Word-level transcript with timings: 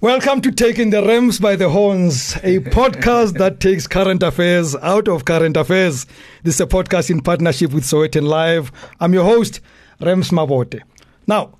Welcome 0.00 0.42
to 0.42 0.52
Taking 0.52 0.90
the 0.90 1.04
Rams 1.04 1.40
by 1.40 1.56
the 1.56 1.70
Horns, 1.70 2.36
a 2.44 2.60
podcast 2.60 3.36
that 3.38 3.58
takes 3.68 3.88
current 3.88 4.22
affairs 4.22 4.76
out 4.76 5.08
of 5.08 5.24
current 5.24 5.56
affairs. 5.56 6.06
This 6.44 6.54
is 6.54 6.60
a 6.60 6.66
podcast 6.68 7.10
in 7.10 7.20
partnership 7.20 7.72
with 7.72 7.82
Sowetan 7.82 8.22
Live. 8.28 8.70
I'm 9.00 9.12
your 9.12 9.24
host, 9.24 9.60
Rams 10.00 10.30
Mabote. 10.30 10.82
Now, 11.26 11.57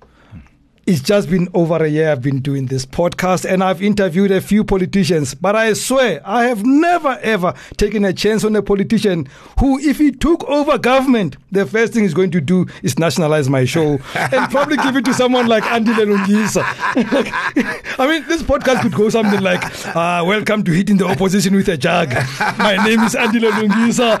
it's 0.89 1.01
just 1.01 1.29
been 1.29 1.47
over 1.53 1.85
a 1.85 1.87
year 1.87 2.11
I've 2.11 2.23
been 2.23 2.39
doing 2.39 2.65
this 2.65 2.83
podcast 2.83 3.47
and 3.47 3.63
I've 3.63 3.79
interviewed 3.79 4.31
a 4.31 4.41
few 4.41 4.63
politicians, 4.63 5.35
but 5.35 5.55
I 5.55 5.73
swear 5.73 6.19
I 6.25 6.45
have 6.45 6.65
never 6.65 7.19
ever 7.21 7.53
taken 7.77 8.03
a 8.05 8.11
chance 8.11 8.43
on 8.43 8.55
a 8.55 8.63
politician 8.63 9.27
who, 9.59 9.77
if 9.77 9.99
he 9.99 10.11
took 10.11 10.43
over 10.45 10.79
government, 10.79 11.37
the 11.51 11.67
first 11.67 11.93
thing 11.93 12.01
he's 12.01 12.15
going 12.15 12.31
to 12.31 12.41
do 12.41 12.65
is 12.81 12.97
nationalize 12.97 13.47
my 13.49 13.65
show 13.65 13.99
and 14.15 14.49
probably 14.49 14.77
give 14.77 14.95
it 14.95 15.05
to 15.05 15.13
someone 15.13 15.45
like 15.45 15.63
Andy 15.65 15.91
Lungisa. 15.91 16.63
I 17.99 18.07
mean, 18.07 18.27
this 18.27 18.41
podcast 18.41 18.81
could 18.81 18.95
go 18.95 19.09
something 19.09 19.41
like, 19.41 19.63
uh, 19.95 20.23
Welcome 20.25 20.63
to 20.63 20.71
Hitting 20.71 20.97
the 20.97 21.05
Opposition 21.05 21.55
with 21.55 21.67
a 21.67 21.77
Jug. 21.77 22.09
My 22.57 22.83
name 22.83 23.01
is 23.01 23.13
Andy 23.13 23.39
Lungisa. 23.39 24.19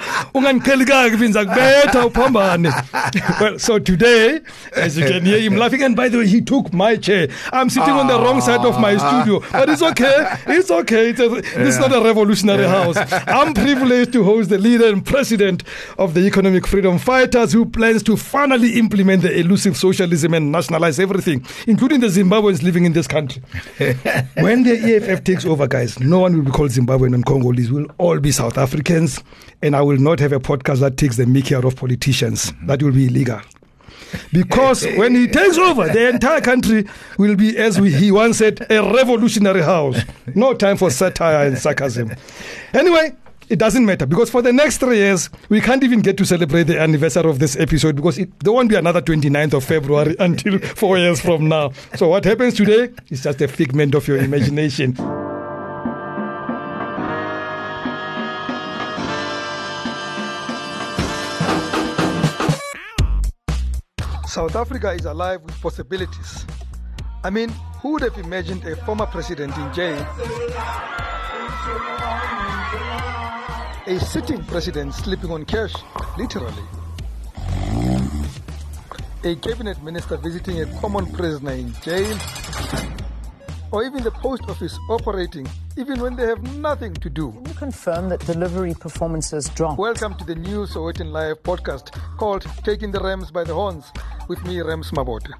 Well, 3.41 3.57
so 3.57 3.79
today, 3.79 4.41
as 4.75 4.97
you 4.97 5.07
can 5.07 5.25
hear 5.25 5.39
him 5.39 5.55
laughing, 5.55 5.81
and 5.81 5.95
by 5.95 6.09
the 6.09 6.19
way, 6.19 6.27
he 6.27 6.41
took 6.41 6.58
took 6.59 6.73
my 6.73 6.95
chair. 6.97 7.27
I'm 7.53 7.69
sitting 7.69 7.93
on 7.93 8.07
the 8.07 8.19
wrong 8.19 8.41
side 8.41 8.65
of 8.65 8.79
my 8.79 8.95
Ah. 8.95 9.21
studio, 9.23 9.39
but 9.51 9.69
it's 9.69 9.81
okay. 9.81 10.35
It's 10.47 10.71
okay. 10.71 11.09
It's 11.09 11.19
a, 11.19 11.29
This 11.29 11.75
is 11.75 11.79
not 11.79 11.93
a 11.93 12.01
revolutionary 12.01 12.65
house. 12.67 12.97
I'm 13.27 13.53
privileged 13.53 14.11
to 14.13 14.23
host 14.23 14.49
the 14.49 14.57
leader 14.57 14.87
and 14.87 15.05
president 15.05 15.63
of 15.97 16.13
the 16.13 16.21
Economic 16.25 16.67
Freedom 16.67 16.97
Fighters 16.99 17.53
who 17.53 17.65
plans 17.65 18.03
to 18.03 18.17
finally 18.17 18.77
implement 18.77 19.21
the 19.21 19.37
elusive 19.39 19.77
socialism 19.77 20.33
and 20.33 20.51
nationalize 20.51 20.99
everything, 20.99 21.45
including 21.67 21.99
the 22.01 22.07
Zimbabweans 22.07 22.61
living 22.63 22.85
in 22.85 22.93
this 22.93 23.07
country. 23.07 23.41
when 24.39 24.63
the 24.63 24.75
EFF 24.95 25.23
takes 25.23 25.45
over, 25.45 25.67
guys, 25.67 25.99
no 25.99 26.19
one 26.19 26.35
will 26.35 26.43
be 26.43 26.51
called 26.51 26.71
Zimbabwean 26.71 27.13
and 27.13 27.25
Congolese. 27.25 27.71
We'll 27.71 27.87
all 27.97 28.19
be 28.19 28.31
South 28.31 28.57
Africans, 28.57 29.23
and 29.61 29.75
I 29.75 29.81
will 29.81 29.97
not 29.97 30.19
have 30.19 30.33
a 30.33 30.39
podcast 30.39 30.79
that 30.79 30.97
takes 30.97 31.15
the 31.17 31.25
mickey 31.25 31.55
out 31.55 31.65
of 31.65 31.75
politicians. 31.75 32.51
That 32.63 32.83
will 32.83 32.91
be 32.91 33.07
illegal. 33.07 33.39
Because 34.31 34.85
when 34.85 35.15
he 35.15 35.27
takes 35.27 35.57
over, 35.57 35.87
the 35.87 36.09
entire 36.09 36.41
country 36.41 36.85
will 37.17 37.35
be, 37.35 37.57
as 37.57 37.79
we, 37.79 37.91
he 37.91 38.11
once 38.11 38.37
said, 38.37 38.65
a 38.69 38.81
revolutionary 38.93 39.61
house. 39.61 39.99
No 40.35 40.53
time 40.53 40.77
for 40.77 40.89
satire 40.89 41.47
and 41.47 41.57
sarcasm. 41.57 42.13
Anyway, 42.73 43.15
it 43.49 43.57
doesn't 43.57 43.85
matter 43.85 44.05
because 44.05 44.29
for 44.29 44.41
the 44.41 44.53
next 44.53 44.77
three 44.77 44.97
years, 44.97 45.29
we 45.49 45.59
can't 45.59 45.83
even 45.83 46.01
get 46.01 46.17
to 46.17 46.25
celebrate 46.25 46.63
the 46.63 46.79
anniversary 46.79 47.29
of 47.29 47.39
this 47.39 47.57
episode 47.57 47.95
because 47.95 48.17
it, 48.19 48.39
there 48.41 48.53
won't 48.53 48.69
be 48.69 48.75
another 48.75 49.01
29th 49.01 49.53
of 49.53 49.63
February 49.63 50.15
until 50.19 50.59
four 50.59 50.97
years 50.97 51.19
from 51.19 51.47
now. 51.49 51.71
So 51.95 52.09
what 52.09 52.25
happens 52.25 52.53
today 52.53 52.93
is 53.09 53.23
just 53.23 53.41
a 53.41 53.47
figment 53.47 53.95
of 53.95 54.07
your 54.07 54.17
imagination. 54.17 54.95
South 64.39 64.55
Africa 64.55 64.91
is 64.91 65.03
alive 65.03 65.41
with 65.41 65.61
possibilities. 65.61 66.45
I 67.25 67.29
mean, 67.29 67.49
who 67.81 67.91
would 67.91 68.03
have 68.03 68.17
imagined 68.17 68.63
a 68.63 68.73
former 68.85 69.05
president 69.05 69.53
in 69.57 69.73
jail? 69.73 69.99
A 73.85 73.99
sitting 73.99 74.41
president 74.45 74.93
sleeping 74.93 75.29
on 75.29 75.43
cash, 75.43 75.73
literally. 76.17 76.63
A 79.25 79.35
cabinet 79.35 79.83
minister 79.83 80.15
visiting 80.15 80.61
a 80.61 80.65
common 80.79 81.05
prisoner 81.07 81.51
in 81.51 81.73
jail. 81.83 82.17
Or 83.73 83.83
even 83.83 84.03
the 84.03 84.11
post 84.21 84.43
office 84.47 84.79
operating 84.89 85.49
even 85.75 85.99
when 85.99 86.15
they 86.15 86.25
have 86.25 86.41
nothing 86.55 86.93
to 86.93 87.09
do. 87.09 87.33
Can 87.33 87.45
you 87.45 87.53
confirm 87.55 88.07
that 88.07 88.25
delivery 88.25 88.73
performances 88.73 89.49
dropped? 89.49 89.77
Welcome 89.77 90.15
to 90.15 90.23
the 90.23 90.35
new 90.35 90.65
Sowetan 90.65 91.11
Live 91.11 91.43
podcast 91.43 91.91
called 92.17 92.47
Taking 92.63 92.91
the 92.91 93.01
Rams 93.01 93.31
by 93.31 93.43
the 93.43 93.53
Horns 93.53 93.91
with 94.29 94.45
me, 94.45 94.61
Rams 94.61 94.91
Mabote. 94.91 95.33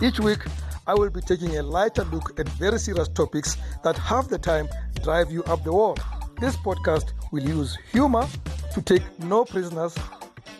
Each 0.00 0.20
week, 0.20 0.38
I 0.86 0.94
will 0.94 1.10
be 1.10 1.20
taking 1.20 1.58
a 1.58 1.62
lighter 1.62 2.04
look 2.04 2.38
at 2.38 2.48
very 2.50 2.78
serious 2.78 3.08
topics 3.08 3.56
that 3.82 3.98
half 3.98 4.28
the 4.28 4.38
time 4.38 4.68
drive 5.02 5.30
you 5.30 5.42
up 5.44 5.64
the 5.64 5.72
wall. 5.72 5.98
This 6.40 6.56
podcast 6.56 7.12
will 7.32 7.42
use 7.42 7.76
humor 7.92 8.26
to 8.72 8.80
take 8.82 9.02
no 9.18 9.44
prisoners, 9.44 9.94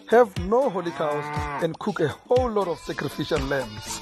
have 0.09 0.37
no 0.41 0.69
holy 0.69 0.91
cows, 0.91 1.25
and 1.63 1.79
cook 1.79 2.01
a 2.01 2.09
whole 2.09 2.51
lot 2.51 2.67
of 2.67 2.79
sacrificial 2.81 3.39
lambs. 3.39 4.01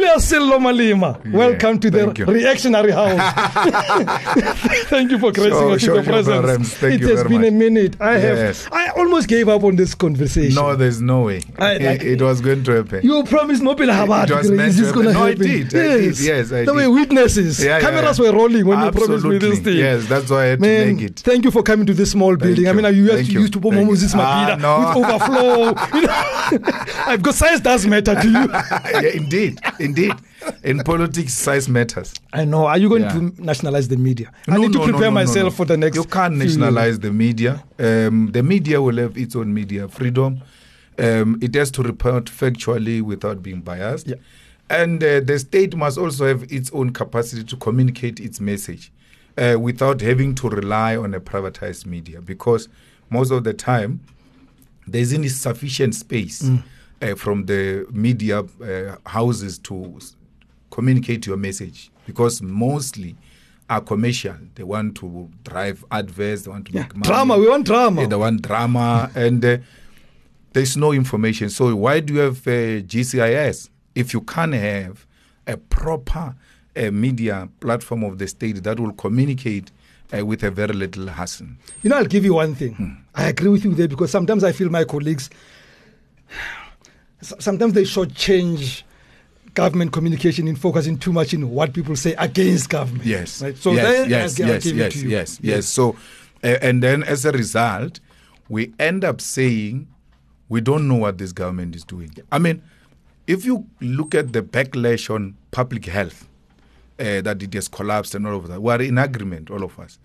Julius 0.00 0.30
Sello 0.32 0.58
Malema, 0.58 1.30
welcome 1.30 1.78
to 1.78 1.90
the 1.90 2.10
you. 2.16 2.24
reactionary 2.24 2.90
house. 2.90 3.20
thank 4.88 5.10
you 5.10 5.18
for 5.18 5.30
gracing 5.30 5.50
Sure, 5.52 5.72
us 5.72 5.82
sure, 5.82 5.96
with 5.96 6.06
your 6.06 6.22
sure, 6.24 6.42
presence. 6.42 6.74
Thank 6.74 6.94
it 6.94 7.00
you 7.02 7.08
has 7.16 7.24
been 7.24 7.44
a 7.44 7.50
minute. 7.50 8.00
I 8.00 8.16
have. 8.16 8.68
I 8.72 8.88
almost 8.96 9.28
gave 9.28 9.50
up 9.50 9.62
on 9.62 9.76
this 9.76 9.94
conversation. 9.94 10.54
No, 10.54 10.74
there's 10.74 11.02
no 11.02 11.24
way. 11.24 11.42
I- 11.58 11.74
it, 11.74 12.02
it 12.02 12.22
was 12.22 12.40
going 12.40 12.64
to 12.64 12.72
happen. 12.76 13.00
You 13.04 13.24
promised 13.24 13.62
no 13.62 13.74
pila 13.74 13.92
habari. 13.92 14.30
It 14.30 14.36
was 14.36 14.50
meant 14.50 14.74
to 14.78 14.86
happen. 14.86 15.04
No, 15.12 15.22
I 15.26 15.34
did. 15.34 15.66
I 15.66 15.68
did. 15.98 16.18
Yes, 16.20 16.50
I 16.50 16.64
there 16.64 16.72
were 16.74 16.90
witnesses. 16.90 17.62
Yeah, 17.62 17.76
yeah, 17.76 17.80
Cameras 17.80 18.18
yeah. 18.18 18.30
were 18.30 18.38
rolling 18.38 18.66
when 18.66 18.82
you 18.82 18.90
promised 18.92 19.24
me 19.26 19.36
this 19.36 19.50
Absolutely. 19.50 19.72
thing. 19.72 19.76
Yes, 19.80 20.08
that's 20.08 20.30
why 20.30 20.44
I 20.44 20.46
had 20.46 20.62
to 20.62 20.94
make 20.94 21.02
it. 21.02 21.20
thank 21.20 21.44
you 21.44 21.50
for 21.50 21.62
coming 21.62 21.84
to 21.84 21.92
this 21.92 22.12
small 22.12 22.36
building. 22.36 22.66
I 22.66 22.72
mean, 22.72 22.86
you 22.94 23.04
used 23.04 23.26
to 23.26 23.32
you. 23.32 23.40
used 23.40 23.52
to 23.52 23.60
put 23.60 23.74
Thank 23.74 23.84
you. 23.84 23.90
Moses 23.90 24.12
Ah, 24.14 24.56
Mabhida 24.56 24.96
with 24.96 25.04
overflow. 25.04 25.74
I've 27.06 27.22
got 27.22 27.34
size 27.34 27.60
does 27.60 27.86
matter 27.86 28.14
to 28.14 28.26
you. 28.26 28.48
yeah, 29.02 29.14
indeed, 29.14 29.58
indeed. 29.90 30.12
In 30.64 30.78
politics, 30.92 31.34
size 31.34 31.68
matters. 31.68 32.14
I 32.32 32.44
know. 32.44 32.66
Are 32.66 32.78
you 32.78 32.88
going 32.88 33.02
Yeah. 33.02 33.12
to 33.14 33.34
nationalize 33.42 33.88
the 33.88 33.96
media? 33.96 34.30
I 34.48 34.52
No, 34.54 34.60
need 34.62 34.72
to 34.72 34.78
no, 34.78 34.84
no, 34.86 34.90
prepare 34.92 35.10
no, 35.10 35.20
myself 35.20 35.54
for 35.56 35.66
the 35.66 35.76
next. 35.76 35.96
You 35.96 36.04
can't 36.04 36.36
nationalize 36.36 36.98
the 37.00 37.12
media. 37.12 37.62
Um, 37.78 38.30
the 38.32 38.42
media 38.42 38.80
will 38.80 38.96
have 38.98 39.16
its 39.16 39.36
own 39.36 39.52
media 39.52 39.88
freedom. 39.88 40.40
Um, 40.98 41.38
it 41.42 41.54
has 41.54 41.70
to 41.72 41.82
report 41.82 42.26
factually 42.26 43.00
without 43.02 43.42
being 43.42 43.60
biased. 43.60 44.06
Yeah. 44.08 44.16
And 44.68 45.02
uh, 45.02 45.20
the 45.20 45.38
state 45.38 45.74
must 45.76 45.98
also 45.98 46.26
have 46.26 46.44
its 46.52 46.70
own 46.72 46.90
capacity 46.92 47.42
to 47.44 47.56
communicate 47.56 48.20
its 48.20 48.40
message 48.40 48.92
uh, 49.36 49.56
without 49.58 50.00
having 50.00 50.34
to 50.36 50.48
rely 50.48 50.96
on 50.96 51.14
a 51.14 51.20
privatized 51.20 51.86
media 51.86 52.20
because 52.20 52.68
most 53.10 53.30
of 53.32 53.42
the 53.44 53.52
time 53.52 54.00
there 54.86 55.00
isn't 55.02 55.28
sufficient 55.30 55.94
space 55.94 56.42
Mm. 56.42 56.62
Uh, 57.02 57.14
from 57.14 57.46
the 57.46 57.86
media 57.90 58.40
uh, 58.40 58.96
houses 59.06 59.58
to 59.58 59.98
communicate 60.70 61.26
your 61.26 61.36
message 61.36 61.90
because 62.06 62.42
mostly 62.42 63.16
are 63.68 63.80
commercial. 63.80 64.34
They 64.54 64.64
want 64.64 64.96
to 64.96 65.28
drive 65.44 65.84
adverts, 65.90 66.42
they 66.42 66.50
want 66.50 66.66
to 66.66 66.72
Yeah. 66.72 66.82
make 66.82 66.96
money. 66.96 67.06
Drama. 67.08 67.38
We 67.38 67.48
want 67.48 67.66
drama. 67.66 68.00
Yeah, 68.02 68.08
they 68.08 68.16
want 68.16 68.42
drama, 68.42 69.10
and 69.14 69.44
uh, 69.44 69.58
there's 70.52 70.76
no 70.76 70.92
information. 70.92 71.50
So 71.50 71.74
why 71.76 72.00
do 72.00 72.14
you 72.14 72.20
have 72.20 72.38
uh, 72.46 72.82
GCIS 72.82 73.68
if 73.94 74.12
you 74.12 74.20
can't 74.22 74.54
have 74.54 75.06
a 75.46 75.56
proper 75.56 76.34
uh, 76.76 76.90
media 76.90 77.48
platform 77.60 78.02
of 78.04 78.18
the 78.18 78.26
state 78.26 78.62
that 78.64 78.78
will 78.80 78.92
communicate 78.92 79.70
uh, 80.16 80.26
with 80.26 80.42
a 80.42 80.50
very 80.50 80.74
little 80.74 81.06
hassle? 81.06 81.46
You 81.82 81.90
know, 81.90 81.96
I'll 81.98 82.04
give 82.06 82.24
you 82.24 82.34
one 82.34 82.54
thing. 82.56 82.74
Hmm. 82.74 82.92
I 83.14 83.28
agree 83.28 83.48
with 83.50 83.64
you 83.64 83.74
there 83.74 83.88
because 83.88 84.10
sometimes 84.10 84.42
I 84.42 84.50
feel 84.52 84.68
my 84.68 84.82
colleagues, 84.84 85.30
sometimes 87.20 87.72
they 87.74 87.82
shortchange 87.82 88.82
government 89.54 89.92
communication 89.92 90.46
in 90.48 90.56
focusing 90.56 90.96
too 90.98 91.12
much 91.12 91.34
in 91.34 91.50
what 91.50 91.72
people 91.72 91.96
say 91.96 92.14
against 92.18 92.68
government. 92.70 93.04
Yes. 93.04 93.42
Right? 93.42 93.56
So 93.56 93.72
yes, 93.72 93.82
then 93.84 94.10
yes, 94.10 94.38
yes, 94.38 94.66
yes, 94.66 94.92
to 94.94 94.98
you. 95.00 95.08
yes, 95.08 95.38
yes. 95.42 95.66
So, 95.66 95.96
uh, 96.44 96.58
and 96.62 96.82
then 96.82 97.02
as 97.02 97.24
a 97.24 97.32
result, 97.32 98.00
we 98.48 98.72
end 98.78 99.04
up 99.04 99.20
saying 99.20 99.88
we 100.48 100.60
don't 100.60 100.86
know 100.88 100.96
what 100.96 101.18
this 101.18 101.32
government 101.32 101.74
is 101.76 101.84
doing. 101.84 102.12
I 102.32 102.38
mean, 102.38 102.62
if 103.26 103.44
you 103.44 103.66
look 103.80 104.14
at 104.14 104.32
the 104.32 104.42
backlash 104.42 105.12
on 105.12 105.36
public 105.50 105.86
health, 105.86 106.26
uh, 106.98 107.20
that 107.22 107.42
it 107.42 107.54
has 107.54 107.68
collapsed 107.68 108.14
and 108.14 108.26
all 108.26 108.36
of 108.36 108.48
that, 108.48 108.60
we 108.60 108.72
are 108.72 108.82
in 108.82 108.98
agreement, 108.98 109.50
all 109.50 109.62
of 109.62 109.78
us. 109.78 109.98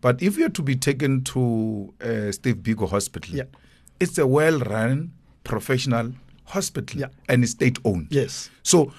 But 0.00 0.20
if 0.20 0.36
you're 0.36 0.48
to 0.50 0.62
be 0.62 0.74
taken 0.76 1.22
to 1.24 1.94
uh, 2.00 2.32
Steve 2.32 2.56
Biko 2.56 2.88
Hospital, 2.88 3.36
Yeah. 3.36 3.44
it's 4.00 4.18
a 4.18 4.26
well-run, 4.26 5.12
professional 5.44 6.12
hospital 6.52 7.00
Yeah. 7.00 7.08
and 7.28 7.42
it's 7.42 7.52
state-owned. 7.52 8.06
Yes. 8.10 8.50
So, 8.62 8.92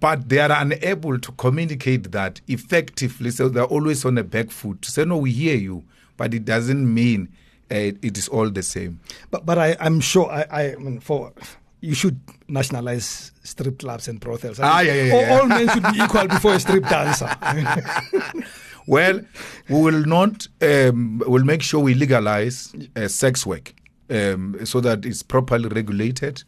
but 0.00 0.28
they 0.28 0.38
are 0.40 0.52
unable 0.52 1.18
to 1.18 1.32
communicate 1.32 2.12
that 2.12 2.40
effectively. 2.48 3.30
So 3.30 3.48
they're 3.48 3.64
always 3.64 4.04
on 4.04 4.14
the 4.16 4.24
back 4.24 4.50
foot 4.50 4.82
to 4.82 4.90
say, 4.90 5.04
no, 5.04 5.16
we 5.16 5.32
hear 5.32 5.56
you, 5.56 5.84
but 6.16 6.34
it 6.34 6.44
doesn't 6.44 6.92
mean 6.92 7.28
uh, 7.70 7.74
it 8.02 8.18
is 8.18 8.28
all 8.28 8.50
the 8.50 8.62
same. 8.62 9.00
But 9.30 9.46
but 9.46 9.56
I, 9.58 9.76
I'm 9.80 10.00
sure 10.00 10.30
I, 10.30 10.44
I 10.50 10.74
mean, 10.76 11.00
for 11.00 11.32
you 11.80 11.94
should 11.94 12.20
nationalize 12.48 13.32
strip 13.42 13.78
clubs 13.78 14.06
and 14.08 14.20
brothels. 14.20 14.60
I 14.60 14.68
Ah, 14.68 14.76
mean, 14.78 14.86
yeah, 14.86 15.02
yeah, 15.04 15.14
all, 15.14 15.20
yeah. 15.22 15.38
all 15.40 15.46
men 15.46 15.68
should 15.68 15.82
be 15.94 16.02
equal 16.04 16.28
before 16.28 16.54
a 16.54 16.60
strip 16.60 16.84
dancer. 16.88 17.30
Well, 18.86 19.20
we 19.68 19.80
will 19.80 20.04
not. 20.04 20.48
Um, 20.60 21.22
we'll 21.26 21.44
make 21.44 21.62
sure 21.62 21.80
we 21.80 21.94
legalize 21.94 22.74
uh, 22.96 23.06
sex 23.08 23.46
work 23.46 23.72
um, 24.08 24.56
so 24.64 24.80
that 24.80 25.04
it's 25.06 25.22
properly 25.22 25.68
regulated. 25.68 26.42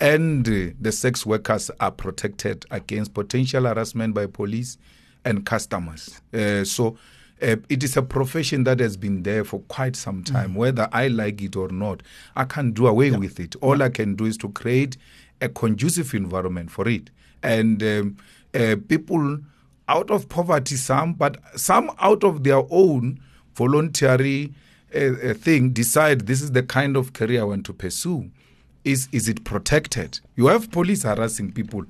And 0.00 0.44
the 0.44 0.92
sex 0.92 1.24
workers 1.24 1.70
are 1.80 1.90
protected 1.90 2.64
against 2.70 3.14
potential 3.14 3.64
harassment 3.64 4.14
by 4.14 4.26
police 4.26 4.78
and 5.24 5.44
customers. 5.44 6.20
Uh, 6.32 6.64
so 6.64 6.96
uh, 7.42 7.56
it 7.68 7.82
is 7.82 7.96
a 7.96 8.02
profession 8.02 8.64
that 8.64 8.80
has 8.80 8.96
been 8.96 9.22
there 9.22 9.44
for 9.44 9.60
quite 9.68 9.96
some 9.96 10.22
time. 10.24 10.54
Whether 10.54 10.88
I 10.92 11.08
like 11.08 11.42
it 11.42 11.56
or 11.56 11.68
not, 11.68 12.02
I 12.34 12.44
can't 12.44 12.72
do 12.72 12.86
away 12.86 13.10
with 13.10 13.38
it. 13.40 13.56
All 13.56 13.82
I 13.82 13.90
can 13.90 14.14
do 14.14 14.24
is 14.24 14.36
to 14.38 14.48
create 14.50 14.96
a 15.40 15.48
conducive 15.48 16.14
environment 16.14 16.70
for 16.70 16.88
it. 16.88 17.10
And 17.42 17.82
um, 17.82 18.16
uh, 18.54 18.76
people 18.88 19.40
out 19.88 20.10
of 20.10 20.28
poverty, 20.28 20.76
some, 20.76 21.12
but 21.12 21.36
some 21.58 21.90
out 22.00 22.24
of 22.24 22.42
their 22.42 22.62
own 22.70 23.20
voluntary 23.54 24.54
uh, 24.94 24.98
uh, 24.98 25.34
thing, 25.34 25.70
decide 25.70 26.26
this 26.26 26.40
is 26.40 26.52
the 26.52 26.62
kind 26.62 26.96
of 26.96 27.12
career 27.12 27.42
I 27.42 27.44
want 27.44 27.66
to 27.66 27.72
pursue. 27.72 28.30
Is 28.86 29.08
is 29.12 29.28
it 29.28 29.44
protected? 29.44 30.20
You 30.36 30.46
have 30.46 30.70
police 30.70 31.02
harassing 31.02 31.50
people 31.52 31.84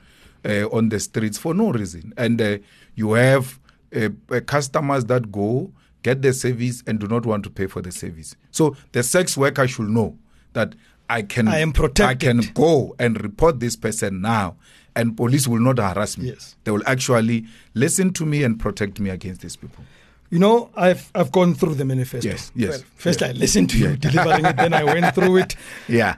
uh, 0.45 0.67
on 0.73 0.89
the 0.89 0.99
streets 0.99 1.37
for 1.39 1.53
no 1.55 1.71
reason, 1.71 2.13
and 2.17 2.41
uh, 2.41 2.59
you 2.95 3.13
have 3.13 3.59
uh, 3.95 4.09
uh, 4.31 4.41
customers 4.41 5.05
that 5.07 5.31
go 5.31 5.71
get 6.03 6.23
the 6.23 6.33
service 6.33 6.83
and 6.87 6.99
do 6.99 7.07
not 7.07 7.27
want 7.27 7.45
to 7.45 7.51
pay 7.51 7.67
for 7.67 7.83
the 7.83 7.93
service. 7.93 8.35
So 8.51 8.77
the 8.93 9.03
sex 9.03 9.37
worker 9.37 9.69
should 9.69 9.89
know 9.89 10.17
that 10.55 10.75
I 11.11 11.23
can 11.23 11.49
I 11.49 11.59
am 11.59 11.73
protected. 11.73 12.29
I 12.29 12.33
can 12.43 12.53
go 12.55 12.95
and 12.99 13.23
report 13.23 13.61
this 13.61 13.77
person 13.77 14.23
now, 14.23 14.57
and 14.95 15.17
police 15.17 15.47
will 15.47 15.61
not 15.61 15.79
harass 15.79 16.17
me. 16.17 16.29
Yes. 16.29 16.57
They 16.65 16.71
will 16.71 16.83
actually 16.87 17.45
listen 17.75 18.13
to 18.15 18.25
me 18.25 18.43
and 18.43 18.59
protect 18.59 18.99
me 19.01 19.11
against 19.11 19.43
these 19.43 19.57
people. 19.57 19.85
You 20.31 20.39
know, 20.41 20.71
I've 20.75 21.11
I've 21.15 21.31
gone 21.31 21.55
through 21.55 21.75
the 21.75 21.85
manifesto. 21.85 22.29
Yes, 22.29 22.51
yes, 22.57 22.71
Well, 22.71 22.81
first 22.97 23.21
yeah. 23.21 23.29
I 23.29 23.33
listened 23.33 23.71
to 23.71 23.79
you 23.79 23.97
delivering 23.97 24.45
it, 24.47 24.57
then 24.57 24.73
I 24.75 24.83
went 24.83 25.15
through 25.15 25.37
it. 25.39 25.57
Yeah. 25.89 26.17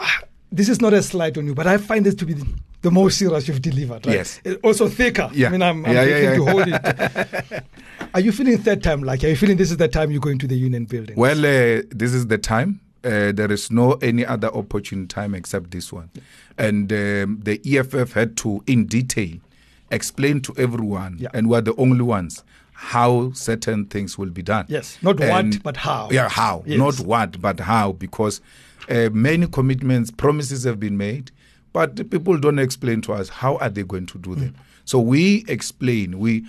This 0.52 0.68
is 0.68 0.80
not 0.80 0.92
a 0.92 1.00
slight 1.00 1.38
on 1.38 1.46
you, 1.46 1.54
but 1.54 1.68
I 1.68 1.78
find 1.78 2.04
this 2.04 2.16
to 2.16 2.26
be 2.26 2.32
the, 2.34 2.44
the 2.82 2.90
most 2.90 3.18
serious 3.18 3.46
you've 3.46 3.62
delivered. 3.62 4.04
Right? 4.04 4.16
Yes. 4.16 4.40
Also 4.64 4.88
thicker. 4.88 5.30
Yeah. 5.32 5.46
I 5.46 5.50
mean, 5.50 5.62
I'm, 5.62 5.86
I'm 5.86 5.92
Yeah, 5.94 6.02
yeah, 6.04 6.18
yeah. 6.18 6.34
to 6.34 6.44
hold 6.44 6.64
it. 6.66 7.64
Are 8.14 8.20
you 8.20 8.32
feeling 8.32 8.58
third 8.58 8.82
time 8.82 9.04
like? 9.04 9.22
Are 9.22 9.28
you 9.28 9.36
feeling 9.36 9.56
this 9.58 9.70
is 9.70 9.76
the 9.76 9.86
time 9.86 10.10
you're 10.10 10.20
going 10.20 10.40
to 10.40 10.48
the 10.48 10.56
union 10.56 10.86
building? 10.86 11.14
Well, 11.16 11.38
uh, 11.38 11.82
this 11.90 12.12
is 12.12 12.26
the 12.26 12.36
time. 12.38 12.80
Uh, 13.04 13.30
there 13.30 13.52
is 13.52 13.70
no 13.70 13.92
any 14.02 14.26
other 14.26 14.48
opportune 14.48 15.06
time 15.06 15.36
except 15.36 15.70
this 15.70 15.92
one, 15.92 16.10
and 16.58 16.92
um, 16.92 17.40
the 17.44 17.60
EFF 17.64 18.12
had 18.14 18.36
to, 18.38 18.62
in 18.66 18.86
detail, 18.86 19.36
explain 19.92 20.40
to 20.42 20.52
everyone, 20.58 21.16
Yeah. 21.20 21.28
and 21.32 21.48
we're 21.48 21.62
the 21.62 21.74
only 21.76 22.02
ones 22.02 22.42
how 22.72 23.30
certain 23.34 23.84
things 23.86 24.18
will 24.18 24.30
be 24.30 24.42
done. 24.42 24.66
Yes, 24.68 24.98
not 25.00 25.20
what, 25.20 25.62
but 25.62 25.76
how. 25.76 26.08
Yeah, 26.10 26.28
how, 26.28 26.62
Yes. 26.66 26.78
not 26.78 26.98
what, 27.06 27.40
but 27.40 27.60
how, 27.60 27.92
because 27.92 28.40
uh, 28.88 29.10
many 29.12 29.46
commitments, 29.46 30.10
promises 30.10 30.64
have 30.64 30.80
been 30.80 30.96
made, 30.96 31.30
but 31.72 32.10
people 32.10 32.38
don't 32.38 32.58
explain 32.58 33.00
to 33.02 33.12
us 33.12 33.28
how 33.28 33.56
are 33.58 33.68
they 33.68 33.82
going 33.82 34.06
to 34.06 34.18
do 34.18 34.34
them. 34.34 34.54
So 34.84 34.98
we 34.98 35.44
explain. 35.46 36.18
We 36.18 36.44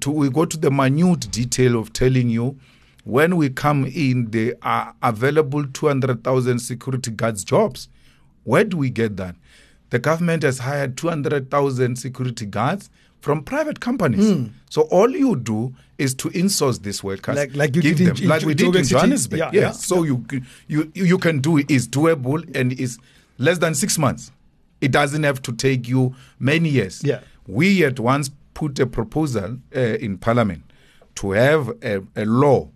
to, 0.00 0.10
we 0.10 0.28
go 0.30 0.44
to 0.44 0.56
the 0.56 0.70
minute 0.70 1.30
detail 1.30 1.78
of 1.78 1.92
telling 1.92 2.28
you 2.28 2.58
when 3.04 3.36
we 3.36 3.50
come 3.50 3.84
in, 3.86 4.30
there 4.30 4.54
are 4.62 4.94
available 5.02 5.64
two 5.66 5.86
hundred 5.86 6.24
thousand 6.24 6.58
security 6.58 7.10
guards 7.10 7.44
jobs. 7.44 7.88
Where 8.44 8.64
do 8.64 8.76
we 8.76 8.90
get 8.90 9.16
that? 9.18 9.36
The 9.90 10.00
government 10.00 10.42
has 10.42 10.58
hired 10.58 10.96
200,000 10.96 11.96
security 11.96 12.46
guards 12.46 12.90
from 13.24 13.42
private 13.42 13.80
companies. 13.80 14.50
So 14.68 14.82
all 14.82 15.10
you 15.10 15.34
do 15.36 15.74
is 15.96 16.14
to 16.16 16.28
insource 16.30 16.82
these 16.82 17.02
workers. 17.02 17.36
Like- 17.36 17.56
like 17.56 17.74
you 17.74 17.80
give 17.82 17.96
did 17.96 18.06
them, 18.08 18.16
in 18.22 18.28
like 18.28 18.42
we 18.44 18.52
did 18.54 18.76
in 18.76 18.84
Johannesburg. 18.84 19.38
Yeah, 19.38 19.50
yes. 19.52 19.62
yeah, 19.62 19.70
So 19.72 20.02
you 20.02 20.24
you 20.68 20.92
you 20.94 21.16
can 21.18 21.40
do 21.40 21.56
it. 21.56 21.70
It's 21.70 21.86
doable 21.88 22.44
and 22.54 22.72
is 22.72 22.98
less 23.38 23.58
than 23.58 23.74
six 23.74 23.98
months. 23.98 24.30
It 24.82 24.90
doesn't 24.92 25.22
have 25.22 25.40
to 25.42 25.52
take 25.52 25.88
you 25.88 26.14
many 26.38 26.68
years. 26.68 27.02
Yeah. 27.02 27.20
We 27.46 27.82
at 27.84 27.98
once 27.98 28.30
put 28.52 28.78
a 28.78 28.86
proposal 28.86 29.56
uh, 29.74 29.80
in 29.80 30.18
Parliament 30.18 30.62
to 31.14 31.30
have 31.30 31.70
a, 31.82 32.02
a 32.16 32.26
law 32.26 32.68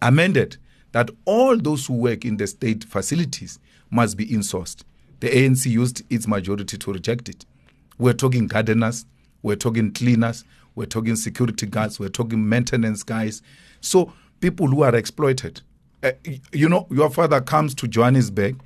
amended 0.00 0.56
that 0.92 1.10
all 1.26 1.58
those 1.58 1.86
who 1.86 1.94
work 1.94 2.24
in 2.24 2.38
the 2.38 2.46
state 2.46 2.84
facilities 2.84 3.58
must 3.90 4.16
be 4.16 4.26
insourced. 4.26 4.84
The 5.20 5.28
ANC 5.28 5.66
used 5.66 6.02
its 6.08 6.26
majority 6.26 6.78
to 6.78 6.92
reject 6.92 7.28
it. 7.28 7.44
We're 7.98 8.14
talking 8.14 8.46
gardeners, 8.46 9.04
we're 9.42 9.56
talking 9.56 9.92
cleaners, 9.92 10.44
we're 10.74 10.86
talking 10.86 11.16
security 11.16 11.66
guards, 11.66 11.98
we're 11.98 12.08
talking 12.08 12.48
maintenance 12.48 13.02
guys. 13.02 13.42
So 13.80 14.12
people 14.40 14.66
who 14.68 14.82
are 14.82 14.94
exploited. 14.94 15.60
Uh, 16.02 16.12
you 16.52 16.68
know, 16.68 16.86
your 16.90 17.10
father 17.10 17.40
comes 17.40 17.74
to 17.74 17.86
Johannesburg 17.86 18.60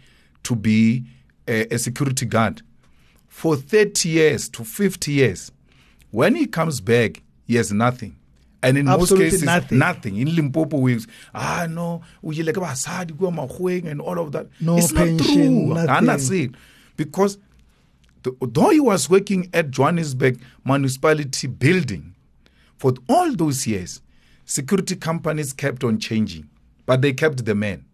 to 0.45 0.55
be 0.55 1.05
a, 1.49 1.67
a 1.75 1.79
security 1.79 2.27
guard 2.27 2.63
for 3.27 3.57
30 3.57 4.09
years 4.09 4.49
to 4.51 4.65
50 4.65 5.11
years. 5.13 5.51
When 6.13 6.37
he 6.37 6.47
comes 6.47 6.81
back, 6.81 7.23
he 7.47 7.57
has 7.57 7.73
nothing. 7.73 8.17
And 8.63 8.79
in 8.79 8.89
Absolutely 8.89 9.25
most 9.25 9.33
cases, 9.33 9.43
nothing. 9.45 9.79
nothing. 9.79 10.17
In 10.17 10.35
Limpopo, 10.35 10.79
we 10.79 10.99
ah 11.35 11.67
no, 11.69 12.03
we 12.23 12.43
like 12.43 12.55
go 12.55 12.65
and 13.87 14.01
all 14.01 14.19
of 14.19 14.33
that. 14.33 14.47
No 14.61 14.79
it's 14.79 14.91
pension, 14.93 15.19
not 15.19 15.25
true. 15.25 15.75
nothing. 15.75 15.91
And 15.91 16.07
say 16.23 16.41
it 16.45 16.51
because 16.97 17.37
the, 18.25 18.35
though 18.41 18.71
he 18.71 18.81
was 18.81 19.09
working 19.09 19.49
at 19.55 19.71
Johannesburg 19.71 20.41
municipality 20.65 21.47
building 21.47 22.15
for 22.77 22.93
all 23.09 23.35
those 23.35 23.67
years, 23.67 24.01
security 24.45 24.97
companies 24.97 25.53
kept 25.53 25.85
on 25.85 25.99
changing, 25.99 26.49
but 26.87 27.01
they 27.03 27.13
kept 27.13 27.45
the 27.45 27.55
men. 27.55 27.85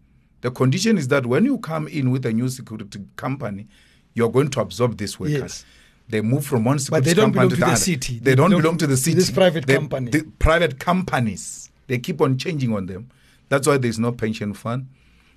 The 0.41 0.49
condition 0.49 0.97
is 0.97 1.07
that 1.09 1.25
when 1.25 1.45
you 1.45 1.59
come 1.59 1.87
in 1.87 2.09
with 2.11 2.25
a 2.25 2.33
new 2.33 2.49
security 2.49 2.99
company, 3.15 3.67
you're 4.13 4.31
going 4.31 4.49
to 4.49 4.61
absorb 4.61 4.97
these 4.97 5.19
workers. 5.19 5.39
Yes. 5.39 5.65
They 6.09 6.21
move 6.21 6.45
from 6.45 6.65
one 6.65 6.79
security 6.79 7.09
they 7.09 7.13
don't 7.13 7.33
company 7.33 7.49
belong 7.55 7.59
to 7.59 7.65
the, 7.65 7.71
the 7.71 7.75
city. 7.77 8.19
They, 8.19 8.35
don't 8.35 8.49
belong 8.49 8.77
to 8.77 8.87
the 8.87 8.97
city. 8.97 9.15
this 9.15 9.31
private 9.31 9.65
They- 9.65 9.75
company. 9.75 10.11
the 10.11 10.23
private 10.39 10.79
companies. 10.79 11.69
They 11.87 11.99
keep 11.99 12.21
on 12.21 12.37
changing 12.37 12.73
on 12.73 12.85
them. 12.85 13.09
That's 13.49 13.67
why 13.67 13.77
there's 13.77 13.99
no 13.99 14.11
pension 14.11 14.53
fund. 14.53 14.87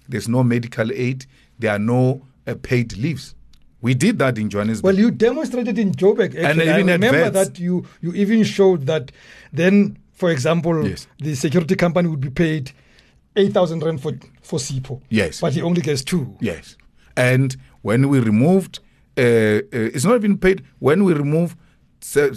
There's 0.09 0.29
no 0.29 0.43
medical 0.43 0.91
aid. 0.93 1.27
There 1.59 1.73
are 1.73 1.79
no 1.79 2.27
uh, 2.47 2.55
paid 2.63 2.97
leaves. 2.97 3.35
We 3.85 3.93
did 3.93 4.19
that 4.21 4.39
in 4.39 4.49
Johannesburg. 4.49 4.83
Well, 4.83 4.99
you 4.99 5.11
demonstrated 5.11 5.79
in 5.79 5.93
Joburg. 5.93 6.35
And 6.35 6.47
Actually. 6.47 6.71
I 6.71 6.79
even 6.79 6.89
at 6.89 7.01
remember 7.01 7.29
that 7.31 7.59
you 7.59 7.85
you 8.01 8.15
even 8.15 8.43
showed 8.43 8.87
that 8.87 9.13
then, 9.53 9.99
for 10.15 10.31
example, 10.31 10.89
Yes. 10.89 11.07
the 11.19 11.35
security 11.35 11.77
company 11.77 12.09
would 12.09 12.23
be 12.23 12.31
paid 12.31 12.73
eight 13.37 13.53
thousand 13.53 13.83
rand 13.83 14.01
for 14.01 14.13
for 14.41 14.59
SIPO. 14.59 15.03
Yes. 15.11 15.43
but 15.43 15.53
he 15.53 15.61
only 15.61 15.83
gets 15.83 16.03
two. 16.03 16.35
Yes. 16.41 16.79
And 17.15 17.57
when 17.83 18.09
we 18.09 18.21
removed, 18.21 18.79
uh, 19.19 19.21
uh, 19.21 19.95
it's 19.95 20.07
not 20.07 20.17
even 20.17 20.39
paid, 20.39 20.63
when 20.79 21.05
we 21.05 21.13
remove 21.13 21.53
uh, 21.53 22.31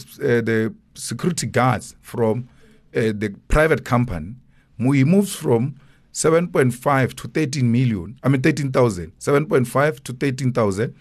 the 0.50 0.74
security 0.96 1.48
guards 1.48 1.96
from 2.02 2.50
uh, 2.94 3.14
the 3.22 3.30
private 3.48 3.86
company, 3.86 4.36
we 4.78 5.06
moved 5.06 5.30
from 5.30 5.76
7.5 6.12 7.14
to 7.16 7.28
13 7.30 7.72
million, 7.72 8.20
I 8.22 8.28
mean 8.30 8.42
13,000, 8.42 9.14
7.5 9.18 10.04
to 10.04 10.14
13,000. 10.14 10.94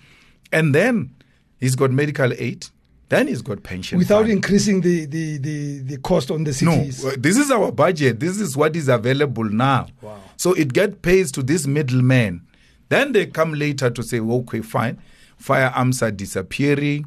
And 0.53 0.75
then 0.75 1.15
he's 1.59 1.75
got 1.77 1.91
medical 1.91 2.33
aid, 2.35 2.67
then 3.09 3.29
he's 3.29 3.43
got 3.43 3.63
pension. 3.63 3.99
Without 3.99 4.23
fund. 4.23 4.33
increasing 4.33 4.81
the, 4.81 5.07
the, 5.07 5.39
the, 5.39 5.79
the 5.81 5.97
cost 5.99 6.31
on 6.31 6.45
the 6.45 6.51
No, 6.63 6.73
cities. 6.73 7.05
uh, 7.05 7.15
this 7.19 7.37
is 7.37 7.51
our 7.51 7.71
budget. 7.73 8.21
This 8.21 8.41
is 8.41 8.57
what 8.57 8.75
is 8.77 8.89
available 8.89 9.45
now. 9.45 9.87
Wow. 10.03 10.19
So 10.37 10.53
it 10.55 10.73
gets 10.73 10.97
paid 11.03 11.27
to 11.35 11.43
this 11.43 11.67
middleman. 11.67 12.47
Then 12.89 13.13
they 13.13 13.27
come 13.27 13.55
later 13.55 13.91
to 13.91 14.03
say, 14.03 14.21
okay, 14.21 14.61
fine, 14.63 14.99
firearms 15.39 16.03
are 16.03 16.11
disappearing. 16.11 17.07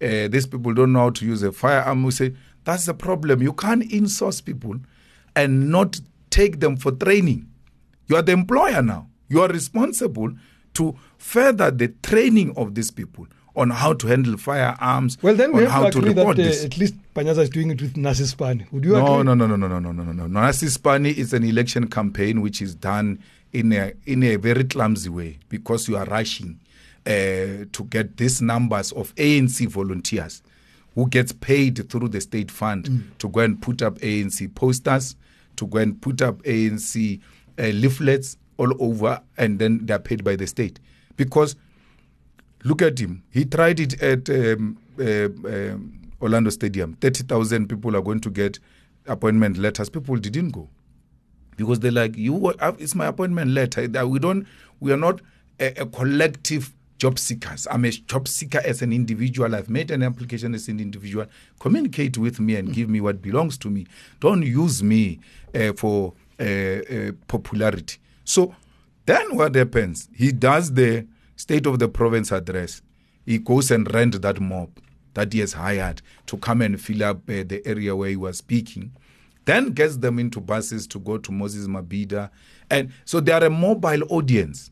Uh, 0.00 0.28
these 0.28 0.46
people 0.46 0.74
don't 0.74 0.92
know 0.92 1.00
how 1.00 1.10
to 1.10 1.24
use 1.24 1.42
a 1.42 1.52
firearm. 1.52 2.04
We 2.04 2.10
say, 2.10 2.34
that's 2.64 2.86
the 2.86 2.94
problem. 2.94 3.42
You 3.42 3.52
can't 3.52 3.82
insource 3.90 4.44
people 4.44 4.76
and 5.34 5.70
not 5.70 6.00
take 6.30 6.60
them 6.60 6.76
for 6.76 6.92
training. 6.92 7.48
You 8.08 8.16
are 8.16 8.22
the 8.22 8.32
employer 8.32 8.82
now. 8.82 9.08
You 9.28 9.42
are 9.42 9.48
responsible 9.48 10.32
to 10.76 10.94
further 11.18 11.70
the 11.70 11.88
training 12.02 12.52
of 12.56 12.74
these 12.74 12.90
people 12.90 13.26
on 13.54 13.70
how 13.70 13.92
to 13.94 14.06
handle 14.06 14.36
firearms, 14.36 15.16
well, 15.22 15.34
then 15.34 15.50
we 15.52 15.62
have 15.62 15.70
how 15.72 15.90
to 15.90 15.98
agree 15.98 16.12
that 16.12 16.20
report 16.20 16.38
uh, 16.38 16.42
this. 16.42 16.64
at 16.64 16.76
least 16.76 16.94
Panyaza 17.14 17.38
is 17.38 17.50
doing 17.50 17.70
it 17.70 17.80
with 17.80 17.94
Nasispani. 17.94 18.70
Would 18.72 18.84
you 18.84 18.92
No, 18.92 19.20
agree? 19.20 19.24
no, 19.24 19.34
no, 19.34 19.46
no, 19.46 19.56
no, 19.56 19.66
no, 19.68 19.78
no, 19.78 19.92
no, 19.92 20.02
no, 20.12 20.12
no. 20.12 20.40
Nasi 20.40 20.66
Spani 20.66 21.14
is 21.16 21.32
an 21.32 21.42
election 21.44 21.86
campaign 21.88 22.42
which 22.42 22.60
is 22.60 22.74
done 22.74 23.18
in 23.52 23.72
a 23.72 23.92
in 24.04 24.22
a 24.22 24.36
very 24.36 24.64
clumsy 24.64 25.08
way 25.08 25.38
because 25.48 25.88
you 25.88 25.96
are 25.96 26.04
rushing 26.06 26.60
uh, 27.06 27.64
to 27.72 27.84
get 27.88 28.16
these 28.18 28.42
numbers 28.42 28.92
of 28.92 29.14
ANC 29.14 29.66
volunteers 29.68 30.42
who 30.94 31.08
gets 31.08 31.32
paid 31.32 31.88
through 31.90 32.08
the 32.08 32.20
state 32.20 32.50
fund 32.50 32.84
Mm. 32.84 33.02
to 33.18 33.28
go 33.28 33.40
and 33.40 33.60
put 33.62 33.80
up 33.82 33.98
ANC 34.00 34.48
posters, 34.54 35.16
to 35.56 35.66
go 35.66 35.78
and 35.78 36.00
put 36.02 36.20
up 36.20 36.42
ANC 36.42 37.20
uh, 37.58 37.62
leaflets 37.68 38.36
all 38.58 38.72
over, 38.82 39.20
and 39.36 39.58
then 39.58 39.84
they 39.86 39.94
are 39.94 39.98
paid 39.98 40.24
by 40.24 40.36
the 40.36 40.46
state 40.46 40.80
because 41.16 41.56
look 42.64 42.82
at 42.82 42.98
him. 42.98 43.22
He 43.30 43.44
tried 43.44 43.80
it 43.80 44.00
at 44.02 44.28
um, 44.30 44.78
uh, 44.98 45.26
um, 45.26 46.00
Orlando 46.20 46.50
Stadium. 46.50 46.94
30,000 47.00 47.68
people 47.68 47.96
are 47.96 48.02
going 48.02 48.20
to 48.20 48.30
get 48.30 48.58
appointment 49.06 49.56
letters. 49.58 49.88
People 49.88 50.16
didn't 50.16 50.50
go 50.50 50.68
because 51.56 51.80
they're 51.80 51.92
like, 51.92 52.16
"You, 52.16 52.46
uh, 52.46 52.72
it's 52.78 52.94
my 52.94 53.06
appointment 53.06 53.50
letter. 53.50 53.86
That 53.88 54.08
we 54.08 54.18
don't, 54.18 54.46
we 54.80 54.92
are 54.92 54.96
not 54.96 55.20
a, 55.60 55.82
a 55.82 55.86
collective 55.86 56.72
job 56.98 57.18
seekers. 57.18 57.66
I'm 57.70 57.84
a 57.84 57.90
job 57.90 58.28
seeker 58.28 58.60
as 58.64 58.82
an 58.82 58.92
individual. 58.92 59.54
I've 59.54 59.68
made 59.68 59.90
an 59.90 60.02
application 60.02 60.54
as 60.54 60.68
an 60.68 60.80
individual. 60.80 61.26
Communicate 61.60 62.18
with 62.18 62.40
me 62.40 62.56
and 62.56 62.72
give 62.72 62.88
me 62.88 63.00
what 63.00 63.20
belongs 63.20 63.58
to 63.58 63.70
me. 63.70 63.86
Don't 64.20 64.42
use 64.42 64.82
me 64.82 65.20
uh, 65.54 65.72
for 65.74 66.14
uh, 66.40 66.44
uh, 66.44 67.12
popularity. 67.28 67.98
So 68.26 68.54
then 69.06 69.36
what 69.36 69.54
happens? 69.54 70.10
He 70.14 70.32
does 70.32 70.74
the 70.74 71.06
state 71.36 71.64
of 71.66 71.78
the 71.78 71.88
province 71.88 72.32
address. 72.32 72.82
He 73.24 73.38
goes 73.38 73.70
and 73.70 73.92
rent 73.94 74.20
that 74.20 74.40
mob 74.40 74.70
that 75.14 75.32
he 75.32 75.38
has 75.38 75.54
hired 75.54 76.02
to 76.26 76.36
come 76.36 76.60
and 76.60 76.78
fill 76.78 77.02
up 77.02 77.18
uh, 77.30 77.42
the 77.46 77.62
area 77.64 77.96
where 77.96 78.10
he 78.10 78.16
was 78.16 78.38
speaking. 78.38 78.92
Then 79.46 79.70
gets 79.70 79.96
them 79.96 80.18
into 80.18 80.40
buses 80.40 80.86
to 80.88 80.98
go 80.98 81.18
to 81.18 81.32
Moses 81.32 81.66
Mabhida. 81.68 82.30
And 82.68 82.92
so 83.04 83.20
they 83.20 83.32
are 83.32 83.44
a 83.44 83.50
mobile 83.50 84.02
audience. 84.10 84.70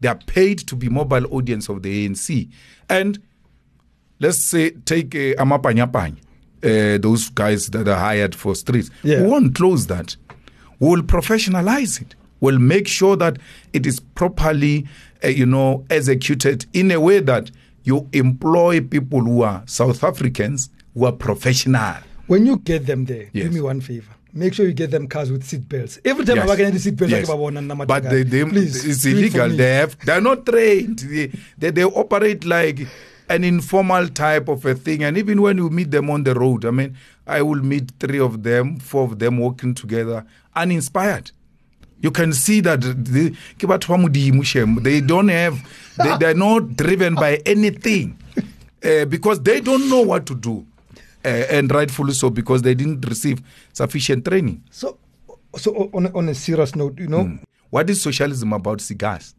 They 0.00 0.08
are 0.08 0.14
paid 0.18 0.58
to 0.68 0.76
be 0.76 0.88
mobile 0.88 1.26
audience 1.34 1.68
of 1.68 1.82
the 1.82 2.08
ANC. 2.08 2.48
And 2.88 3.20
let's 4.20 4.38
say 4.38 4.70
take 4.70 5.14
uh, 5.14 5.42
Amapanyaza, 5.44 6.16
uh, 6.62 6.98
those 6.98 7.28
guys 7.28 7.66
that 7.68 7.88
are 7.88 7.98
hired 7.98 8.34
for 8.34 8.54
streets. 8.54 8.90
Yeah. 9.02 9.22
We 9.22 9.28
won't 9.28 9.54
close 9.56 9.88
that. 9.88 10.16
We 10.78 10.88
will 10.90 11.02
professionalize 11.02 12.00
it. 12.00 12.14
We'll 12.40 12.58
make 12.58 12.86
sure 12.88 13.16
that 13.16 13.38
it 13.72 13.86
is 13.86 14.00
properly, 14.00 14.86
uh, 15.24 15.28
you 15.28 15.46
know, 15.46 15.84
executed 15.90 16.66
in 16.72 16.90
a 16.90 17.00
way 17.00 17.20
that 17.20 17.50
you 17.84 18.08
employ 18.12 18.80
people 18.80 19.20
who 19.20 19.42
are 19.42 19.62
South 19.66 20.04
Africans 20.04 20.70
who 20.94 21.04
are 21.06 21.12
professional. 21.12 21.96
When 22.26 22.44
you 22.46 22.58
get 22.58 22.86
them 22.86 23.06
there, 23.06 23.26
Yes. 23.32 23.46
do 23.46 23.50
me 23.50 23.60
one 23.60 23.80
favor. 23.80 24.12
Make 24.34 24.52
sure 24.54 24.66
you 24.66 24.74
get 24.74 24.90
them 24.90 25.08
cars 25.08 25.32
with 25.32 25.42
seat 25.44 25.68
belts. 25.68 25.98
Every 26.04 26.24
time 26.24 26.36
Yes. 26.36 26.50
I 26.50 26.56
get 26.56 26.72
the 26.74 26.78
seat 26.78 26.96
belts, 26.96 27.12
Yes. 27.12 27.28
I 27.28 27.32
babona 27.32 27.64
na 27.66 27.74
But 27.74 28.04
they, 28.04 28.22
they, 28.24 28.44
Please, 28.44 28.84
it's 28.84 29.02
do 29.02 29.08
it 29.08 29.12
for 29.12 29.18
illegal. 29.18 29.56
They 29.56 29.74
have 29.76 29.96
they're 30.04 30.20
not 30.20 30.44
trained. 30.44 30.98
They, 31.00 31.30
they 31.56 31.70
they 31.70 31.84
operate 31.84 32.44
like 32.44 32.86
an 33.30 33.42
informal 33.44 34.08
type 34.08 34.48
of 34.48 34.64
a 34.66 34.74
thing. 34.74 35.02
And 35.02 35.16
even 35.16 35.40
when 35.40 35.56
you 35.58 35.70
meet 35.70 35.90
them 35.90 36.10
on 36.10 36.24
the 36.24 36.34
road, 36.34 36.64
I 36.66 36.70
mean, 36.70 36.94
I 37.26 37.40
will 37.42 37.62
meet 37.62 37.92
three 37.98 38.20
of 38.20 38.42
them, 38.42 38.78
four 38.78 39.04
of 39.04 39.18
them 39.18 39.38
walking 39.38 39.74
together, 39.74 40.24
uninspired. 40.54 41.30
You 42.00 42.10
can 42.10 42.32
see 42.32 42.60
that 42.60 42.80
they, 42.80 43.30
ke 43.30 43.66
batho 43.66 43.88
ba 43.88 43.96
Modimo, 44.02 44.44
Shem. 44.44 44.76
they 44.82 45.00
don't 45.00 45.28
have, 45.28 45.58
they, 45.96 46.16
they're 46.18 46.34
not 46.34 46.76
driven 46.76 47.14
by 47.16 47.36
anything 47.44 48.16
uh, 48.84 49.04
because 49.08 49.40
they 49.42 49.60
don't 49.60 49.88
know 49.90 50.02
what 50.02 50.24
to 50.26 50.34
do. 50.34 50.64
Uh, 51.24 51.28
and 51.50 51.70
rightfully 51.72 52.12
so 52.14 52.30
because 52.30 52.62
they 52.62 52.74
didn't 52.74 53.04
receive 53.08 53.42
sufficient 53.72 54.24
training. 54.24 54.62
So, 54.70 54.96
so 55.56 55.90
on, 55.92 56.06
a- 56.06 56.16
on 56.16 56.28
a 56.28 56.34
serious 56.34 56.76
note, 56.76 56.98
you 57.00 57.08
know, 57.08 57.24
Hmm. 57.24 57.36
What 57.70 57.90
is 57.90 58.00
socialism 58.00 58.52
about 58.54 58.80
cigars? 58.80 59.34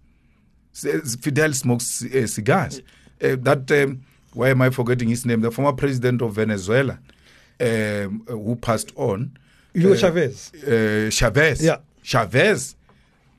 Fidel 0.73 1.53
smokes 1.53 2.03
uh, 2.05 2.27
cigars. 2.27 2.79
Uh, 3.21 3.35
that 3.41 3.71
um, 3.71 4.01
why 4.33 4.49
am 4.49 4.61
I 4.61 4.69
forgetting 4.69 5.09
his 5.09 5.25
name? 5.25 5.41
The 5.41 5.49
former 5.51 5.73
president 5.73 6.21
of 6.21 6.33
Venezuela, 6.35 6.99
um, 7.59 8.23
who 8.27 8.55
passed 8.55 8.91
on, 8.95 9.35
Hugo 9.73 9.95
Chavez. 9.95 10.51
uh, 10.63 11.09
Chavez. 11.09 11.63
Yeah. 11.63 11.77
Chavez 12.09 12.75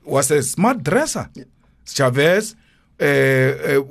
was 0.05 0.31
a 0.31 0.41
smart 0.41 0.81
dresser. 0.81 1.29
Chavez. 1.85 2.55
Uh, 2.99 3.03
uh, 3.03 3.81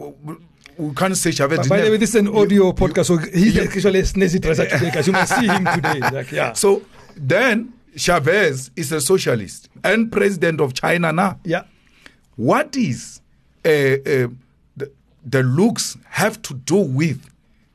we 0.79 0.95
can't 0.95 1.15
say 1.17 1.33
Chavez. 1.33 1.69
By 1.69 1.77
didn't 1.77 1.85
the 1.85 1.91
way, 1.91 1.97
this 1.99 2.11
is 2.11 2.15
an 2.15 2.29
audio 2.29 2.67
you- 2.69 2.73
podcast, 2.73 3.05
so 3.07 3.19
he's 3.19 3.59
actually 3.59 4.01
a 4.01 4.03
snazzy 4.05 4.41
dresser 4.41 4.67
today, 4.67 4.91
guys. 4.91 5.07
You 5.07 5.13
must 5.13 5.39
see 5.39 5.47
him 5.47 5.67
today. 5.67 6.01
Like, 6.13 6.33
yeah. 6.33 6.55
So 6.55 6.83
then 7.15 7.75
Chavez 7.95 8.71
is 8.75 8.91
a 8.93 9.01
socialist 9.03 9.69
and 9.85 10.11
president 10.11 10.63
of 10.63 10.73
China 10.73 11.13
now. 11.13 11.39
yeah. 11.45 11.65
what 12.37 12.75
is 12.75 13.21
uh, 13.67 13.69
the, 14.77 14.91
the 15.27 15.43
looks 15.43 15.99
have 16.09 16.41
to 16.43 16.55
do 16.55 16.77
with 16.77 17.21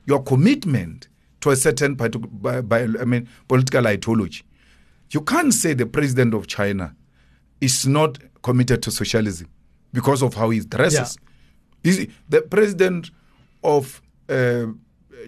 your 0.07 0.23
commitment 0.23 1.07
to 1.41 1.51
a 1.51 1.55
certain 1.55 1.95
partic- 1.95 2.27
by, 2.41 2.61
by, 2.61 2.79
I 2.99 3.05
mean, 3.05 3.29
political 3.47 3.85
ideology. 3.85 4.41
You 5.11 5.21
can't 5.21 5.53
say 5.53 5.73
the 5.73 5.85
president 5.85 6.33
of 6.33 6.47
China 6.47 6.95
is 7.61 7.87
not 7.87 8.17
committed 8.41 8.81
to 8.83 8.91
socialism 8.91 9.47
because 9.93 10.21
of 10.21 10.33
how 10.33 10.49
he 10.49 10.59
dresses. 10.59 11.17
You 11.83 11.93
see, 11.93 12.09
the 12.27 12.41
president 12.41 13.11
of 13.63 14.01
uh, 14.29 14.65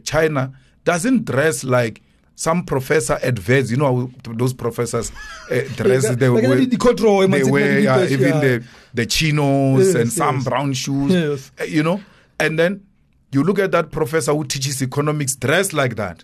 China 0.03 0.53
doesn't 0.84 1.25
dress 1.25 1.63
like 1.63 2.01
some 2.36 2.63
professor 2.63 3.19
at 3.24 3.48
Wits. 3.48 3.72
You 3.72 3.77
know 3.77 4.12
how 4.25 4.34
those 4.34 4.53
professors 4.53 5.12
uh, 5.51 5.62
dress. 5.75 6.03
Yeah, 6.03 6.15
they 6.15 6.29
like 6.29 6.43
wear, 6.43 6.65
the 6.65 6.77
control, 6.77 7.27
they 7.27 7.43
wear 7.43 7.79
yeah, 7.79 7.98
yes, 7.98 8.12
even 8.12 8.27
yeah. 8.27 8.39
the 8.39 8.63
the 8.93 9.05
chinos 9.05 9.88
Yes, 9.88 9.96
and 9.96 10.12
some 10.12 10.43
brown 10.43 10.74
shoes. 10.74 11.12
Yes. 11.12 11.51
uh, 11.60 11.63
You 11.63 11.84
know, 11.84 12.01
and 12.39 12.57
then 12.57 12.86
you 13.31 13.43
look 13.43 13.60
at 13.60 13.72
that 13.72 13.91
professor 13.91 14.34
who 14.34 14.46
teaches 14.46 14.81
economics 14.81 15.36
dressed 15.36 15.74
like 15.74 15.96
that, 15.96 16.24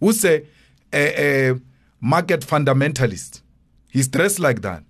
who's 0.00 0.24
a, 0.24 0.44
a, 0.92 1.50
a 1.50 1.60
market 2.02 2.40
fundamentalist. 2.40 3.40
He's 3.88 4.08
dressed 4.08 4.40
like 4.40 4.60
that, 4.62 4.84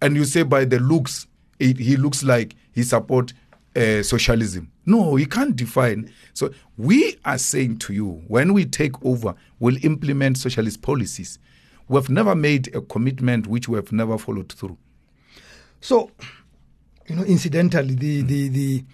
and 0.00 0.16
you 0.16 0.24
say 0.24 0.42
by 0.44 0.64
the 0.64 0.78
looks, 0.78 1.26
it, 1.58 1.78
he 1.78 1.96
looks 1.96 2.22
like 2.22 2.54
he 2.72 2.82
support 2.82 3.34
uh, 3.76 4.02
socialism. 4.02 4.70
No, 4.86 5.16
he 5.16 5.26
can't 5.26 5.56
define. 5.56 6.10
So 6.32 6.50
we 6.76 7.18
are 7.24 7.38
saying 7.38 7.78
to 7.80 7.92
you, 7.92 8.22
when 8.28 8.52
we 8.52 8.64
take 8.64 9.04
over, 9.04 9.34
we'll 9.58 9.84
implement 9.84 10.38
socialist 10.38 10.80
policies. 10.80 11.38
We 11.88 11.96
have 11.96 12.08
never 12.08 12.34
made 12.34 12.74
a 12.74 12.80
commitment 12.80 13.46
which 13.46 13.68
we 13.68 13.76
have 13.76 13.92
never 13.92 14.16
followed 14.16 14.52
through. 14.52 14.78
So, 15.80 16.10
you 17.08 17.14
know, 17.16 17.22
incidentally, 17.24 17.94
the 17.94 18.22
the 18.22 18.48
the, 18.48 18.84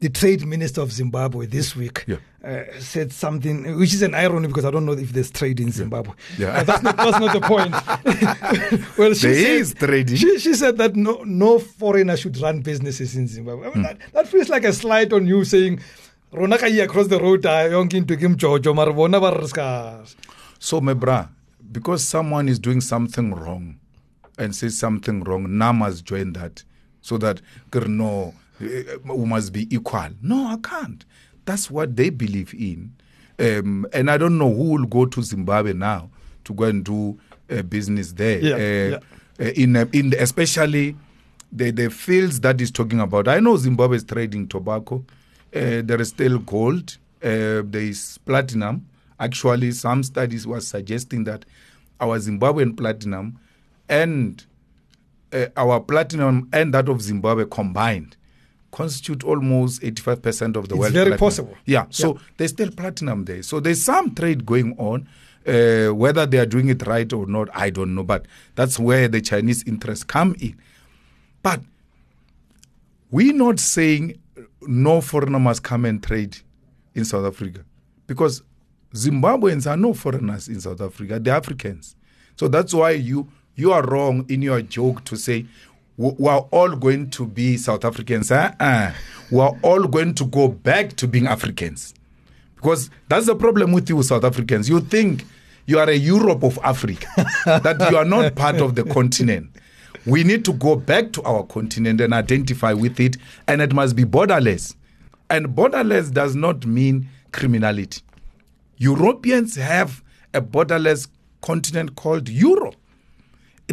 the 0.00 0.08
trade 0.08 0.46
minister 0.46 0.80
of 0.80 0.92
Zimbabwe 0.92 1.46
this 1.46 1.76
week 1.76 2.04
Yeah. 2.06 2.16
uh, 2.44 2.64
said 2.80 3.12
something, 3.12 3.78
which 3.78 3.94
is 3.94 4.02
an 4.02 4.14
irony 4.14 4.48
because 4.48 4.64
I 4.64 4.70
don't 4.70 4.84
know 4.86 4.92
if 4.92 5.12
there's 5.12 5.30
trade 5.30 5.60
in 5.60 5.70
Zimbabwe. 5.70 6.12
Yeah. 6.38 6.48
Uh, 6.58 6.64
that's, 6.64 6.82
not, 6.82 6.96
that's 6.96 7.20
not 7.20 7.32
the 7.32 7.40
point. 7.40 7.72
well, 8.98 9.14
she 9.14 9.26
There 9.28 9.34
said, 9.44 9.60
is 9.60 9.74
trading. 9.74 10.16
She, 10.16 10.38
she 10.38 10.54
said 10.54 10.78
that 10.78 10.96
no 10.96 11.22
no 11.24 11.58
foreigner 11.58 12.16
should 12.16 12.36
run 12.38 12.60
businesses 12.60 13.14
in 13.16 13.28
Zimbabwe. 13.28 13.68
I 13.70 13.74
mean, 13.74 13.82
that, 13.82 13.98
that 14.12 14.26
feels 14.28 14.48
like 14.48 14.64
a 14.64 14.72
slight 14.72 15.12
on 15.12 15.26
you 15.26 15.44
saying. 15.44 15.80
Rona 16.32 16.58
ka 16.58 16.66
across 16.66 17.08
the 17.08 17.18
road 17.18 17.44
ah, 17.44 17.66
yonke 17.66 17.94
into 17.94 18.16
ke 18.16 18.20
mjojo 18.20 18.72
mara 18.72 18.92
bona 18.92 19.18
ba 19.18 19.32
re 19.36 20.04
So, 20.60 20.80
my 20.80 20.94
bra, 20.94 21.26
because 21.72 22.04
someone 22.04 22.48
is 22.48 22.60
doing 22.60 22.80
something 22.80 23.34
wrong 23.34 23.80
and 24.38 24.54
says 24.54 24.78
something 24.78 25.24
wrong, 25.24 25.58
now 25.58 25.72
must 25.72 26.04
join 26.04 26.32
that 26.34 26.62
so 27.02 27.18
that 27.18 27.40
"Kir, 27.70 27.86
no, 27.88 28.34
eh, 28.60 28.82
we 29.04 29.24
must 29.24 29.52
be 29.52 29.66
equal. 29.74 30.10
No, 30.22 30.46
I 30.46 30.56
can't. 30.62 31.04
That's 31.44 31.70
what 31.70 31.96
they 31.96 32.10
believe 32.10 32.52
in. 32.54 32.92
Um, 33.38 33.86
and 33.92 34.10
I 34.10 34.18
don't 34.18 34.36
know 34.38 34.52
who 34.52 34.64
will 34.74 34.86
go 34.86 35.06
to 35.06 35.22
Zimbabwe 35.22 35.72
now 35.72 36.10
to 36.44 36.52
go 36.54 36.64
and 36.64 36.84
do 36.84 37.18
uh, 37.50 37.62
business 37.62 38.12
there. 38.12 38.38
Yeah, 38.40 38.96
Uh, 39.38 39.44
uh, 39.44 39.50
in 39.56 39.74
in 39.92 40.10
the, 40.10 40.22
especially 40.22 40.94
the 41.50 41.70
the 41.70 41.88
fields 41.90 42.40
that 42.40 42.60
he's 42.60 42.70
talking 42.70 43.00
about. 43.00 43.26
I 43.28 43.40
know 43.40 43.56
Zimbabwe 43.56 43.96
is 43.96 44.04
trading 44.04 44.46
tobacco. 44.48 45.04
Uh, 45.54 45.82
there 45.82 46.00
is 46.00 46.08
still 46.08 46.38
gold. 46.38 46.98
Uh, 47.22 47.62
there 47.64 47.82
is 47.82 48.18
platinum. 48.26 48.86
Actually, 49.18 49.72
some 49.72 50.02
studies 50.02 50.46
were 50.46 50.60
suggesting 50.60 51.24
that 51.24 51.44
our 52.00 52.18
Zimbabwean 52.18 52.76
platinum 52.76 53.38
and 53.88 54.44
uh, 55.32 55.46
our 55.56 55.80
platinum 55.80 56.48
and 56.52 56.72
that 56.74 56.88
of 56.88 57.00
Zimbabwe 57.02 57.44
combined 57.50 58.16
constitute 58.72 59.24
almost 59.24 59.82
85% 59.82 60.56
of 60.56 60.68
the 60.68 60.74
It's 60.74 60.80
world. 60.80 60.92
very 60.92 61.04
platinum. 61.10 61.18
possible. 61.18 61.56
Yeah, 61.66 61.86
so 61.90 62.18
there's 62.36 62.52
still 62.52 62.70
platinum 62.70 63.24
there. 63.24 63.42
So 63.42 63.58
there's 63.60 63.82
some 63.82 64.14
trade 64.14 64.46
going 64.46 64.76
on. 64.78 65.08
Uh, 65.46 65.88
whether 65.88 66.26
they 66.26 66.38
are 66.38 66.46
doing 66.46 66.68
it 66.68 66.86
right 66.86 67.10
or 67.12 67.26
not, 67.26 67.48
I 67.54 67.70
don't 67.70 67.94
know. 67.94 68.04
But 68.04 68.26
that's 68.54 68.78
where 68.78 69.08
the 69.08 69.20
Chinese 69.20 69.64
interests 69.64 70.04
come 70.04 70.36
in. 70.38 70.56
But 71.42 71.62
we're 73.10 73.32
not 73.34 73.58
saying 73.58 74.20
no 74.62 75.00
foreigner 75.00 75.40
must 75.40 75.62
come 75.62 75.84
and 75.84 76.02
trade 76.02 76.36
in 76.94 77.04
South 77.04 77.24
Africa 77.24 77.64
because 78.06 78.42
Zimbabweans 78.94 79.68
are 79.70 79.76
no 79.76 79.94
foreigners 79.94 80.48
in 80.48 80.60
South 80.60 80.80
Africa, 80.80 81.18
they're 81.18 81.34
Africans. 81.34 81.96
So 82.36 82.48
that's 82.48 82.72
why 82.74 82.90
you 82.92 83.28
you 83.60 83.72
are 83.72 83.82
wrong 83.86 84.24
in 84.28 84.42
your 84.42 84.62
joke 84.62 85.04
to 85.04 85.16
say 85.16 85.44
"We- 85.96 86.28
are 86.28 86.46
all 86.50 86.74
going 86.76 87.10
to 87.10 87.26
be 87.26 87.56
South 87.58 87.84
Africans. 87.84 88.30
Uh-uh. 88.32 88.92
We 89.30 89.38
are 89.40 89.54
all 89.62 89.86
going 89.86 90.14
to 90.14 90.24
go 90.24 90.48
back 90.48 90.96
to 90.96 91.06
being 91.06 91.26
Africans. 91.26 91.94
Because 92.56 92.90
that's 93.08 93.26
the 93.26 93.34
problem 93.36 93.72
with 93.72 93.88
you, 93.88 94.02
South 94.02 94.24
Africans. 94.24 94.68
You 94.68 94.80
think 94.80 95.24
you 95.66 95.78
are 95.78 95.88
a 95.88 95.94
Europe 95.94 96.42
of 96.42 96.58
Africa, 96.64 97.06
that 97.46 97.88
you 97.90 97.96
are 97.96 98.04
not 98.04 98.34
part 98.34 98.56
of 98.56 98.74
the 98.74 98.84
continent. 98.84 99.50
We 100.06 100.24
need 100.24 100.44
to 100.46 100.52
go 100.54 100.76
back 100.76 101.12
to 101.12 101.22
our 101.22 101.42
continent 101.44 102.00
and 102.00 102.12
identify 102.14 102.72
with 102.72 102.98
it, 102.98 103.16
and 103.46 103.60
it 103.62 103.72
must 103.74 103.94
be 103.94 104.04
borderless. 104.04 104.74
And 105.28 105.48
borderless 105.48 106.12
does 106.12 106.34
not 106.34 106.66
mean 106.66 107.08
criminality. 107.32 108.00
Europeans 108.78 109.56
have 109.56 110.02
a 110.34 110.40
borderless 110.40 111.08
continent 111.42 111.94
called 111.96 112.28
Europe. 112.28 112.74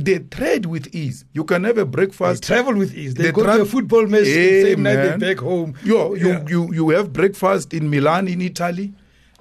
They 0.05 0.19
trade 0.19 0.65
with 0.65 0.93
ease. 0.95 1.25
You 1.33 1.43
can 1.43 1.63
have 1.63 1.77
a 1.77 1.83
They 1.85 1.89
breakfast. 1.91 2.43
travel 2.43 2.75
with 2.75 2.95
ease. 2.95 3.13
They, 3.13 3.23
They 3.25 3.31
go 3.31 3.43
tra- 3.43 3.57
to 3.57 3.61
a 3.61 3.65
football 3.65 4.05
match 4.07 4.23
the 4.23 4.33
Hey, 4.33 4.61
same 4.63 4.83
night 4.83 5.17
they 5.19 5.33
back 5.33 5.39
home. 5.39 5.73
You, 5.83 6.15
you, 6.15 6.27
Yeah. 6.27 6.45
you, 6.47 6.73
you 6.73 6.89
have 6.89 7.11
breakfast 7.13 7.73
in 7.73 7.89
Milan, 7.89 8.27
in 8.27 8.41
Italy, 8.41 8.93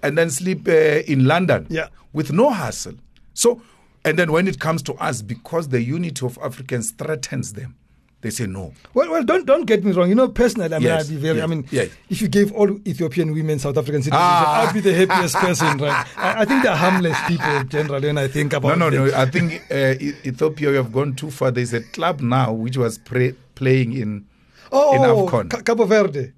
and 0.02 0.16
then 0.16 0.30
sleep 0.30 0.66
uh, 0.68 0.72
in 1.06 1.26
London 1.26 1.66
Yeah. 1.70 1.88
with 2.12 2.32
no 2.32 2.50
hassle. 2.50 2.94
So, 3.34 3.60
and 4.04 4.18
then 4.18 4.30
when 4.32 4.46
it 4.48 4.58
comes 4.60 4.82
to 4.82 4.94
us, 4.94 5.20
because 5.22 5.68
the 5.68 5.82
unity 5.82 6.24
of 6.24 6.38
Africans 6.42 6.92
threatens 6.92 7.52
them, 7.54 7.74
they 8.22 8.30
say 8.30 8.46
no. 8.46 8.72
Well, 8.94 9.10
well, 9.10 9.22
don't 9.22 9.46
don't 9.46 9.66
get 9.66 9.84
me 9.84 9.92
wrong. 9.92 10.08
You 10.08 10.14
know, 10.14 10.28
personally, 10.28 10.74
I 10.74 10.78
mean, 10.78 10.88
Yes, 10.88 11.04
I'd 11.08 11.10
be 11.14 11.16
very. 11.16 11.42
I 11.42 11.46
mean, 11.46 11.66
yes. 11.70 11.90
if 12.08 12.20
you 12.22 12.28
gave 12.28 12.50
all 12.52 12.70
Ethiopian 12.86 13.32
women 13.32 13.58
South 13.58 13.76
African 13.76 14.02
citizenship, 14.02 14.18
Ah. 14.20 14.66
I'd 14.68 14.74
be 14.74 14.80
the 14.80 14.94
happiest 14.94 15.36
person, 15.36 15.78
right? 15.78 16.06
I, 16.16 16.42
I 16.42 16.44
think 16.44 16.62
they're 16.62 16.74
harmless 16.74 17.16
people 17.28 17.64
generally, 17.64 18.08
when 18.08 18.18
I 18.18 18.26
think 18.28 18.52
No, 18.52 18.58
about 18.58 18.78
no, 18.78 18.90
them. 18.90 19.06
no. 19.08 19.14
I 19.16 19.26
think 19.26 19.62
uh, 19.70 19.94
Ethiopia, 20.30 20.70
you 20.70 20.76
have 20.76 20.92
gone 20.92 21.14
too 21.14 21.30
far. 21.30 21.50
There's 21.50 21.74
a 21.74 21.82
club 21.82 22.20
now 22.20 22.52
which 22.52 22.76
was 22.76 22.98
pre- 22.98 23.34
playing 23.54 23.92
in 23.92 24.24
Oh, 24.72 24.94
in 24.96 25.02
AFCON. 25.02 25.50
Ca- 25.50 25.62
Cabo 25.62 25.84
Verde. 25.84 26.32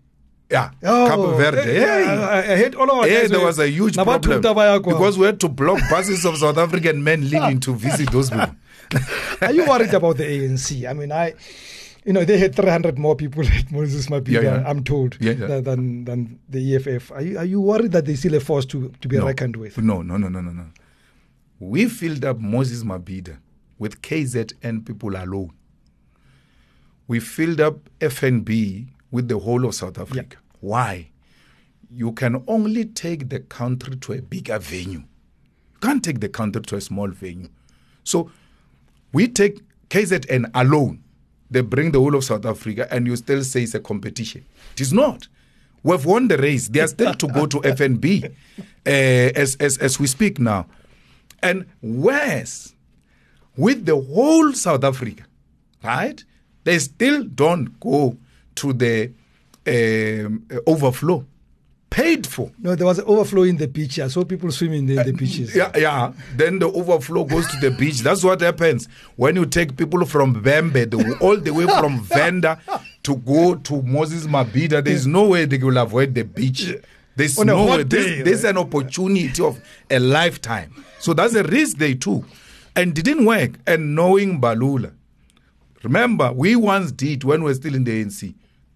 yeah, 0.51 0.71
Oh, 0.85 1.07
Cabo 1.09 1.37
Verde. 1.37 1.63
Hey. 1.63 2.05
I, 2.05 2.53
I 2.53 2.57
hate 2.57 2.75
all 2.75 2.91
our 2.91 3.09
Yeah, 3.09 3.23
guys 3.23 3.31
there 3.31 3.41
was 3.41 3.59
a 3.59 3.69
huge 3.71 3.95
problem 3.95 4.43
because 4.83 5.17
we 5.17 5.25
had 5.27 5.41
to 5.41 5.49
block 5.49 5.79
buses 5.91 6.27
of 6.27 6.37
South 6.37 6.59
African 6.59 7.03
men 7.03 7.31
leaving 7.31 7.61
to 7.61 7.75
visit 7.75 8.11
those 8.13 8.29
people. 8.31 8.55
Are 9.41 9.53
you 9.53 9.67
worried 9.67 9.95
about 9.95 10.17
the 10.17 10.25
ANC? 10.25 10.89
I 10.89 10.93
mean, 10.93 11.13
I, 11.13 11.35
you 12.05 12.13
know, 12.13 12.25
they 12.25 12.39
had 12.39 12.55
300 12.55 12.99
more 12.99 13.15
people 13.17 13.47
at 13.47 13.71
Moses 13.71 14.07
Mabhida, 14.09 14.29
Yeah, 14.29 14.41
yeah. 14.41 14.65
I'm 14.67 14.83
told, 14.85 15.17
Yeah, 15.21 15.33
yeah. 15.33 15.61
Than, 15.61 16.05
than 16.05 16.39
the 16.49 16.77
EFF. 16.77 17.13
Are 17.13 17.23
you 17.23 17.39
are 17.39 17.45
you 17.45 17.61
worried 17.61 17.93
that 17.93 18.07
they 18.07 18.15
still 18.15 18.35
a 18.35 18.41
force 18.41 18.65
to, 18.67 18.93
to 19.01 19.09
be 19.09 19.19
no. 19.19 19.27
reckoned 19.27 19.57
with? 19.57 19.79
No, 19.79 20.03
no, 20.03 20.17
no, 20.17 20.29
no, 20.29 20.41
no, 20.41 20.51
no. 20.51 20.67
We 21.61 21.87
filled 21.89 22.25
up 22.25 22.39
Moses 22.39 22.85
Mabhida 22.85 23.39
with 23.79 24.01
KZN 24.03 24.87
people 24.87 25.17
alone. 25.17 25.53
We 27.07 27.21
filled 27.21 27.61
up 27.61 27.89
FNB 28.01 28.89
with 29.11 29.29
the 29.29 29.39
whole 29.39 29.65
of 29.65 29.75
South 29.75 29.99
Africa. 29.99 30.37
Why? 30.61 31.11
You 31.91 32.13
can 32.13 32.45
only 32.47 32.85
take 32.85 33.31
the 33.31 33.41
country 33.41 33.97
to 33.97 34.13
a 34.13 34.21
bigger 34.23 34.59
venue. 34.59 35.01
You 35.01 35.81
can't 35.81 36.05
take 36.05 36.21
the 36.21 36.29
country 36.29 36.63
to 36.63 36.77
a 36.77 36.81
small 36.81 37.09
venue. 37.09 37.49
So 38.05 38.31
we 39.13 39.29
take 39.29 39.61
KZN 39.89 40.51
alone. 40.55 41.03
They 41.51 41.63
bring 41.63 41.93
the 41.93 41.99
whole 41.99 42.15
of 42.15 42.25
South 42.25 42.45
Africa, 42.45 42.87
and 42.91 43.07
you 43.07 43.17
still 43.17 43.43
say 43.43 43.63
it's 43.63 43.75
a 43.75 43.81
competition. 43.81 44.45
It 44.75 44.83
is 44.83 44.93
not. 44.93 45.29
We've 45.83 46.05
won 46.05 46.29
the 46.29 46.37
race. 46.37 46.69
They 46.69 46.81
are 46.81 46.89
still 46.89 47.15
to 47.15 47.27
go 47.29 47.47
to 47.47 47.61
FNB 47.61 48.25
uh, 48.25 48.61
as, 48.85 49.57
as, 49.57 49.79
as 49.79 49.99
we 49.99 50.07
speak 50.07 50.39
now. 50.39 50.67
And 51.43 51.67
whereas 51.81 52.75
with 53.57 53.87
the 53.87 53.97
whole 53.97 54.53
South 54.53 54.85
Africa, 54.85 55.25
right, 55.83 56.23
they 56.65 56.79
still 56.79 57.25
don't 57.25 57.79
go 57.81 58.19
to 58.57 58.73
the 58.73 59.13
um, 59.67 60.47
overflow. 60.67 61.25
Paid 61.91 62.27
for. 62.27 62.51
No, 62.59 62.75
there 62.75 62.87
was 62.87 62.99
an 62.99 63.07
overflow 63.07 63.43
in 63.43 63.57
the 63.57 63.67
beach. 63.67 63.99
I 63.99 64.09
saw 64.09 64.23
people 64.23 64.51
swimming 64.53 64.89
in 64.89 64.97
the 64.97 65.01
uh, 65.01 65.13
beaches. 65.17 65.57
Yeah, 65.57 65.73
yeah. 65.75 66.13
Then 66.37 66.59
the 66.59 66.67
overflow 66.71 67.25
goes 67.25 67.47
to 67.49 67.57
the 67.61 67.71
beach. 67.71 68.01
That's 68.01 68.23
what 68.23 68.41
happens 68.43 68.89
when 69.17 69.37
you 69.37 69.47
take 69.47 69.77
people 69.77 70.05
from 70.05 70.43
Vhembe, 70.43 70.91
the, 70.91 71.17
all 71.21 71.39
the 71.39 71.51
way 71.51 71.67
from 71.67 72.01
Venda 72.05 72.61
to 73.05 73.17
go 73.17 73.55
to 73.55 73.83
Moses 73.83 74.27
Mabhida. 74.27 74.85
There's 74.85 75.07
no 75.07 75.29
way 75.29 75.47
they 75.47 75.57
will 75.59 75.79
avoid 75.79 76.15
the 76.15 76.25
beach. 76.25 76.75
There's 77.17 77.39
On 77.39 77.47
no 77.47 77.65
way. 77.65 77.83
This, 77.85 78.23
day, 78.23 78.33
right? 78.33 78.45
an 78.45 78.59
opportunity 78.59 79.43
of 79.43 79.61
a 79.91 79.99
lifetime. 79.99 80.85
So 81.01 81.15
that's 81.15 81.35
a 81.35 81.43
risk 81.43 81.79
they 81.79 81.95
took. 81.95 82.25
And 82.77 82.95
didn't 82.95 83.25
work. 83.25 83.53
And 83.67 83.97
knowing 83.97 84.41
Balula, 84.41 84.93
remember, 85.83 86.33
we 86.33 86.55
once 86.55 86.93
did 86.93 87.25
when 87.25 87.43
we 87.43 87.51
were 87.51 87.55
still 87.55 87.75
in 87.75 87.83
the 87.83 88.05
ANC, 88.05 88.35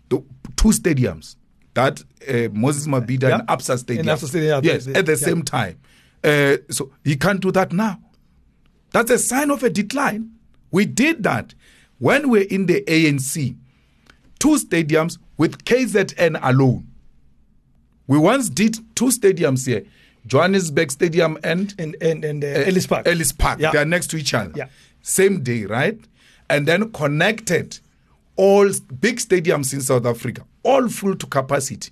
the, 0.08 0.16
two 0.56 0.68
stadiums. 0.70 1.36
That 1.74 2.02
uh, 2.28 2.48
Moses 2.52 2.86
Mabhida 2.86 3.28
Yeah. 3.28 3.38
and 3.38 3.48
Absa 3.48 3.78
Stadium. 3.78 4.06
Absa 4.06 4.28
Stadium, 4.28 4.64
Yes, 4.64 4.86
at 4.88 5.06
the 5.06 5.12
yeah. 5.12 5.16
same 5.16 5.42
time. 5.42 5.78
Uh, 6.22 6.56
so 6.70 6.90
he 7.02 7.16
can't 7.16 7.40
do 7.40 7.50
that 7.52 7.72
now. 7.72 7.98
That's 8.90 9.10
a 9.10 9.18
sign 9.18 9.50
of 9.50 9.62
a 9.62 9.70
decline. 9.70 10.30
We 10.70 10.84
did 10.84 11.22
that 11.22 11.54
when 11.98 12.28
we're 12.28 12.46
in 12.48 12.66
the 12.66 12.82
ANC. 12.86 13.56
Two 14.38 14.56
stadiums 14.56 15.18
with 15.36 15.64
KZN 15.64 16.38
alone. 16.42 16.86
We 18.06 18.18
once 18.18 18.48
did 18.50 18.76
two 18.96 19.06
stadiums 19.06 19.66
here 19.66 19.84
Johannesburg 20.26 20.90
Stadium 20.90 21.38
and 21.42 21.74
And 21.78 21.96
and 22.00 22.24
and 22.24 22.44
uh, 22.44 22.48
Ellis 22.48 22.86
Park. 22.86 23.06
Ellis 23.08 23.32
Park. 23.32 23.60
Yeah. 23.60 23.72
They 23.72 23.78
are 23.78 23.84
next 23.84 24.08
to 24.08 24.16
each 24.16 24.34
other. 24.34 24.52
Yeah. 24.54 24.66
Same 25.02 25.42
day, 25.42 25.64
right? 25.64 25.98
And 26.50 26.66
then 26.68 26.92
connected 26.92 27.78
all 28.36 28.68
big 29.00 29.16
stadiums 29.18 29.72
in 29.72 29.80
South 29.80 30.06
Africa, 30.06 30.44
all 30.62 30.88
full 30.88 31.16
to 31.16 31.26
capacity. 31.26 31.90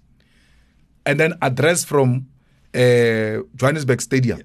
And 1.06 1.18
then 1.18 1.34
address 1.42 1.84
from 1.84 2.28
uh, 2.74 3.42
Johannesburg 3.56 4.00
Stadium. 4.00 4.42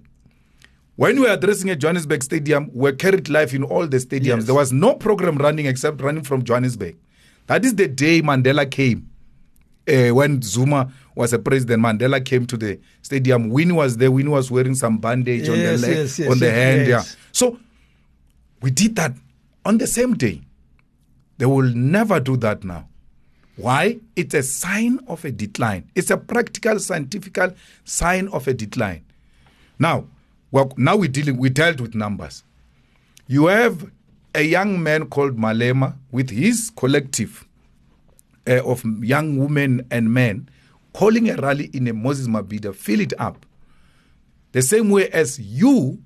When 0.96 1.16
we 1.16 1.24
were 1.24 1.34
addressing 1.34 1.70
at 1.70 1.80
Johannesburg 1.80 2.24
Stadium, 2.24 2.72
we 2.74 2.94
carried 2.94 3.28
live 3.28 3.54
in 3.54 3.64
all 3.64 3.86
the 3.86 3.98
stadiums. 3.98 4.26
Yes. 4.26 4.46
There 4.46 4.56
was 4.56 4.72
no 4.72 4.96
program 4.96 5.38
running 5.38 5.66
except 5.66 6.02
running 6.02 6.24
from 6.24 6.44
Johannesburg. 6.44 6.96
That 7.48 7.66
is 7.66 7.76
the 7.76 7.88
day 7.88 8.22
Mandela 8.22 8.70
came. 8.70 9.10
Uh, 9.88 10.10
when 10.16 10.42
Zuma 10.42 10.92
was 11.14 11.34
a 11.34 11.38
president, 11.38 11.84
Mandela 11.84 12.24
came 12.24 12.48
to 12.48 12.58
the 12.58 12.80
stadium. 13.02 13.50
Winnie 13.50 13.74
was 13.74 13.98
there. 13.98 14.10
Winnie 14.10 14.30
was 14.30 14.50
wearing 14.50 14.74
some 14.74 14.98
bandage 14.98 15.48
on 15.50 15.58
the 15.58 15.78
leg, 15.78 15.96
yes, 15.98 16.18
yes, 16.18 16.32
on 16.32 16.40
the 16.40 16.46
yes, 16.46 16.56
hand. 16.56 16.88
yes. 16.88 17.12
Yeah. 17.12 17.26
So 17.34 17.60
we 18.62 18.72
did 18.72 18.96
that 18.96 19.14
on 19.64 19.78
the 19.78 19.86
same 19.86 20.16
day. 20.16 20.42
They 21.38 21.46
will 21.46 21.70
never 21.76 22.20
do 22.20 22.38
that 22.38 22.64
now. 22.64 22.88
Why? 23.58 24.00
It's 24.16 24.34
a 24.34 24.44
sign 24.44 25.00
of 25.08 25.24
a 25.24 25.32
decline. 25.32 25.90
It's 25.96 26.12
a 26.12 26.18
practical, 26.18 26.80
scientific 26.80 27.38
sign 27.84 28.28
of 28.30 28.48
a 28.48 28.54
decline. 28.54 29.06
Now, 29.80 30.08
well, 30.52 30.72
now 30.78 30.96
we 30.96 31.08
dealing 31.08 31.38
we 31.38 31.50
dealt 31.50 31.82
with 31.82 31.96
numbers. 31.96 32.44
You 33.28 33.48
have 33.48 33.90
a 34.34 34.44
young 34.44 34.84
man 34.84 35.08
called 35.08 35.38
Malema 35.38 35.96
with 36.12 36.30
his 36.30 36.72
collective 36.76 37.46
uh, 38.48 38.64
of 38.64 38.84
young 39.04 39.38
women 39.38 39.86
and 39.90 40.14
men 40.14 40.50
calling 40.94 41.30
a 41.30 41.36
rally 41.36 41.70
in 41.74 41.88
a 41.88 41.94
Moses 41.94 42.28
Mabhida, 42.28 42.74
fill 42.74 43.02
it 43.02 43.14
up. 43.20 43.46
The 44.54 44.62
same 44.62 44.90
way 44.90 45.10
as 45.10 45.38
you, 45.40 46.02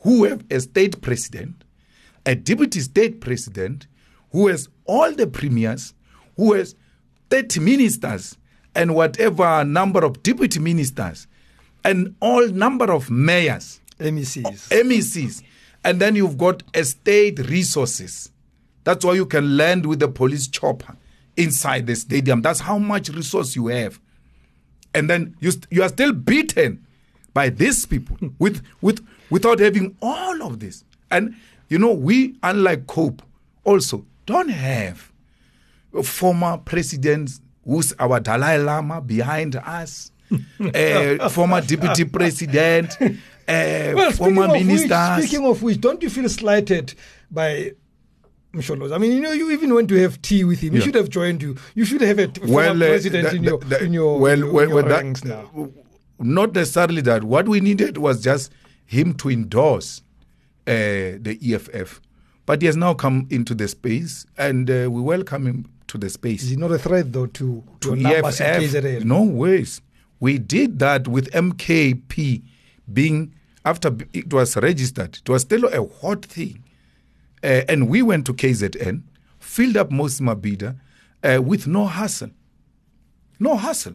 who 0.00 0.24
have 0.24 0.44
a 0.50 0.60
state 0.60 1.00
president, 1.00 1.64
a 2.24 2.36
deputy 2.36 2.78
state 2.78 3.20
president, 3.20 3.88
who 4.30 4.46
has 4.46 4.68
all 4.84 5.12
the 5.12 5.26
premiers, 5.26 5.94
who 6.36 6.52
has 6.52 6.76
30 7.30 7.60
ministers, 7.60 8.36
and 8.74 8.94
whatever 8.94 9.64
number 9.64 10.04
of 10.04 10.22
deputy 10.22 10.60
ministers, 10.60 11.26
and 11.84 12.14
all 12.20 12.46
number 12.48 12.92
of 12.92 13.10
mayors, 13.10 13.80
MECs. 13.98 14.68
MECs, 14.70 15.42
and 15.84 16.00
then 16.00 16.16
you've 16.16 16.38
got 16.38 16.62
estate 16.74 17.38
resources. 17.48 18.30
That's 18.84 19.04
why 19.04 19.14
you 19.14 19.26
can 19.26 19.56
land 19.56 19.86
with 19.86 20.00
the 20.00 20.08
police 20.08 20.48
chopper 20.48 20.96
inside 21.36 21.86
the 21.86 21.94
stadium. 21.94 22.42
That's 22.42 22.60
how 22.60 22.78
much 22.78 23.08
resource 23.10 23.54
you 23.54 23.68
have. 23.68 24.00
And 24.94 25.08
then 25.08 25.36
you, 25.40 25.50
st- 25.50 25.66
you 25.70 25.82
are 25.82 25.88
still 25.88 26.12
beaten 26.12 26.84
by 27.34 27.50
these 27.50 27.86
people 27.86 28.16
with, 28.38 28.62
with, 28.80 29.06
without 29.30 29.60
having 29.60 29.96
all 30.02 30.42
of 30.42 30.60
this. 30.60 30.84
And, 31.10 31.36
you 31.68 31.78
know, 31.78 31.92
we, 31.92 32.36
unlike 32.42 32.86
COPE, 32.86 33.22
also 33.64 34.04
don't 34.26 34.48
have 34.48 35.12
former 36.02 36.58
presidents 36.58 37.40
who's 37.64 37.92
our 37.98 38.20
Dalai 38.20 38.58
Lama 38.58 39.00
behind 39.00 39.56
us, 39.56 40.10
uh, 40.74 41.28
former 41.30 41.60
deputy 41.60 42.04
president, 42.04 42.96
uh, 43.00 43.08
Well, 43.46 44.12
speaking 44.12 44.34
former 44.34 44.44
of, 44.44 44.50
which, 44.52 44.64
ministers. 44.66 45.18
speaking 45.26 45.46
of 45.46 45.62
which, 45.62 45.80
don't 45.80 46.02
you 46.02 46.10
feel 46.10 46.28
slighted 46.28 46.94
by 47.30 47.72
Msholozi? 48.54 48.94
I 48.94 48.98
mean, 48.98 49.12
you 49.12 49.20
know, 49.20 49.32
you 49.32 49.50
even 49.50 49.74
went 49.74 49.88
to 49.90 49.96
have 50.00 50.20
tea 50.22 50.44
with 50.44 50.60
him. 50.60 50.72
He 50.72 50.78
Yeah. 50.78 50.84
should 50.84 50.94
have 50.94 51.08
joined 51.10 51.42
you. 51.42 51.56
You 51.74 51.84
should 51.84 52.00
have 52.00 52.18
a 52.18 52.28
former 52.28 52.52
well, 52.54 52.82
uh, 52.82 52.86
president 52.86 53.30
the- 53.30 53.36
in 53.36 53.44
your 53.44 53.58
the- 53.58 53.84
in 53.84 53.92
your, 53.92 54.18
well, 54.18 54.42
in 54.42 54.52
well, 54.52 54.66
your 54.66 54.74
well, 54.76 54.84
that- 54.84 55.02
ranks 55.02 55.24
now. 55.24 55.70
not 56.18 56.54
necessarily 56.54 57.00
that. 57.02 57.24
What 57.24 57.48
we 57.48 57.60
needed 57.60 57.98
was 57.98 58.22
just 58.22 58.50
him 58.86 59.14
to 59.14 59.30
endorse 59.30 60.02
uh, 60.66 61.16
the 61.20 61.38
EFF, 61.42 62.00
but 62.44 62.60
he 62.60 62.66
has 62.66 62.76
now 62.76 62.92
come 62.94 63.26
into 63.30 63.54
the 63.54 63.68
space, 63.68 64.26
and 64.36 64.70
uh, 64.70 64.88
we 64.90 65.00
welcome 65.00 65.46
him 65.46 65.66
to 65.88 65.98
the 65.98 66.08
space. 66.08 66.42
Is 66.42 66.50
he 66.50 66.56
not 66.56 66.70
a 66.70 66.78
threat 66.78 67.12
though 67.12 67.26
to 67.26 67.64
to 67.80 67.92
in 67.94 68.06
EFF, 68.06 68.24
KZN? 68.24 69.04
no 69.04 69.22
ways. 69.22 69.80
We 70.20 70.38
did 70.38 70.78
that 70.80 71.06
with 71.08 71.30
MKP 71.30 72.42
being 72.92 73.34
after 73.64 73.96
it 74.12 74.32
was 74.32 74.56
registered. 74.56 75.18
It 75.18 75.28
was 75.28 75.42
still 75.42 75.64
a 75.66 75.86
hot 76.00 76.24
thing, 76.24 76.62
uh, 77.42 77.62
and 77.68 77.88
we 77.88 78.02
went 78.02 78.26
to 78.26 78.34
KZN, 78.34 79.02
filled 79.38 79.76
up 79.76 79.90
Moses 79.90 80.20
Mabhida 80.20 80.76
uh, 81.22 81.42
with 81.42 81.66
no 81.66 81.86
hassle, 81.86 82.30
no 83.38 83.56
hassle, 83.56 83.94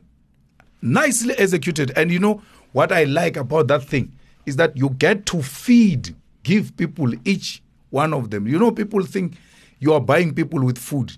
nicely 0.82 1.34
executed. 1.38 1.92
And 1.96 2.12
you 2.12 2.20
know 2.20 2.42
what 2.72 2.92
I 2.92 3.04
like 3.06 3.38
about 3.38 3.68
that 3.68 3.84
thing 3.84 4.12
is 4.46 4.56
that 4.58 4.76
you 4.76 4.90
get 4.90 5.26
to 5.28 5.42
feed, 5.42 6.16
give 6.44 6.76
people 6.78 7.14
each 7.26 7.62
one 7.90 8.14
of 8.14 8.30
them. 8.30 8.48
You 8.48 8.60
know, 8.60 8.72
people 8.72 9.04
think 9.04 9.36
you 9.80 9.94
are 9.94 10.02
buying 10.02 10.34
people 10.34 10.64
with 10.64 10.78
food. 10.78 11.14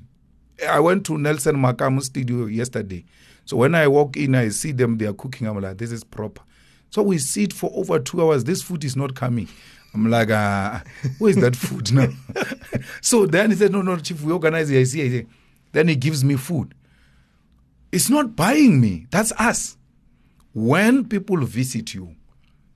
I 0.67 0.79
went 0.79 1.05
to 1.07 1.17
Nelson 1.17 1.55
Makamo 1.55 2.01
studio 2.01 2.45
yesterday. 2.45 3.05
So 3.45 3.57
when 3.57 3.75
I 3.75 3.87
walk 3.87 4.17
in, 4.17 4.35
I 4.35 4.49
see 4.49 4.71
them, 4.71 4.97
they 4.97 5.05
are 5.05 5.13
cooking. 5.13 5.47
I'm 5.47 5.59
like, 5.61 5.77
this 5.77 5.91
is 5.91 6.03
proper. 6.03 6.41
So 6.89 7.03
we 7.03 7.17
sit 7.17 7.53
for 7.53 7.71
over 7.75 7.99
two 7.99 8.21
hours. 8.21 8.43
This 8.43 8.61
food 8.61 8.83
is 8.83 8.95
not 8.95 9.15
coming. 9.15 9.47
I'm 9.93 10.09
like, 10.09 10.29
uh, 10.29 10.79
where 11.19 11.29
is 11.29 11.37
that 11.37 11.55
food 11.55 11.93
now? 11.93 12.07
so 13.01 13.25
then 13.25 13.51
he 13.51 13.55
said, 13.55 13.71
no, 13.71 13.81
no, 13.81 13.97
chief, 13.97 14.21
we 14.21 14.33
organize 14.33 14.69
it. 14.69 14.79
I 14.79 14.83
see, 14.83 15.05
I 15.05 15.09
see. 15.09 15.25
Then 15.71 15.87
he 15.87 15.95
gives 15.95 16.23
me 16.23 16.35
food. 16.35 16.73
It's 17.91 18.09
not 18.09 18.35
buying 18.35 18.81
me. 18.81 19.07
That's 19.11 19.31
us. 19.33 19.77
When 20.53 21.05
people 21.07 21.37
visit 21.45 21.93
you, 21.93 22.15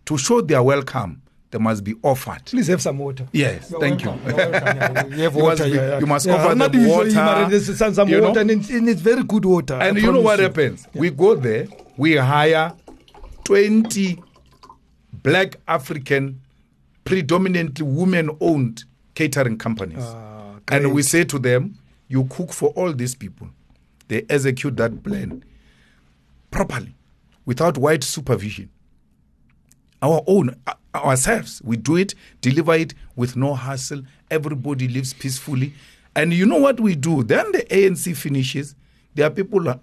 to 0.05 0.17
show 0.17 0.41
they 0.41 0.55
are 0.55 0.63
welcome, 0.63 1.21
they 1.51 1.57
must 1.57 1.83
be 1.83 1.95
offered. 2.03 2.45
Please 2.45 2.67
have 2.67 2.81
some 2.81 2.99
water. 2.99 3.27
Yes, 3.31 3.71
You're 3.71 3.79
thank 3.79 4.05
welcome. 4.05 4.29
you. 4.29 4.35
Welcome. 4.35 5.13
You 5.13 5.23
have 5.23 5.35
You 5.37 5.43
water. 5.43 5.63
must 5.63 5.63
be- 5.63 5.69
yeah, 5.69 5.87
yeah. 5.89 5.99
you 5.99 6.05
must 6.05 6.25
yeah, 6.27 6.33
offer 6.35 6.55
them 6.55 6.87
water. 6.87 7.59
Some, 7.75 7.93
some 7.93 8.09
you 8.09 8.21
know. 8.21 8.27
water, 8.27 8.39
and 8.41 8.51
it's, 8.51 8.69
and 8.69 8.87
it's 8.89 9.01
very 9.01 9.23
good 9.23 9.45
water. 9.45 9.75
I 9.75 9.87
And 9.87 9.97
you 9.97 10.11
know 10.11 10.21
what 10.21 10.39
happens? 10.39 10.87
We 10.93 11.09
go 11.09 11.35
there, 11.35 11.67
we 11.97 12.15
hire 12.17 12.73
20 13.45 14.21
black 15.23 15.55
African, 15.67 16.39
predominantly 17.03 17.85
women 17.85 18.29
owned 18.39 18.83
catering 19.15 19.57
companies. 19.57 20.03
Ah, 20.03 20.53
and 20.67 20.93
we 20.93 21.01
say 21.01 21.23
to 21.25 21.39
them, 21.39 21.75
you 22.07 22.25
cook 22.25 22.53
for 22.53 22.69
all 22.69 22.93
these 22.93 23.15
people. 23.15 23.49
They 24.07 24.23
execute 24.29 24.77
that 24.77 25.03
plan 25.03 25.43
properly 26.51 26.95
without 27.45 27.77
white 27.77 28.03
supervision. 28.03 28.69
Our 30.01 30.23
own, 30.27 30.55
ourselves, 30.95 31.61
we 31.63 31.77
do 31.77 31.97
it, 31.97 32.15
deliver 32.41 32.73
it 32.75 32.93
with 33.15 33.35
no 33.35 33.55
hassle. 33.55 34.03
Everybody 34.31 34.87
lives 34.87 35.13
peacefully. 35.13 35.73
And 36.15 36.33
you 36.33 36.45
know 36.45 36.57
what 36.57 36.79
we 36.79 36.95
do? 36.95 37.23
Then 37.23 37.51
the 37.51 37.59
ANC 37.63 38.15
finishes. 38.15 38.75
There 39.15 39.27
are 39.27 39.31
people 39.31 39.67
uh, 39.67 39.77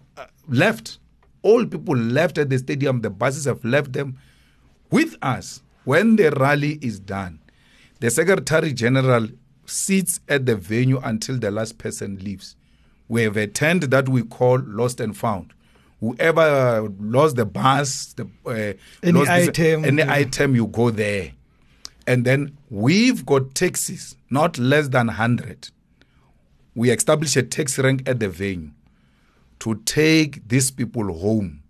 left. 0.49 0.99
All 1.43 1.65
people 1.67 1.97
left 1.97 2.39
at 2.39 2.51
the 2.51 2.59
stadium. 2.59 3.01
The 3.01 3.11
buses 3.11 3.45
have 3.45 3.65
left 3.65 3.93
them 3.93 4.19
with 4.91 5.17
us. 5.23 5.63
When 5.85 6.17
the 6.17 6.31
rally 6.33 6.79
is 6.83 6.99
done, 6.99 7.39
the 8.01 8.11
Secretary 8.11 8.73
General 8.73 9.29
sits 9.67 10.21
at 10.29 10.47
the 10.47 10.57
venue 10.57 10.99
until 11.03 11.39
the 11.39 11.51
last 11.51 11.79
person 11.79 12.19
leaves. 12.19 12.57
We 13.09 13.23
have 13.23 13.37
a 13.37 13.47
tent 13.47 13.91
that 13.91 14.09
we 14.09 14.23
call 14.23 14.59
lost 14.59 15.01
and 15.01 15.17
found. 15.17 15.53
Whoever 16.01 16.89
lost 17.01 17.37
the 17.37 17.47
bus, 17.47 18.13
the 18.15 18.25
uh, 18.45 18.75
Any 19.03 19.13
lost 19.13 19.31
this- 19.31 19.49
item, 19.49 19.85
any 19.85 20.03
yeah. 20.03 20.13
item, 20.13 20.55
you 20.55 20.67
go 20.67 20.91
there, 20.91 21.33
and 22.07 22.25
then 22.25 22.57
we've 22.71 23.25
got 23.25 23.55
taxis, 23.55 24.17
not 24.31 24.59
less 24.59 24.89
than 24.89 25.09
hundred. 25.09 25.71
We 26.75 26.91
establish 26.91 27.37
a 27.37 27.43
taxi 27.43 27.81
rank 27.83 28.07
at 28.07 28.21
the 28.21 28.29
venue 28.29 28.71
to 29.61 29.77
take 29.87 30.47
these 30.47 30.71
people 30.71 31.11
home. 31.19 31.63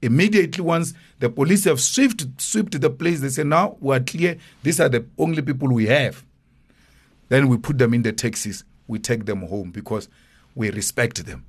Immediately, 0.00 0.64
once 0.64 0.94
the 1.18 1.28
police 1.28 1.64
have 1.64 1.80
swept, 1.80 2.24
swept 2.38 2.80
the 2.80 2.88
place, 2.88 3.20
they 3.20 3.28
say, 3.28 3.42
Now 3.44 3.76
we 3.80 3.94
are 3.96 4.00
clear, 4.00 4.38
these 4.62 4.80
are 4.80 4.88
the 4.88 5.04
only 5.18 5.42
people 5.42 5.68
we 5.68 5.86
have. 5.86 6.24
Then 7.28 7.48
we 7.48 7.58
put 7.58 7.76
them 7.76 7.92
in 7.92 8.00
the 8.02 8.12
taxis, 8.12 8.64
we 8.86 8.98
take 8.98 9.26
them 9.26 9.42
home 9.42 9.70
because 9.72 10.08
we 10.54 10.70
respect 10.70 11.26
them. 11.26 11.44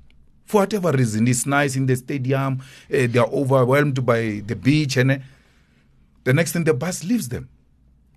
For 0.50 0.62
whatever 0.62 0.90
reason, 0.90 1.28
it's 1.28 1.46
nice 1.46 1.76
in 1.76 1.86
the 1.86 1.94
stadium, 1.94 2.60
eh, 2.90 3.06
they 3.06 3.20
are 3.20 3.28
overwhelmed 3.28 4.04
by 4.04 4.42
the 4.44 4.56
beach, 4.56 4.96
and 4.96 5.12
eh, 5.12 5.18
the 6.24 6.32
next 6.32 6.50
thing 6.50 6.64
the 6.64 6.74
bus 6.74 7.04
leaves 7.04 7.28
them. 7.28 7.48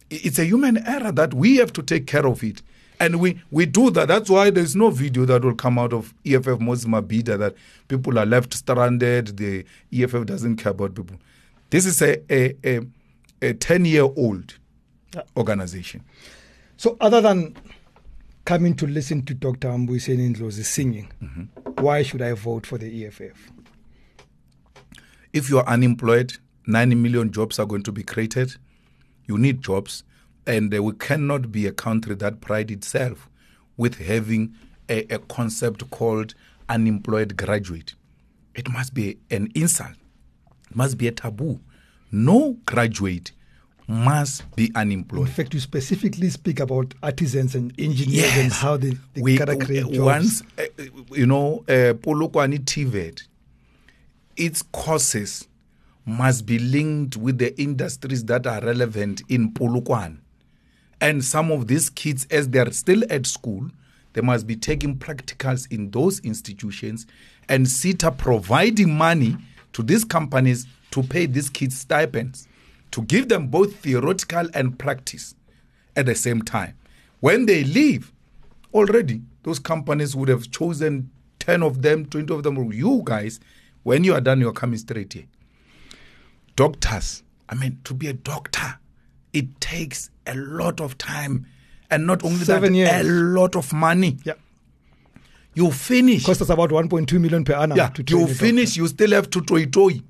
It's 0.09 0.39
a 0.39 0.43
human 0.43 0.79
error 0.87 1.11
that 1.11 1.35
we 1.35 1.57
have 1.57 1.71
to 1.73 1.83
take 1.83 2.07
care 2.07 2.25
of 2.25 2.43
it. 2.43 2.63
And 2.99 3.19
we, 3.19 3.39
we 3.51 3.67
do 3.67 3.91
that. 3.91 4.07
That's 4.07 4.31
why 4.31 4.49
there's 4.49 4.75
no 4.75 4.89
video 4.89 5.25
that 5.25 5.45
will 5.45 5.53
come 5.53 5.77
out 5.77 5.93
of 5.93 6.11
EFF 6.25 6.59
Moses 6.59 6.85
Mabhida 6.85 7.37
that 7.37 7.53
people 7.87 8.17
are 8.17 8.25
left 8.25 8.55
stranded. 8.55 9.37
The 9.37 9.63
EFF 9.93 10.25
doesn't 10.25 10.55
care 10.55 10.71
about 10.71 10.95
people. 10.95 11.17
This 11.69 11.85
is 11.85 12.01
a, 12.01 12.17
a, 12.33 12.55
a, 12.65 12.79
a 13.43 13.53
10 13.53 13.85
year 13.85 14.09
old 14.15 14.55
organization. 15.37 16.03
So, 16.77 16.97
other 16.99 17.21
than 17.21 17.55
coming 18.45 18.75
to 18.75 18.85
listen 18.87 19.21
to 19.23 19.33
Dr. 19.33 19.69
Mbuyiseni 19.77 20.29
Ndlozi 20.29 20.63
singing, 20.63 21.07
Mm-hmm. 21.21 21.83
why 21.83 22.03
should 22.03 22.21
I 22.21 22.33
vote 22.33 22.65
for 22.67 22.77
the 22.77 23.05
EFF? 23.05 23.51
if 25.33 25.49
you 25.49 25.57
are 25.57 25.65
unemployed, 25.67 26.33
90 26.67 26.95
million 26.95 27.31
jobs 27.31 27.57
are 27.59 27.65
going 27.65 27.81
to 27.83 27.91
be 27.91 28.03
created. 28.03 28.55
You 29.25 29.37
need 29.39 29.61
jobs. 29.61 30.03
And 30.45 30.73
uh, 30.75 30.83
we 30.83 30.93
cannot 30.93 31.51
be 31.51 31.65
a 31.65 31.71
country 31.71 32.13
that 32.15 32.39
pride 32.39 32.69
itself 32.69 33.29
with 33.75 33.97
having 33.97 34.53
a, 34.89 35.01
a 35.13 35.17
concept 35.19 35.89
called 35.89 36.35
unemployed 36.69 37.35
graduate. 37.35 37.95
It 38.53 38.69
must 38.69 38.93
be 38.93 39.17
an 39.31 39.49
insult. 39.55 39.95
It 40.69 40.75
must 40.75 40.97
be 40.99 41.07
a 41.07 41.11
taboo. 41.11 41.59
No 42.11 42.57
graduate 42.67 43.31
must 43.87 44.43
be 44.55 44.71
unemployed. 44.75 45.27
In 45.27 45.33
fact, 45.33 45.53
you 45.53 45.59
specifically 45.59 46.29
speak 46.29 46.59
about 46.59 46.93
artisans 47.03 47.55
and 47.55 47.71
engineers 47.79 48.23
Yes. 48.23 48.37
and 48.37 48.51
how 48.51 48.77
they, 48.77 48.91
they 49.13 49.21
we, 49.21 49.37
gotta 49.37 49.57
create 49.57 49.83
jobs. 49.91 49.99
Once, 49.99 50.43
uh, 50.57 50.63
you 51.11 51.25
know, 51.25 51.63
uh, 51.67 51.93
Polokwane 51.93 52.59
TVET, 52.59 53.23
its 54.37 54.61
courses 54.61 55.47
must 56.05 56.45
be 56.45 56.59
linked 56.59 57.17
with 57.17 57.37
the 57.37 57.59
industries 57.61 58.25
that 58.25 58.45
are 58.47 58.61
relevant 58.61 59.21
in 59.29 59.51
Polokwane. 59.51 60.17
And 60.99 61.23
some 61.23 61.51
of 61.51 61.67
these 61.67 61.89
kids, 61.89 62.25
as 62.31 62.49
they 62.49 62.59
are 62.59 62.71
still 62.71 63.03
at 63.09 63.25
school, 63.25 63.69
they 64.13 64.21
must 64.21 64.47
be 64.47 64.55
taking 64.55 64.97
practicals 64.97 65.69
in 65.71 65.91
those 65.91 66.19
institutions 66.19 67.05
and 67.49 67.67
SETA 67.67 68.11
providing 68.17 68.95
money 68.95 69.35
to 69.73 69.83
these 69.83 70.05
companies 70.05 70.65
to 70.91 71.03
pay 71.03 71.25
these 71.25 71.49
kids 71.49 71.79
stipends, 71.79 72.47
to 72.93 73.01
give 73.01 73.27
them 73.27 73.47
both 73.47 73.75
theoretical 73.77 74.47
and 74.53 74.77
practice 74.77 75.33
at 75.95 76.05
the 76.05 76.15
same 76.15 76.41
time. 76.43 76.75
When 77.19 77.45
they 77.47 77.63
leave, 77.63 78.11
already 78.73 79.21
those 79.43 79.59
companies 79.59 80.15
would 80.15 80.29
have 80.29 80.49
chosen 80.51 81.09
10 81.39 81.63
of 81.63 81.81
them, 81.81 82.05
20 82.05 82.33
of 82.33 82.43
them. 82.43 82.71
You 82.71 83.01
guys, 83.03 83.39
when 83.81 84.03
you 84.03 84.13
are 84.13 84.21
done, 84.21 84.39
you're 84.39 84.53
coming 84.53 84.77
straight 84.77 85.11
here. 85.13 85.25
Doctors, 86.55 87.23
I 87.49 87.55
mean, 87.55 87.79
to 87.85 87.93
be 87.93 88.07
a 88.07 88.13
doctor, 88.13 88.77
it 89.33 89.59
takes 89.59 90.11
a 90.27 90.35
lot 90.35 90.79
of 90.79 90.97
time 90.97 91.47
and 91.89 92.05
not 92.05 92.23
only 92.23 92.45
Seven 92.45 92.73
that, 92.73 92.77
years. 92.77 93.07
a 93.07 93.09
lot 93.09 93.55
of 93.55 93.73
money. 93.73 94.17
Yeah. 94.23 94.33
You 95.55 95.71
finish. 95.71 96.25
Cost 96.25 96.41
us 96.43 96.49
about 96.49 96.69
1.2 96.69 97.19
million 97.19 97.43
per 97.43 97.53
annum. 97.53 97.77
Yeah, 97.77 97.89
to 97.89 98.03
you 98.07 98.19
doctor. 98.21 98.35
finish, 98.35 98.77
you 98.77 98.87
still 98.87 99.11
have 99.11 99.29
to 99.31 99.41
toy 99.41 99.65
toy 99.65 100.01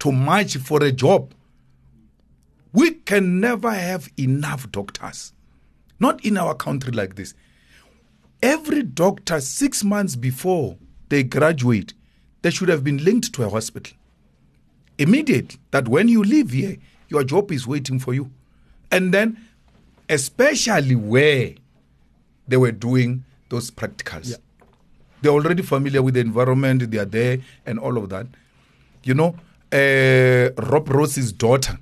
to 0.00 0.12
march 0.12 0.56
for 0.58 0.82
a 0.82 0.92
job. 0.92 1.32
We 2.74 2.90
can 2.90 3.40
never 3.40 3.70
have 3.70 4.10
enough 4.18 4.70
doctors. 4.72 5.32
Not 6.00 6.24
in 6.24 6.36
our 6.36 6.54
country 6.54 6.90
like 6.92 7.14
this. 7.14 7.32
Every 8.42 8.82
doctor, 8.82 9.40
six 9.40 9.84
months 9.84 10.16
before 10.16 10.76
they 11.08 11.22
graduate, 11.22 11.94
they 12.42 12.50
should 12.50 12.68
have 12.68 12.82
been 12.82 13.02
linked 13.02 13.32
to 13.34 13.44
a 13.44 13.48
hospital. 13.48 13.96
Immediate, 14.98 15.56
that 15.70 15.86
when 15.88 16.08
you 16.08 16.22
leave 16.22 16.50
here, 16.50 16.76
your 17.08 17.22
job 17.24 17.52
is 17.52 17.64
waiting 17.66 17.98
for 18.00 18.12
you. 18.12 18.30
And 18.90 19.14
then, 19.14 19.38
especially 20.08 20.96
where 20.96 21.54
they 22.48 22.56
were 22.56 22.72
doing 22.72 23.24
those 23.50 23.70
practicals 23.70 24.30
Yeah. 24.30 24.36
they're 25.22 25.32
already 25.32 25.62
familiar 25.62 26.02
with 26.02 26.14
the 26.14 26.20
environment, 26.20 26.90
they 26.90 26.98
are 26.98 27.04
there, 27.06 27.38
and 27.64 27.78
all 27.78 27.96
of 27.96 28.08
that. 28.10 28.26
You 29.04 29.14
know, 29.14 29.36
uh, 29.72 30.50
Rob 30.70 30.88
Rossi's 30.88 31.32
daughter, 31.32 31.78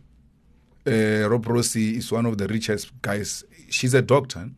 uh, 0.87 1.29
Rob 1.29 1.47
Rossi 1.47 1.97
is 1.97 2.11
one 2.11 2.27
of 2.27 2.39
the 2.39 2.47
richest 2.49 2.91
guys. 3.03 3.45
She's 3.69 3.95
a 3.95 4.03
doctor, 4.03 4.51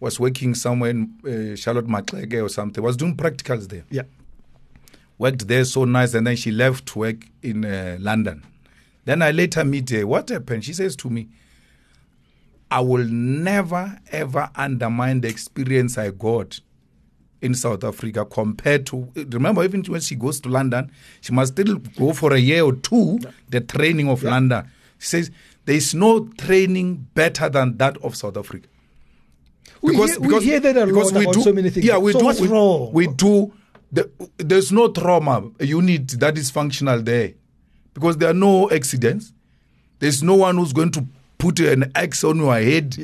was 0.00 0.18
working 0.18 0.54
somewhere 0.54 0.90
in 0.90 1.12
uh, 1.24 1.56
Charlotte 1.56 1.86
Maxeke 1.86 2.42
or 2.42 2.48
something, 2.48 2.82
was 2.82 2.96
doing 2.96 3.16
practicals 3.16 3.68
there. 3.68 3.84
Yeah. 3.90 4.02
Worked 5.18 5.48
there 5.48 5.64
so 5.64 5.84
nice, 5.84 6.14
and 6.14 6.26
then 6.26 6.36
she 6.36 6.50
left 6.50 6.86
to 6.86 6.98
work 7.00 7.16
in 7.42 7.64
uh, 7.64 7.96
London. 8.00 8.44
Then 9.04 9.22
I 9.22 9.30
later 9.32 9.64
meet 9.64 9.90
her. 9.90 10.06
What 10.06 10.28
happened? 10.28 10.64
She 10.64 10.72
says 10.72 10.94
to 10.96 11.10
me, 11.10 11.28
I 12.70 12.80
will 12.80 13.04
never 13.04 13.98
ever 14.12 14.50
undermine 14.54 15.22
the 15.22 15.28
experience 15.28 15.96
I 15.96 16.10
got 16.10 16.60
in 17.40 17.54
South 17.54 17.84
Africa 17.84 18.24
compared 18.24 18.84
to 18.86 19.08
remember 19.14 19.64
even 19.64 19.82
when 19.84 20.00
she 20.00 20.14
goes 20.14 20.40
to 20.40 20.48
London, 20.48 20.90
she 21.20 21.32
must 21.32 21.52
still 21.52 21.76
go 21.76 22.12
for 22.12 22.32
a 22.32 22.38
year 22.38 22.64
or 22.64 22.74
two 22.74 23.18
the 23.48 23.60
training 23.60 24.08
of 24.08 24.22
London. 24.22 24.70
She 24.98 25.06
says 25.06 25.30
there 25.68 25.76
is 25.76 25.94
no 25.94 26.24
training 26.38 27.06
better 27.14 27.50
than 27.50 27.76
that 27.76 27.98
of 28.02 28.16
South 28.16 28.38
Africa. 28.38 28.66
We 29.82 29.94
hear- 29.94 30.18
we 30.18 30.42
hear 30.42 30.60
that 30.60 30.78
a 30.78 30.86
lot 30.86 31.10
about 31.12 31.34
so 31.34 31.52
many 31.52 31.68
things. 31.68 31.84
Yeah, 31.84 31.98
we 31.98 32.12
So 32.12 32.20
do. 32.20 32.24
what's 32.24 32.40
we, 32.40 32.48
wrong? 32.48 32.90
we 32.94 33.06
do. 33.06 33.52
The, 33.92 34.10
there's 34.38 34.72
no 34.72 34.88
trauma 34.88 35.50
unit 35.60 36.08
that 36.20 36.38
is 36.38 36.50
functional 36.50 37.02
there 37.02 37.34
because 37.92 38.16
there 38.16 38.30
are 38.30 38.34
no 38.48 38.70
accidents. 38.70 39.34
There's 39.98 40.22
no 40.22 40.36
one 40.36 40.56
who's 40.56 40.72
going 40.72 40.90
to 40.92 41.04
put 41.36 41.60
an 41.60 41.92
X 41.94 42.24
on 42.24 42.38
your 42.38 42.54
head 42.58 42.96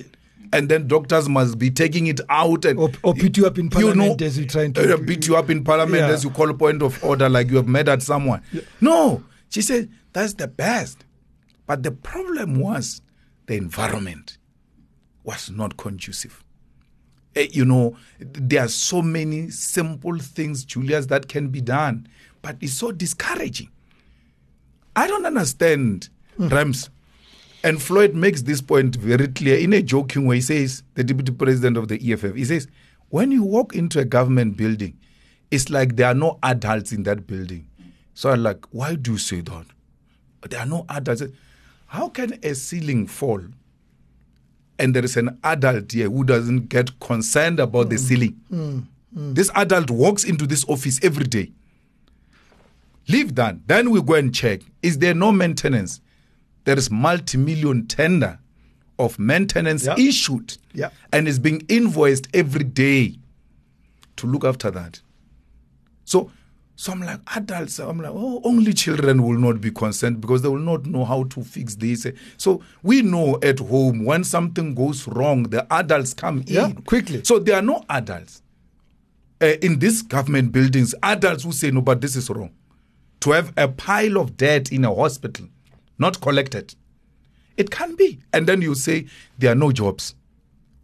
and 0.55 0.71
then 0.71 0.89
doctors 0.89 1.29
must 1.29 1.59
be 1.59 1.71
taking 1.71 2.07
it 2.07 2.21
out 2.31 2.65
and 2.65 2.79
Or- 2.79 2.91
or 3.03 3.13
beat 3.15 3.37
you 3.37 3.47
up 3.47 3.59
in 3.59 3.69
parliament 3.69 4.23
as 4.23 4.39
you're 4.39 4.47
trying 4.49 4.73
to- 4.73 4.95
uh, 4.95 4.97
beat 4.97 5.27
you 5.29 5.37
up 5.37 5.51
in 5.51 5.65
parliament 5.65 6.01
Yeah. 6.01 6.15
as 6.15 6.25
you 6.25 6.31
call 6.31 6.49
a 6.49 6.55
point 6.55 6.81
of 6.83 7.03
order 7.05 7.29
like 7.29 7.51
you 7.51 7.57
have 7.59 7.89
at 7.89 8.01
someone. 8.03 8.41
No, 8.81 9.23
she 9.51 9.61
said 9.61 9.91
that's 10.15 10.33
the 10.33 10.49
best. 10.49 11.05
But 11.67 11.83
the 11.83 11.93
problem 11.93 12.59
was 12.59 13.01
the 13.47 13.55
environment 13.57 14.39
was 15.25 15.51
not 15.51 15.77
conducive. 15.77 16.45
Eh, 17.37 17.49
you 17.51 17.65
know, 17.65 17.97
there 18.19 18.65
are 18.65 18.69
so 18.69 19.03
many 19.03 19.51
simple 19.51 20.19
things, 20.19 20.65
Julius, 20.65 21.07
that 21.07 21.29
can 21.29 21.49
be 21.49 21.61
done, 21.61 22.07
but 22.43 22.57
it's 22.61 22.75
so 22.75 22.93
discouraging. 22.93 23.71
I 24.95 25.07
don't 25.07 25.27
understand, 25.27 26.09
Rams. 26.39 26.91
And 27.65 27.83
Floyd 27.83 28.15
makes 28.15 28.43
this 28.43 28.61
point 28.61 28.95
very 28.97 29.27
clear 29.29 29.59
in 29.59 29.73
a 29.73 29.81
joking 29.83 30.27
way. 30.27 30.37
He 30.37 30.43
says, 30.43 30.83
the 30.95 31.03
deputy 31.03 31.33
president 31.33 31.79
of 31.79 31.89
the 31.89 32.13
EFF, 32.13 32.35
he 32.35 32.45
says, 32.45 32.69
when 33.09 33.31
you 33.31 33.43
walk 33.43 33.75
into 33.75 33.99
a 33.99 34.05
government 34.05 34.57
building, 34.57 34.99
it's 35.51 35.71
like 35.71 35.97
there 35.97 36.09
are 36.09 36.15
no 36.15 36.39
adults 36.43 36.93
in 36.93 37.05
that 37.05 37.27
building. 37.27 37.69
So 38.13 38.31
I'm 38.31 38.43
like, 38.43 38.67
why 38.71 38.97
do 38.97 39.13
you 39.13 39.19
say 39.19 39.41
that? 39.41 39.67
There 40.49 40.61
are 40.61 40.67
no 40.67 40.85
adults. 40.91 41.23
How 41.95 42.09
can 42.09 42.37
a 42.43 42.57
ceiling 42.57 43.07
fall 43.07 43.41
and 44.81 44.97
there 44.97 45.05
is 45.05 45.17
an 45.17 45.39
adult 45.45 45.93
here 45.93 46.11
who 46.11 46.25
doesn't 46.25 46.69
get 46.69 46.99
concerned 46.99 47.61
about 47.61 47.89
the 47.89 47.95
hmm. 47.95 48.03
ceiling? 48.03 48.41
Hmm. 48.51 48.79
Hmm. 49.15 49.35
This 49.35 49.49
adult 49.55 49.91
walks 49.93 50.25
into 50.25 50.45
this 50.45 50.65
office 50.69 50.99
every 51.05 51.27
day. 51.27 51.53
Leave 53.07 53.37
that. 53.37 53.69
Then 53.69 53.91
we 53.91 54.03
go 54.03 54.15
and 54.15 54.35
check. 54.35 54.63
Is 54.83 54.99
there 54.99 55.15
no 55.15 55.31
maintenance? 55.31 56.01
There 56.65 56.77
is 56.77 56.91
multi-million 56.91 57.87
tender 57.87 58.41
of 58.99 59.17
maintenance 59.21 59.85
Yeah. 59.87 59.95
issued. 59.97 60.57
Yeah. 60.73 60.91
And 61.13 61.29
is 61.29 61.39
being 61.39 61.61
invoiced 61.69 62.27
every 62.35 62.65
day 62.65 63.19
to 64.17 64.27
look 64.27 64.45
after 64.45 64.73
that. 64.73 65.01
So 66.05 66.33
so 66.77 66.93
I'm 66.93 67.01
like, 67.01 67.21
adults, 67.37 67.79
I'm 67.79 67.99
like, 68.01 68.11
oh, 68.13 68.41
only 68.45 68.73
children 68.73 69.23
will 69.23 69.39
not 69.39 69.61
be 69.61 69.71
concerned 69.71 70.21
because 70.21 70.43
they 70.43 70.49
will 70.49 70.59
not 70.59 70.87
know 70.87 71.05
how 71.05 71.25
to 71.25 71.43
fix 71.45 71.77
this. 71.77 72.07
So 72.37 72.63
we 72.83 73.03
know 73.03 73.39
at 73.43 73.61
home 73.61 74.05
when 74.05 74.25
something 74.25 74.75
goes 74.75 75.07
wrong, 75.07 75.45
the 75.45 75.73
adults 75.73 76.15
come 76.15 76.43
Yeah, 76.47 76.67
in. 76.67 76.83
quickly. 76.83 77.23
So 77.25 77.39
there 77.39 77.57
are 77.57 77.63
no 77.63 77.85
adults 77.89 78.43
uh, 79.41 79.55
in 79.63 79.79
these 79.79 80.03
government 80.03 80.51
buildings, 80.53 80.95
adults 81.03 81.45
who 81.45 81.53
say, 81.53 81.71
no, 81.71 81.81
but 81.81 82.01
this 82.01 82.17
is 82.17 82.29
wrong. 82.29 82.51
To 83.21 83.31
have 83.31 83.53
a 83.57 83.69
pile 83.69 84.19
of 84.19 84.37
debt 84.37 84.73
in 84.73 84.85
a 84.85 84.93
hospital, 84.95 85.47
not 85.99 86.21
collected. 86.21 86.75
It 87.57 87.71
can 87.71 87.95
be. 87.95 88.19
And 88.33 88.47
then 88.49 88.61
you 88.63 88.75
say, 88.75 89.07
there 89.39 89.53
are 89.53 89.57
no 89.57 89.71
jobs. 89.71 90.15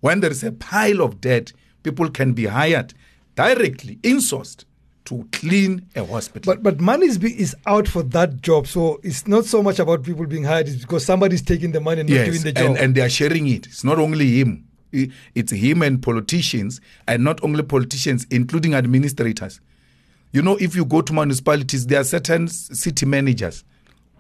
When 0.01 0.21
there 0.21 0.31
is 0.31 0.45
a 0.45 0.53
pile 0.53 1.01
of 1.03 1.21
debt, 1.21 1.53
people 1.83 2.09
can 2.11 2.33
be 2.33 2.47
hired 2.47 2.95
directly, 3.35 3.97
insourced, 4.03 4.65
to 5.07 5.27
clean 5.33 5.87
a 5.97 6.05
hospital. 6.05 6.55
But 6.55 6.63
but 6.63 6.81
money 6.81 7.07
is, 7.07 7.19
be, 7.19 7.31
is 7.41 7.57
out 7.67 7.89
for 7.89 8.03
that 8.03 8.43
job, 8.43 8.67
so 8.67 9.01
it's 9.03 9.27
not 9.27 9.45
so 9.45 9.63
much 9.63 9.79
about 9.79 10.03
people 10.03 10.27
being 10.27 10.45
hired. 10.45 10.69
It's 10.69 10.83
because 10.83 11.05
somebody's 11.05 11.43
taking 11.43 11.73
the 11.73 11.81
money 11.81 12.01
and 12.01 12.11
not 12.11 12.27
doing 12.27 12.43
the 12.43 12.53
job. 12.53 12.67
And, 12.67 12.79
and 12.79 12.95
they 12.95 13.01
are 13.01 13.09
sharing 13.09 13.47
it. 13.49 13.67
It's 13.67 13.85
not 13.85 13.99
only 13.99 14.41
him. 14.41 14.67
It's 14.93 15.53
him 15.53 15.83
and 15.83 16.03
politicians, 16.03 16.81
and 17.07 17.23
not 17.23 17.43
only 17.45 17.63
politicians, 17.63 18.27
including 18.31 18.75
administrators. 18.75 19.61
You 20.33 20.43
know, 20.43 20.57
if 20.57 20.75
you 20.75 20.85
go 20.85 21.01
to 21.01 21.13
municipalities, 21.13 21.87
there 21.87 22.01
are 22.01 22.05
certain 22.05 22.49
city 22.49 23.07
managers 23.07 23.65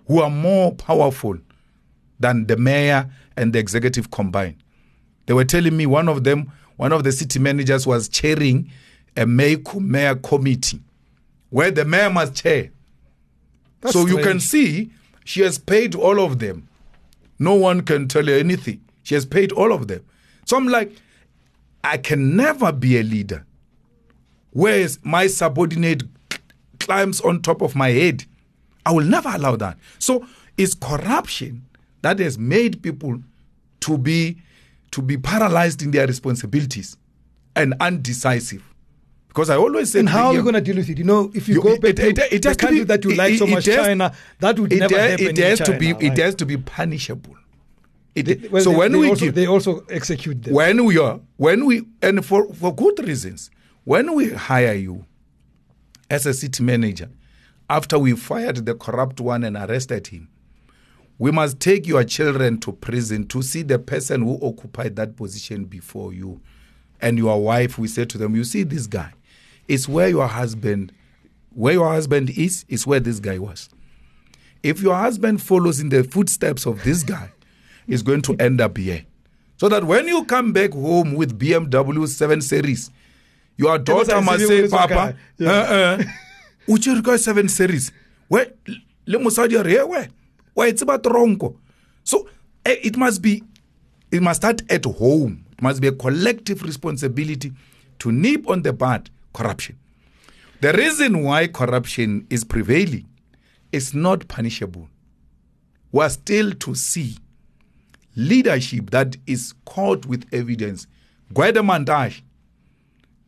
who 0.06 0.20
are 0.20 0.30
more 0.30 0.72
powerful 0.74 1.38
than 2.20 2.46
the 2.46 2.56
mayor 2.56 3.10
and 3.36 3.52
the 3.52 3.58
executive 3.58 4.10
combined. 4.10 4.56
They 5.26 5.34
were 5.34 5.44
telling 5.44 5.76
me 5.76 5.86
one 5.86 6.08
of 6.08 6.24
them, 6.24 6.52
one 6.76 6.92
of 6.92 7.04
the 7.04 7.12
city 7.12 7.38
managers 7.38 7.86
was 7.86 8.08
chairing 8.08 8.70
a 9.16 9.26
mayor, 9.26 9.58
mayor 9.78 10.14
committee 10.16 10.80
where 11.50 11.70
the 11.70 11.84
mayor 11.84 12.10
must 12.10 12.34
chair. 12.34 12.70
That's 13.80 13.92
so 13.92 14.06
you 14.06 14.18
can 14.18 14.40
see 14.40 14.90
she 15.24 15.40
has 15.42 15.58
paid 15.58 15.94
all 15.94 16.20
of 16.20 16.38
them. 16.38 16.68
No 17.38 17.54
one 17.54 17.82
can 17.82 18.08
tell 18.08 18.26
her 18.26 18.34
anything. 18.34 18.80
She 19.02 19.14
has 19.14 19.24
paid 19.24 19.52
all 19.52 19.72
of 19.72 19.88
them. 19.88 20.04
So 20.44 20.56
I'm 20.56 20.68
like, 20.68 20.92
I 21.82 21.96
can 21.96 22.36
never 22.36 22.72
be 22.72 22.98
a 22.98 23.02
leader. 23.02 23.46
Whereas 24.52 24.98
my 25.02 25.26
subordinate 25.26 26.02
climbs 26.78 27.20
on 27.20 27.40
top 27.40 27.62
of 27.62 27.76
my 27.76 27.90
head. 27.90 28.24
I 28.84 28.92
will 28.92 29.04
never 29.04 29.28
allow 29.28 29.56
that. 29.56 29.78
So 29.98 30.26
it's 30.56 30.74
corruption 30.74 31.64
that 32.02 32.18
has 32.18 32.38
made 32.38 32.82
people 32.82 33.22
to 33.80 33.98
be 33.98 34.38
to 34.90 35.00
be 35.00 35.16
paralyzed 35.16 35.82
in 35.82 35.92
their 35.92 36.06
responsibilities 36.06 36.96
and 37.54 37.74
undecisive. 37.78 38.64
Because 39.30 39.48
I 39.48 39.56
always 39.56 39.92
say 39.92 40.00
and 40.00 40.08
how 40.08 40.26
are 40.28 40.34
young- 40.34 40.42
going 40.42 40.54
to 40.56 40.60
deal 40.60 40.74
with 40.76 40.90
it? 40.90 40.98
You 40.98 41.04
know, 41.04 41.30
if 41.32 41.48
you, 41.48 41.54
you- 41.54 41.62
go 41.62 41.74
it- 41.74 41.80
back 41.80 41.90
it- 41.90 41.96
to 41.98 42.08
it- 42.08 42.18
it 42.32 42.42
the 42.42 42.48
has 42.48 42.56
to 42.56 42.66
country 42.66 42.78
be- 42.80 42.84
that 42.86 43.04
you 43.04 43.14
like 43.14 43.38
so 43.38 43.46
much, 43.46 43.64
has- 43.66 43.76
China, 43.76 44.12
that 44.40 44.58
would 44.58 44.72
never 44.72 44.98
has- 44.98 45.10
happen 45.12 45.26
It 45.28 45.38
has 45.38 45.58
China. 45.60 45.72
to 45.72 45.78
be. 45.78 46.06
It 46.06 46.18
has 46.18 46.34
to 46.34 46.46
be 46.46 46.56
punishable. 46.56 47.36
It, 48.16 48.50
well, 48.50 48.60
so 48.64 48.70
they- 48.72 48.76
when 48.76 48.92
they 48.92 48.98
we 48.98 49.08
also, 49.08 49.24
give, 49.26 49.34
they 49.36 49.46
also 49.46 49.84
execute 49.88 50.42
them. 50.42 50.52
when 50.54 50.84
we 50.84 50.98
are, 50.98 51.20
when 51.36 51.64
we, 51.64 51.82
and 52.02 52.24
for 52.26 52.52
for 52.54 52.74
good 52.74 52.98
reasons, 53.06 53.50
when 53.84 54.12
we 54.16 54.30
hire 54.30 54.74
you 54.74 55.04
as 56.10 56.26
a 56.26 56.34
city 56.34 56.64
manager, 56.64 57.08
after 57.68 58.00
we 58.00 58.14
fired 58.16 58.66
the 58.66 58.74
corrupt 58.74 59.20
one 59.20 59.44
and 59.44 59.56
arrested 59.56 60.08
him, 60.08 60.28
we 61.18 61.30
must 61.30 61.60
take 61.60 61.86
your 61.86 62.02
children 62.02 62.58
to 62.58 62.72
prison 62.72 63.28
to 63.28 63.42
see 63.42 63.62
the 63.62 63.78
person 63.78 64.22
who 64.22 64.40
occupied 64.42 64.96
that 64.96 65.14
position 65.16 65.66
before 65.66 66.12
you 66.12 66.40
and 67.00 67.16
your 67.16 67.40
wife 67.40 67.78
we 67.78 67.86
say 67.86 68.04
to 68.04 68.18
them 68.18 68.34
you 68.34 68.42
see 68.42 68.64
this 68.64 68.86
guy 68.88 69.12
it's 69.70 69.88
where 69.88 70.08
your 70.08 70.26
husband 70.26 70.92
where 71.54 71.74
your 71.74 71.88
husband 71.88 72.30
is 72.30 72.64
is 72.68 72.86
where 72.86 73.00
this 73.00 73.20
guy 73.20 73.38
was. 73.38 73.68
If 74.62 74.82
your 74.82 74.96
husband 74.96 75.40
follows 75.40 75.80
in 75.80 75.88
the 75.88 76.02
footsteps 76.04 76.66
of 76.66 76.82
this 76.82 77.04
guy 77.04 77.30
he's 77.86 78.02
going 78.02 78.22
to 78.22 78.34
end 78.38 78.60
up 78.60 78.76
here. 78.76 79.06
So 79.56 79.68
that 79.68 79.84
when 79.84 80.08
you 80.08 80.24
come 80.24 80.52
back 80.52 80.72
home 80.72 81.14
with 81.14 81.38
bmw 81.38 82.08
7 82.08 82.40
series 82.40 82.90
your 83.56 83.78
daughter 83.78 84.20
must 84.20 84.46
say 84.46 84.56
you 84.56 84.62
with 84.62 84.70
this 84.70 84.80
papa 84.80 85.16
guy." 85.38 86.04
you 86.66 87.02
ka 87.02 87.16
7 87.16 87.48
series. 87.48 87.92
We 88.28 88.46
le 89.06 89.18
mosadi 89.18 89.58
a 89.58 89.62
re 89.62 89.78
"Eh, 89.78 89.84
we 89.84 90.08
wa 90.56 90.64
e 90.64 90.72
tseba 90.72 91.54
so 92.02 92.28
eh, 92.64 92.76
it 92.82 92.96
must 92.96 93.22
be 93.22 93.44
it 94.10 94.20
must 94.20 94.40
start 94.42 94.62
at 94.68 94.84
home. 94.84 95.44
It 95.52 95.62
must 95.62 95.80
be 95.80 95.86
a 95.86 95.92
collective 95.92 96.62
responsibility 96.64 97.52
to 98.00 98.10
nip 98.10 98.48
on 98.48 98.62
the 98.62 98.72
bud 98.72 99.10
corruption. 99.32 99.78
The 100.60 100.72
reason 100.72 101.22
why 101.22 101.46
corruption 101.46 102.26
is 102.30 102.44
prevailing 102.44 103.06
is 103.72 103.94
not 103.94 104.28
punishable. 104.28 104.88
We 105.92 106.02
are 106.02 106.10
still 106.10 106.52
to 106.52 106.74
see 106.74 107.16
leadership 108.16 108.90
that 108.90 109.16
is 109.26 109.54
caught 109.64 110.06
with 110.06 110.26
evidence. 110.32 110.86
Gwede 111.32 111.56
Mantashe, 111.64 112.22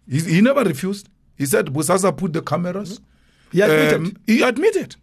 he, 0.09 0.21
he 0.21 0.41
never 0.41 0.63
refused. 0.65 1.09
He 1.37 1.47
said 1.47 1.67
Bosasa 1.67 2.17
put 2.17 2.33
the 2.33 2.43
cameras. 2.43 3.01
He 3.51 3.61
admitted. 3.61 3.95
um, 3.95 4.17
he 4.27 4.43
admitted. 4.43 4.97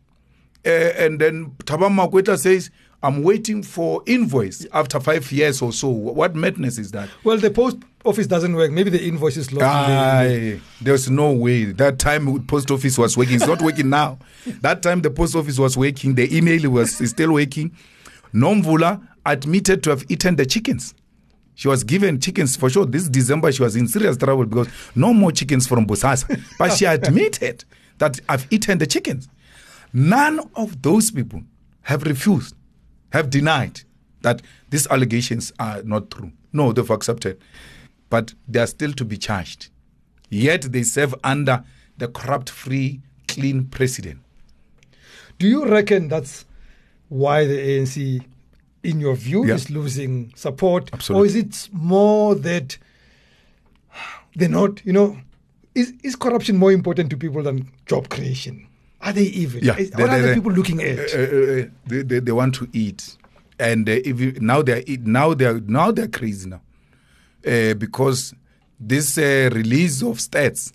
Uh, 0.65 0.69
and 0.69 1.19
then 1.19 1.51
Thabang 1.59 1.95
Makwetla 1.95 2.37
says, 2.37 2.69
I'm 3.01 3.23
waiting 3.23 3.63
for 3.63 4.03
invoice 4.05 4.65
after 4.73 4.99
five 4.99 5.31
years 5.31 5.61
or 5.61 5.71
so. 5.71 5.87
What 5.87 6.35
madness 6.35 6.77
is 6.77 6.91
that? 6.91 7.09
well, 7.23 7.37
the 7.37 7.49
post 7.49 7.77
office 8.03 8.27
doesn't 8.27 8.53
work. 8.53 8.71
Maybe 8.71 8.89
the 8.89 9.01
invoice 9.01 9.37
is 9.37 9.53
lost. 9.53 9.65
Aye, 9.65 10.59
there's 10.81 11.09
no 11.09 11.31
way. 11.31 11.65
That 11.65 11.97
time 11.99 12.43
post 12.45 12.69
office 12.71 12.97
was 12.97 13.15
working. 13.17 13.35
It's 13.35 13.47
not 13.47 13.61
working 13.61 13.89
now. 13.89 14.19
That 14.61 14.81
time 14.81 15.01
the 15.01 15.09
post 15.11 15.35
office 15.35 15.57
was 15.59 15.77
working. 15.77 16.15
The 16.15 16.35
email 16.35 16.69
was 16.71 16.99
is 16.99 17.11
still 17.11 17.33
working. 17.33 17.71
Nomvula 18.33 19.05
admitted 19.25 19.83
to 19.83 19.89
have 19.91 20.03
eaten 20.09 20.35
the 20.35 20.45
chickens. 20.45 20.93
She 21.55 21.67
was 21.67 21.83
given 21.83 22.19
chickens 22.19 22.55
for 22.55 22.69
sure. 22.69 22.85
This 22.85 23.07
December 23.09 23.51
she 23.51 23.61
was 23.63 23.75
in 23.75 23.87
serious 23.87 24.17
trouble 24.17 24.45
because 24.45 24.67
no 24.95 25.13
more 25.13 25.31
chickens 25.31 25.67
from 25.67 25.85
Bosasa. 25.85 26.41
But 26.57 26.73
she 26.73 26.85
admitted 26.95 27.63
that 27.97 28.19
I've 28.29 28.47
eaten 28.51 28.77
the 28.77 28.87
chickens. 28.87 29.27
None 29.93 30.39
of 30.55 30.81
those 30.81 31.11
people 31.11 31.41
have 31.81 32.03
refused, 32.03 32.55
have 33.11 33.29
denied 33.29 33.81
that 34.21 34.41
these 34.69 34.87
allegations 34.87 35.51
are 35.59 35.81
not 35.83 36.11
true. 36.11 36.31
No, 36.53 36.73
they've 36.73 36.89
accepted. 36.89 37.39
But 38.09 38.33
they 38.47 38.59
are 38.59 38.67
still 38.67 38.91
to 38.93 39.05
be 39.05 39.17
charged. 39.17 39.69
Yet 40.29 40.71
they 40.71 40.83
serve 40.83 41.15
under 41.23 41.63
the 41.97 42.07
corrupt, 42.07 42.49
free, 42.49 43.01
clean 43.27 43.65
president. 43.65 44.19
Do 45.37 45.47
you 45.47 45.65
reckon 45.67 46.07
that's 46.07 46.45
why 47.07 47.45
the 47.45 47.57
ANC, 47.57 48.21
in 48.83 48.99
your 48.99 49.15
view, 49.15 49.45
Yeah. 49.45 49.55
is 49.55 49.69
losing 49.69 50.31
support? 50.35 50.89
Absolutely. 50.93 51.21
Or 51.21 51.25
is 51.25 51.35
it 51.35 51.69
more 51.71 52.35
that 52.35 52.77
they're 54.35 54.49
not, 54.49 54.85
you 54.85 54.93
know, 54.93 55.17
is, 55.75 55.93
is 56.03 56.15
corruption 56.15 56.57
more 56.57 56.71
important 56.71 57.09
to 57.11 57.17
people 57.17 57.41
than 57.43 57.71
job 57.85 58.09
creation? 58.09 58.67
Are 59.01 59.13
they 59.13 59.23
even? 59.23 59.63
Yeah, 59.63 59.77
Is- 59.77 59.91
they- 59.91 60.01
what 60.03 60.11
are 60.11 60.21
they- 60.21 60.29
the 60.29 60.35
people 60.35 60.51
looking 60.51 60.81
at? 60.81 60.99
Uh, 60.99 61.17
uh, 61.17 61.61
uh, 61.61 61.65
they, 61.87 62.01
they, 62.03 62.19
they 62.19 62.31
want 62.31 62.55
to 62.55 62.67
eat, 62.73 63.15
and 63.57 63.87
uh, 63.87 63.93
if 63.93 64.19
you, 64.19 64.37
now 64.41 64.61
they 64.61 64.73
are 64.73 64.83
eat, 64.85 65.01
now 65.05 65.33
they 65.33 65.45
are 65.45 65.59
now 65.61 65.91
they 65.91 66.03
are 66.03 66.07
crazy 66.07 66.49
now. 66.49 66.61
uh, 67.47 67.73
because 67.75 68.33
this 68.79 69.17
uh, 69.17 69.49
release 69.53 70.01
of 70.01 70.17
stats 70.17 70.73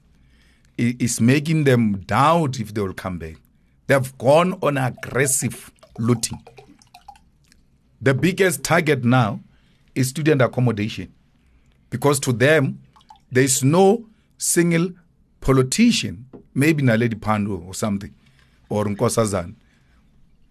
is 0.79 1.21
making 1.21 1.65
them 1.65 1.99
doubt 2.07 2.59
if 2.59 2.73
they 2.75 2.81
will 2.81 2.95
come 2.95 3.19
back. 3.19 3.37
They've 3.87 4.19
gone 4.19 4.59
on 4.63 4.79
aggressive 4.79 5.71
looting. 5.99 6.39
The 8.01 8.15
biggest 8.15 8.63
target 8.65 9.05
now 9.05 9.41
is 9.95 10.09
student 10.09 10.43
accommodation 10.43 11.13
because 11.91 12.19
to 12.21 12.33
them 12.33 12.81
there 13.31 13.45
is 13.45 13.63
no 13.63 14.07
single 14.39 14.91
politician, 15.41 16.27
maybe 16.55 16.83
Naledi 16.83 17.15
Pandor 17.15 17.67
or 17.67 17.75
something, 17.75 18.15
or 18.69 18.85
Nkosazana. 18.85 19.55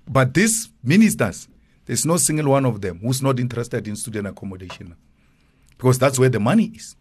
But 0.07 0.33
these 0.33 0.69
ministers, 0.83 1.47
there's 1.85 2.05
no 2.05 2.17
single 2.17 2.51
one 2.51 2.65
of 2.65 2.81
them 2.81 2.99
who's 2.99 3.21
not 3.21 3.39
interested 3.39 3.87
in 3.87 3.95
student 3.95 4.27
accommodation 4.27 4.95
because 5.77 5.97
that's 5.99 6.19
where 6.19 6.29
the 6.29 6.39
money 6.39 6.71
is. 6.75 6.95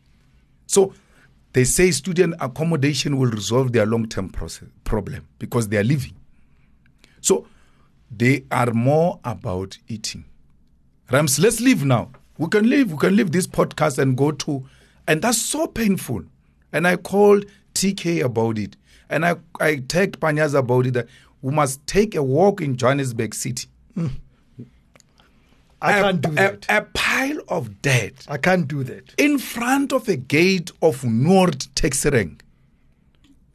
So 0.67 0.95
they 1.53 1.65
say 1.65 1.91
student 1.91 2.35
accommodation 2.41 3.19
will 3.19 3.31
resolve 3.31 3.73
their 3.73 3.87
long 3.87 4.09
term 4.09 4.31
problem 4.85 5.29
because 5.39 5.69
they 5.69 5.77
are 5.77 5.85
living. 5.85 6.15
So 7.21 7.47
they 8.11 8.45
are 8.51 8.73
more 8.73 9.21
about 9.25 9.79
eating. 9.89 10.25
Rams, 11.11 11.39
let's 11.39 11.61
leave 11.61 11.85
now. 11.85 12.11
We 12.39 12.49
can 12.49 12.69
leave. 12.69 12.91
We 12.91 12.99
can 12.99 13.17
leave 13.17 13.33
this 13.33 13.47
podcast 13.47 13.99
and 13.99 14.17
go 14.17 14.33
to, 14.33 14.67
and 15.07 15.21
that's 15.23 15.41
so 15.41 15.67
painful. 15.67 16.25
And 16.73 16.89
I 16.89 16.97
called 16.97 17.45
TK 17.75 18.25
about 18.25 18.59
it, 18.59 18.77
and 19.13 19.25
I 19.25 19.37
I 19.61 19.77
tagged 19.77 20.19
Panyaza 20.21 20.59
about 20.59 20.87
it 20.87 20.95
that 20.95 21.07
we 21.43 21.53
must 21.53 21.87
take 21.87 22.15
a 22.15 22.23
walk 22.23 22.61
in 22.61 22.77
Johannesburg 22.77 23.35
City. 23.35 23.69
Hmm. 23.95 24.09
I 25.81 25.99
a, 25.99 26.03
can't 26.03 26.21
do 26.21 26.31
a- 26.31 26.35
that. 26.35 26.67
A, 26.69 26.83
pile 26.95 27.41
of 27.49 27.83
dead 27.83 28.15
I 28.29 28.39
can't 28.39 28.69
do 28.69 28.85
that. 28.85 29.15
in 29.19 29.39
front 29.39 29.93
of 29.93 30.09
a 30.09 30.17
gate 30.17 30.71
of 30.81 31.05
Nord 31.05 31.59
Texereng, 31.75 32.41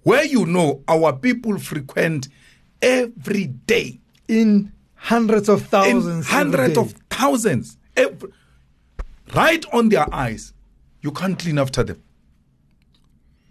where 0.04 0.26
you 0.26 0.46
know 0.46 0.84
our 0.88 1.14
people 1.14 1.58
frequent 1.58 2.28
every 2.82 3.46
day. 3.48 4.00
In 4.28 4.74
hundreds 4.96 5.48
of 5.48 5.62
in 5.62 5.68
thousands. 5.68 6.26
every 6.28 6.38
hundreds 6.38 6.78
of 6.78 6.92
thousands, 7.10 7.78
every, 7.96 8.30
right 9.34 9.64
on 9.72 9.88
their 9.90 10.14
eyes. 10.14 10.52
You 11.02 11.12
can't 11.12 11.40
clean 11.40 11.58
after 11.60 11.84
them. 11.84 12.04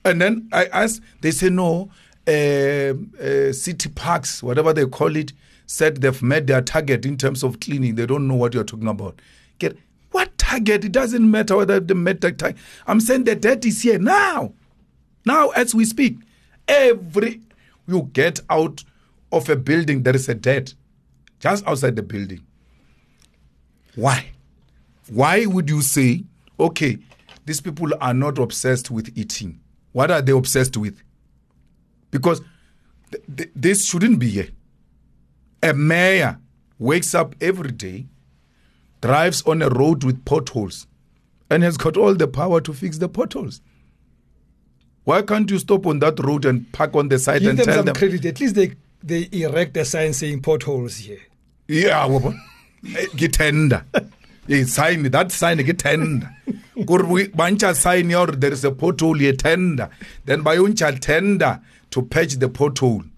And 0.07 0.21
then 0.21 0.49
I 0.53 0.66
asked, 0.66 1.03
they 1.21 1.33
say 1.33 1.51
no. 1.51 1.90
Uh, 2.29 2.95
uh, 3.23 3.53
city 3.53 3.88
parks, 3.88 4.42
whatever 4.42 4.73
they 4.73 4.85
call 4.87 5.14
it, 5.14 5.33
said 5.66 6.01
they've 6.01 6.23
met 6.23 6.47
their 6.47 6.61
target 6.61 7.07
in 7.07 7.16
terms 7.16 7.42
of 7.42 7.61
cleaning. 7.61 7.95
They 7.95 8.07
don't 8.07 8.27
know 8.27 8.35
what 8.35 8.55
you're 8.55 8.64
talking 8.64 8.88
about. 8.88 9.21
Get 9.59 9.77
what 10.11 10.37
target? 10.38 10.85
It 10.85 10.92
doesn't 10.92 11.31
matter 11.31 11.57
whether 11.57 11.79
they 11.79 11.95
met 11.95 12.21
the 12.21 12.33
target. 12.33 12.59
I'm 12.87 13.01
saying 13.01 13.25
the 13.25 13.37
debt 13.37 13.64
is 13.64 13.83
here 13.83 13.99
now. 13.99 14.55
Now, 15.25 15.51
as 15.51 15.75
we 15.75 15.85
speak, 15.85 16.19
every 16.66 17.40
you 17.87 18.11
get 18.12 18.40
out 18.51 18.83
of 19.31 19.49
a 19.49 19.57
building, 19.57 20.03
there 20.03 20.16
is 20.16 20.29
a 20.29 20.35
debt 20.35 20.75
just 21.38 21.66
outside 21.66 21.97
the 21.97 22.03
building. 22.03 22.45
Why? 23.95 24.27
Why 25.09 25.47
would 25.47 25.69
you 25.69 25.83
say, 25.83 26.25
okay, 26.59 26.99
these 27.45 27.61
people 27.61 27.92
are 28.01 28.14
not 28.14 28.38
obsessed 28.38 28.90
with 28.90 29.16
eating? 29.16 29.61
What 29.97 30.11
are 30.11 30.21
they 30.21 30.33
obsessed 30.33 30.77
with? 30.77 31.01
Because 32.11 32.43
th- 33.11 33.25
th- 33.35 33.51
this 33.57 33.87
shouldn't 33.87 34.19
be 34.19 34.29
here. 34.29 34.49
A 35.63 35.73
mayor 35.73 36.39
wakes 36.79 37.15
up 37.15 37.35
every 37.41 37.71
day, 37.73 38.05
drives 39.01 39.41
on 39.47 39.63
a 39.63 39.71
road 39.71 40.05
with 40.05 40.23
potholes, 40.27 40.87
and 41.49 41.63
has 41.63 41.79
got 41.79 41.97
all 41.97 42.15
the 42.15 42.29
power 42.29 42.61
to 42.61 42.75
fix 42.75 42.99
the 42.99 43.09
potholes. 43.09 43.63
Why 45.05 45.23
can't 45.23 45.51
you 45.51 45.59
stop 45.59 45.87
on 45.87 46.01
that 46.01 46.19
road 46.23 46.45
and 46.45 46.71
park 46.73 46.95
on 46.95 47.09
the 47.09 47.19
side 47.19 47.41
Give 47.41 47.49
and 47.51 47.59
them 47.61 47.65
tell 47.65 47.77
some 47.77 47.87
them? 47.87 47.95
credit. 47.95 48.27
At 48.27 48.39
least 48.39 48.55
they 48.55 48.73
they 49.03 49.31
erect 49.33 49.79
a 49.79 49.87
sign 49.87 50.13
saying 50.13 50.43
potholes 50.43 50.97
here. 50.99 51.21
Yeah, 51.69 52.07
wabo. 52.07 52.39
Eh, 52.95 53.07
Sign 54.67 55.03
that 55.11 55.33
sign 55.33 55.59
ke 55.65 55.77
tender. 55.77 56.31
Bancha 57.35 57.75
sign 57.75 58.13
or 58.15 58.27
there 58.29 58.53
is 58.53 58.65
a 58.65 58.71
pothole 58.71 59.19
ye 59.21 59.33
tender. 59.33 59.89
Then 60.25 60.43
by 60.43 60.57
uncha 60.57 60.99
tender 61.01 61.61
to 61.91 62.03
patch 62.03 62.35
the 62.35 62.49
pothole. 62.49 63.09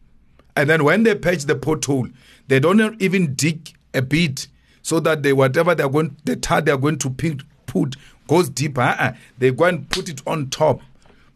And 0.56 0.70
then 0.70 0.84
when 0.84 1.02
they 1.02 1.14
patch 1.14 1.44
the 1.44 1.54
pothole, 1.54 2.12
they 2.48 2.60
don't 2.60 3.00
even 3.00 3.34
dig 3.34 3.72
a 3.94 4.02
bit 4.02 4.48
so 4.82 5.00
that 5.00 5.22
they 5.22 5.32
whatever 5.32 5.74
they're 5.74 5.88
going 5.88 6.16
the 6.24 6.36
tar 6.36 6.60
they're 6.60 6.76
going 6.78 6.98
to 6.98 7.10
put, 7.10 7.42
put 7.66 7.96
goes 8.26 8.48
deeper. 8.48 8.80
Uh-uh. 8.80 9.12
They 9.38 9.50
go 9.50 9.64
and 9.64 9.88
put 9.90 10.08
it 10.08 10.22
on 10.26 10.48
top 10.50 10.80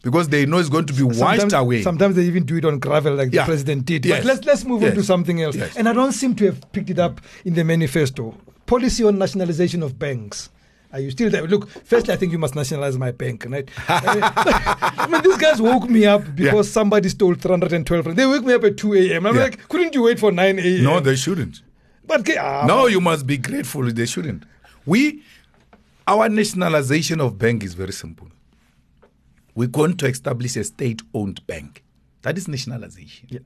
because 0.02 0.28
they 0.30 0.46
know 0.46 0.58
it's 0.58 0.68
going 0.68 0.86
to 0.86 0.92
be 0.92 1.02
washed 1.02 1.18
Sometimes, 1.18 1.52
away. 1.54 1.82
sometimes 1.82 2.16
they 2.16 2.22
even 2.24 2.44
do 2.44 2.56
it 2.56 2.64
on 2.64 2.78
gravel 2.78 3.14
like 3.14 3.32
Yeah. 3.32 3.42
the 3.42 3.46
president 3.46 3.84
did. 3.84 4.04
Yes. 4.06 4.18
But 4.20 4.26
let's 4.26 4.44
let's 4.46 4.64
move 4.64 4.82
on 4.82 4.92
to 4.94 5.02
something 5.02 5.40
else. 5.42 5.54
Yes. 5.56 5.76
And 5.76 5.88
I 5.88 5.92
don't 5.92 6.12
seem 6.12 6.34
to 6.36 6.46
have 6.46 6.72
picked 6.72 6.90
it 6.90 6.98
up 6.98 7.20
in 7.44 7.54
the 7.54 7.64
manifesto. 7.64 8.34
Policy 8.72 9.04
on 9.04 9.18
nationalization 9.18 9.82
of 9.82 9.98
banks. 9.98 10.48
Are 10.94 11.00
you 11.00 11.10
still 11.10 11.28
there? 11.28 11.46
Look, 11.46 11.68
firstly, 11.68 12.14
I 12.14 12.16
think 12.16 12.32
you 12.32 12.38
must 12.38 12.54
nationalize 12.54 12.96
my 12.96 13.10
bank, 13.10 13.44
right? 13.46 13.68
I 13.88 15.06
mean, 15.10 15.20
these 15.22 15.36
guys 15.36 15.60
woke 15.60 15.90
me 15.90 16.06
up 16.06 16.22
because 16.34 16.70
somebody 16.70 17.10
stole 17.10 17.34
312. 17.34 18.06
rand. 18.06 18.18
They 18.18 18.24
woke 18.24 18.44
me 18.44 18.54
up 18.54 18.64
at 18.64 18.78
2 18.78 18.94
a.m. 18.94 19.26
I'm 19.26 19.34
Yeah. 19.36 19.42
like, 19.42 19.68
couldn't 19.68 19.94
you 19.94 20.02
wait 20.04 20.18
for 20.18 20.32
9 20.32 20.58
a.m.? 20.58 20.84
no, 20.84 21.00
they 21.00 21.16
shouldn't. 21.16 21.60
But 22.06 22.26
ah, 22.38 22.64
No, 22.66 22.86
you 22.86 23.02
must 23.02 23.26
be 23.26 23.36
grateful. 23.36 23.82
They 23.92 24.06
shouldn't. 24.06 24.44
We, 24.86 25.22
our 26.08 26.30
nationalization 26.30 27.20
of 27.20 27.36
bank 27.38 27.62
is 27.64 27.74
very 27.74 27.92
simple. 27.92 28.28
We're 29.54 29.68
going 29.68 29.98
to 29.98 30.06
establish 30.06 30.56
a 30.56 30.64
state-owned 30.64 31.46
bank. 31.46 31.82
That 32.22 32.38
is 32.38 32.48
nationalization. 32.48 33.28
Yeah. 33.30 33.40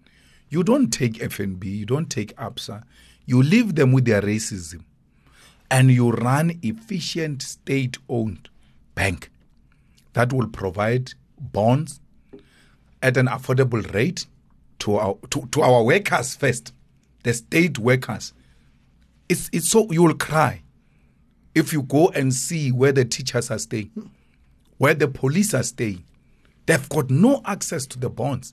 You 0.51 0.62
don't 0.62 0.91
take 0.93 1.15
FNB, 1.15 1.65
you 1.65 1.85
don't 1.87 2.09
take 2.09 2.33
ABSA. 2.37 2.85
You 3.25 3.43
leave 3.43 3.75
them 3.75 3.91
with 3.91 4.05
their 4.05 4.23
racism, 4.23 4.85
and 5.71 5.91
you 5.91 6.11
run 6.11 6.59
efficient 6.63 7.43
state-owned 7.43 8.49
bank 8.95 9.31
that 10.13 10.33
will 10.33 10.49
provide 10.49 11.13
bonds 11.39 12.01
at 13.03 13.17
an 13.17 13.27
affordable 13.27 13.93
rate 13.93 14.27
to 14.79 14.97
our 14.97 15.17
to, 15.31 15.47
to 15.53 15.63
our 15.63 15.83
workers 15.83 16.35
first, 16.35 16.73
the 17.23 17.35
state 17.35 17.79
workers. 17.79 18.33
It's 19.29 19.51
it's 19.53 19.69
so 19.69 19.91
you 19.91 20.03
will 20.03 20.15
cry 20.15 20.63
if 21.55 21.73
you 21.73 21.83
go 21.83 22.09
and 22.09 22.33
see 22.33 22.71
where 22.71 22.93
the 22.93 23.05
teachers 23.05 23.51
are 23.51 23.59
staying, 23.59 24.11
where 24.79 24.95
the 24.95 25.09
police 25.09 25.55
are 25.55 25.63
staying. 25.63 26.05
They've 26.67 26.89
got 26.89 27.11
no 27.11 27.43
access 27.45 27.87
to 27.87 27.99
the 27.99 28.11
bonds. 28.11 28.53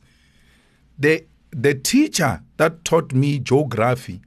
The 0.97 1.25
the 1.51 1.75
teacher 1.75 2.41
that 2.57 2.83
taught 2.83 3.13
me 3.13 3.39
geography 3.39 4.21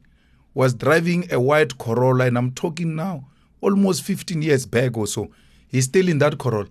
was 0.56 0.72
driving 0.72 1.30
a 1.30 1.38
white 1.38 1.76
Corolla, 1.76 2.24
and 2.24 2.38
I'm 2.38 2.50
talking 2.50 2.96
now 2.96 3.28
almost 3.60 4.02
15 4.04 4.40
years 4.40 4.64
back 4.64 4.96
or 4.96 5.06
so. 5.06 5.30
He's 5.68 5.84
still 5.84 6.08
in 6.08 6.16
that 6.20 6.38
Corolla. 6.38 6.68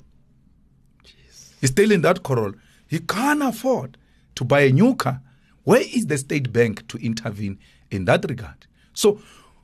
He's 1.62 1.70
still 1.70 1.92
in 1.92 2.02
that 2.02 2.24
Corolla. 2.24 2.54
He 2.88 2.98
can't 2.98 3.44
afford 3.44 4.00
to 4.34 4.44
buy 4.44 4.62
a 4.62 4.72
new 4.72 4.96
car. 4.96 5.22
Where 5.66 5.82
is 5.82 6.08
the 6.08 6.18
state 6.18 6.52
bank 6.52 6.88
to 6.88 6.98
intervene 6.98 7.60
in 7.92 8.06
that 8.06 8.26
regard? 8.28 8.66
So 8.94 9.22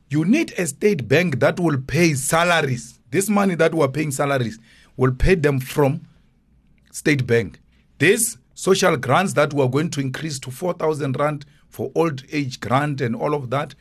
you 0.09 0.23
need 0.23 0.53
a 0.55 0.67
state 0.67 1.07
bank 1.07 1.39
that 1.39 1.59
will 1.59 1.79
pay 1.81 2.13
salaries. 2.13 2.99
This 3.09 3.27
money 3.27 3.55
that 3.55 3.73
we're 3.73 3.87
paying 3.87 4.11
salaries 4.11 4.59
will 4.97 5.13
pay 5.13 5.33
them 5.33 5.59
from 5.59 6.01
state 6.91 7.25
bank. 7.25 7.59
These 7.97 8.37
social 8.53 8.97
grants 8.97 9.33
that 9.33 9.51
we're 9.51 9.67
going 9.67 9.89
to 9.89 9.99
increase 9.99 10.37
to 10.41 10.51
4,000 10.51 11.19
rand 11.19 11.47
for 11.69 11.91
old 11.95 12.23
age 12.31 12.59
grant 12.59 13.01
and 13.01 13.15
all 13.15 13.33
of 13.33 13.49
that 13.49 13.73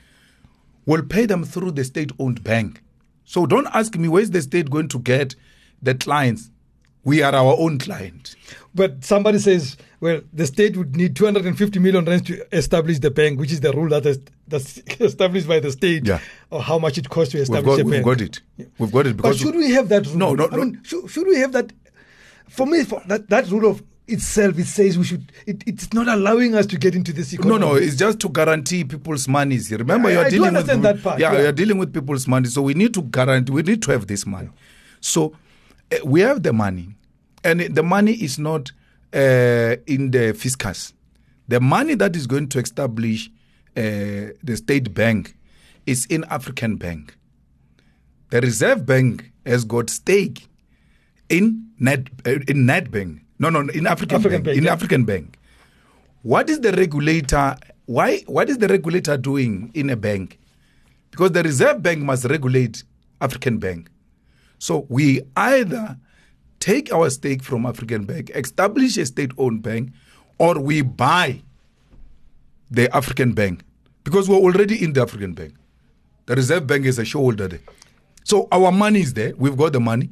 will 0.86 1.02
pay 1.02 1.26
them 1.26 1.44
through 1.44 1.72
the 1.72 1.84
state 1.84 2.12
owned 2.18 2.42
bank. 2.42 2.82
So 3.24 3.46
don't 3.46 3.66
ask 3.72 3.94
me 3.96 4.08
where's 4.08 4.30
the 4.30 4.42
state 4.42 4.70
going 4.70 4.88
to 4.88 4.98
get 4.98 5.34
the 5.82 5.94
clients. 5.94 6.50
We 7.04 7.22
are 7.22 7.34
our 7.34 7.56
own 7.58 7.78
client. 7.78 8.34
But 8.74 9.04
somebody 9.04 9.38
says, 9.38 9.76
well, 10.00 10.20
the 10.34 10.46
state 10.46 10.76
would 10.76 10.96
need 10.96 11.16
250 11.16 11.78
million 11.78 12.04
rands 12.04 12.26
to 12.28 12.54
establish 12.56 12.98
the 12.98 13.10
bank, 13.10 13.40
which 13.40 13.52
is 13.52 13.60
the 13.60 13.72
rule 13.72 13.88
that 13.88 14.04
is 14.04 14.18
that's 14.48 14.78
established 15.00 15.48
by 15.48 15.60
the 15.60 15.70
state, 15.72 16.06
Yeah. 16.06 16.20
or 16.50 16.60
how 16.62 16.78
much 16.78 16.98
it 16.98 17.08
costs 17.08 17.32
to 17.32 17.38
We've 17.38 17.44
establish 17.44 17.76
got, 17.76 17.80
a 17.80 17.84
we've 17.84 17.92
bank. 17.92 18.04
got 18.04 18.20
it. 18.20 18.40
We've 18.78 18.92
got 18.92 19.06
it 19.06 19.16
But 19.16 19.36
should 19.36 19.54
we 19.54 19.70
have 19.72 19.88
that 19.88 20.06
rule? 20.08 20.16
No, 20.16 20.34
no, 20.34 20.48
I 20.52 20.56
mean, 20.56 20.80
should, 20.82 21.08
should 21.10 21.26
we 21.26 21.36
have 21.38 21.52
that? 21.52 21.72
For 22.48 22.66
me, 22.66 22.84
for 22.84 23.00
that, 23.06 23.30
that 23.30 23.48
rule 23.48 23.70
of 23.70 23.82
itself, 24.10 24.58
it 24.58 24.66
says 24.66 24.98
we 24.98 25.04
should. 25.04 25.32
It, 25.46 25.62
it's 25.66 25.92
not 25.92 26.08
allowing 26.08 26.54
us 26.54 26.66
to 26.66 26.78
get 26.78 26.94
into 26.94 27.12
this 27.12 27.32
No, 27.32 27.38
economy. 27.40 27.60
no, 27.60 27.72
no, 27.72 27.74
it's 27.76 27.96
just 27.96 28.20
to 28.20 28.28
guarantee 28.28 28.84
people's 28.84 29.26
monies. 29.28 29.70
Remember, 29.70 30.08
I- 30.08 30.12
you're 30.12 30.24
I 30.26 30.30
dealing 30.30 30.54
with 30.54 30.66
that 30.82 31.02
part, 31.02 31.18
Yeah, 31.20 31.32
yeah. 31.32 31.42
you're 31.42 31.52
dealing 31.52 31.78
with 31.78 31.92
people's 31.92 32.26
money, 32.28 32.48
so 32.48 32.62
we 32.62 32.74
need 32.74 32.94
to 32.94 33.02
guarantee. 33.02 33.52
We 33.52 33.62
need 33.62 33.82
to 33.82 33.92
have 33.92 34.06
this 34.06 34.26
money. 34.26 34.50
So 35.00 35.34
uh, 35.92 35.96
we 36.04 36.20
have 36.20 36.42
the 36.42 36.52
money, 36.52 36.94
and 37.44 37.60
the 37.60 37.82
money 37.82 38.12
is 38.12 38.38
not 38.38 38.72
uh, 39.14 39.76
in 39.86 40.10
the 40.10 40.34
fiscus. 40.34 40.92
The 41.48 41.60
money 41.60 41.94
that 41.96 42.14
is 42.16 42.26
going 42.26 42.48
to 42.50 42.58
establish 42.60 43.28
uh, 43.76 43.80
the 44.42 44.56
state 44.56 44.94
bank 44.94 45.34
is 45.86 46.06
in 46.06 46.24
African 46.24 46.76
Bank. 46.76 47.16
The 48.30 48.40
Reserve 48.40 48.86
Bank 48.86 49.32
has 49.44 49.64
got 49.64 49.90
stake 49.90 50.46
in 51.28 51.66
net 51.80 52.06
in 52.26 52.66
Nedbank. 52.66 53.19
No, 53.40 53.48
no, 53.48 53.60
in 53.60 53.86
African, 53.86 54.16
African 54.16 54.42
Bank, 54.42 54.44
Bank, 54.44 54.58
in 54.58 54.64
yeah. 54.64 54.72
African 54.72 55.04
Bank. 55.04 55.38
What 56.22 56.50
is 56.50 56.60
the 56.60 56.72
regulator? 56.72 57.56
Why? 57.86 58.18
What 58.26 58.50
is 58.50 58.58
the 58.58 58.68
regulator 58.68 59.16
doing 59.16 59.70
in 59.72 59.88
a 59.88 59.96
bank? 59.96 60.38
Because 61.10 61.32
the 61.32 61.42
Reserve 61.42 61.82
Bank 61.82 62.00
must 62.00 62.26
regulate 62.26 62.84
African 63.20 63.56
Bank. 63.58 63.90
So 64.58 64.86
we 64.90 65.22
either 65.36 65.96
take 66.60 66.92
our 66.92 67.08
stake 67.08 67.42
from 67.42 67.64
African 67.64 68.04
Bank, 68.04 68.30
establish 68.34 68.98
a 68.98 69.06
state-owned 69.06 69.62
bank, 69.62 69.90
or 70.38 70.60
we 70.60 70.82
buy 70.82 71.40
the 72.70 72.94
African 72.94 73.32
Bank 73.32 73.64
because 74.04 74.28
we're 74.28 74.36
already 74.36 74.84
in 74.84 74.92
the 74.92 75.00
African 75.00 75.32
Bank. 75.32 75.54
The 76.26 76.36
Reserve 76.36 76.66
Bank 76.66 76.84
is 76.84 76.98
a 76.98 77.06
shareholder 77.06 77.48
there. 77.48 77.60
So 78.24 78.46
our 78.52 78.70
money 78.70 79.00
is 79.00 79.14
there. 79.14 79.32
We've 79.38 79.56
got 79.56 79.72
the 79.72 79.80
money 79.80 80.10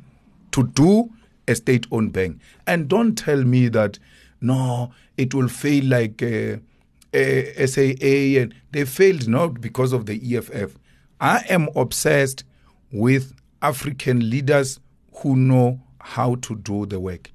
to 0.53 0.67
do 0.69 1.11
a 1.49 1.55
state-owned 1.55 2.13
bank. 2.13 2.41
And 2.67 2.89
don't 2.89 3.17
tell 3.17 3.43
me 3.43 3.69
that 3.69 3.99
no, 4.41 4.93
it 5.17 5.35
will 5.35 5.49
fail 5.49 5.85
like 5.85 6.23
uh, 6.23 6.59
uh, 7.13 7.67
SAA 7.67 8.41
and 8.43 8.55
they 8.71 8.85
failed 8.85 9.27
not 9.29 9.61
because 9.61 9.93
of 9.93 10.07
the 10.07 10.37
EFF. 10.37 10.77
I 11.21 11.43
am 11.49 11.69
obsessed 11.75 12.45
with 12.93 13.33
African 13.63 14.31
leaders 14.31 14.79
who 15.23 15.35
know 15.35 15.81
how 16.01 16.37
to 16.37 16.55
do 16.55 16.87
the 16.87 17.01
work. 17.01 17.33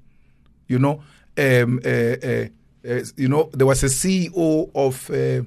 You 0.68 0.78
know, 0.78 1.02
um, 1.36 1.80
uh, 1.84 1.88
uh, 1.88 2.46
uh, 2.88 3.04
you 3.16 3.28
know, 3.28 3.50
there 3.52 3.66
was 3.66 3.82
a 3.82 3.86
CEO 3.86 4.70
of 4.74 5.10
uh, 5.10 5.42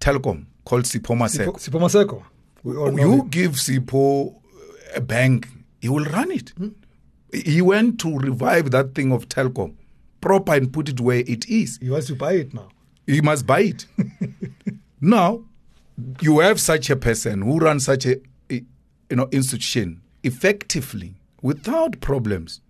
Telkom 0.00 0.46
called 0.64 0.84
Maseko. 0.84 1.54
Sipho 1.58 1.78
Maseko. 1.80 2.22
We 2.64 2.76
all 2.76 2.90
know 2.90 3.02
You 3.02 3.12
him. 3.22 3.28
give 3.28 3.52
Sipho 3.52 4.34
a 4.96 5.00
bank, 5.00 5.48
he 5.80 5.88
will 5.88 6.04
run 6.04 6.30
it. 6.32 6.52
He 7.32 7.62
went 7.62 7.98
to 8.00 8.18
revive 8.18 8.70
that 8.72 8.94
thing 8.94 9.12
of 9.12 9.28
Telkom, 9.28 9.74
proper 10.20 10.54
and 10.54 10.72
put 10.72 10.88
it 10.88 11.00
where 11.00 11.20
it 11.26 11.48
is. 11.48 11.78
He 11.80 11.88
wants 11.90 12.06
to 12.08 12.14
buy 12.14 12.32
it 12.34 12.52
now. 12.54 12.68
He 13.06 13.20
must 13.20 13.46
buy 13.46 13.60
it. 13.60 13.86
now, 15.00 15.44
you 16.20 16.38
have 16.40 16.60
such 16.60 16.90
a 16.90 16.96
person 16.96 17.42
who 17.42 17.58
runs 17.58 17.84
such 17.84 18.06
a 18.06 18.16
a- 18.50 18.64
you 19.10 19.16
know 19.16 19.28
institution 19.32 20.00
effectively 20.22 21.14
without 21.42 22.00
problems. 22.00 22.60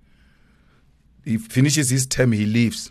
He 1.24 1.38
finishes 1.38 1.90
his 1.90 2.06
term, 2.06 2.32
he 2.32 2.46
leaves. 2.46 2.90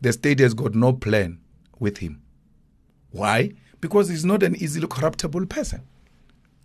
The 0.00 0.12
state 0.12 0.40
has 0.40 0.54
got 0.54 0.74
no 0.74 0.92
plan 0.92 1.38
with 1.78 1.98
him. 1.98 2.22
Why? 3.10 3.52
Because 3.80 4.08
he's 4.08 4.24
not 4.24 4.42
an 4.42 4.56
easily 4.56 4.86
corruptible 4.86 5.46
person. 5.46 5.82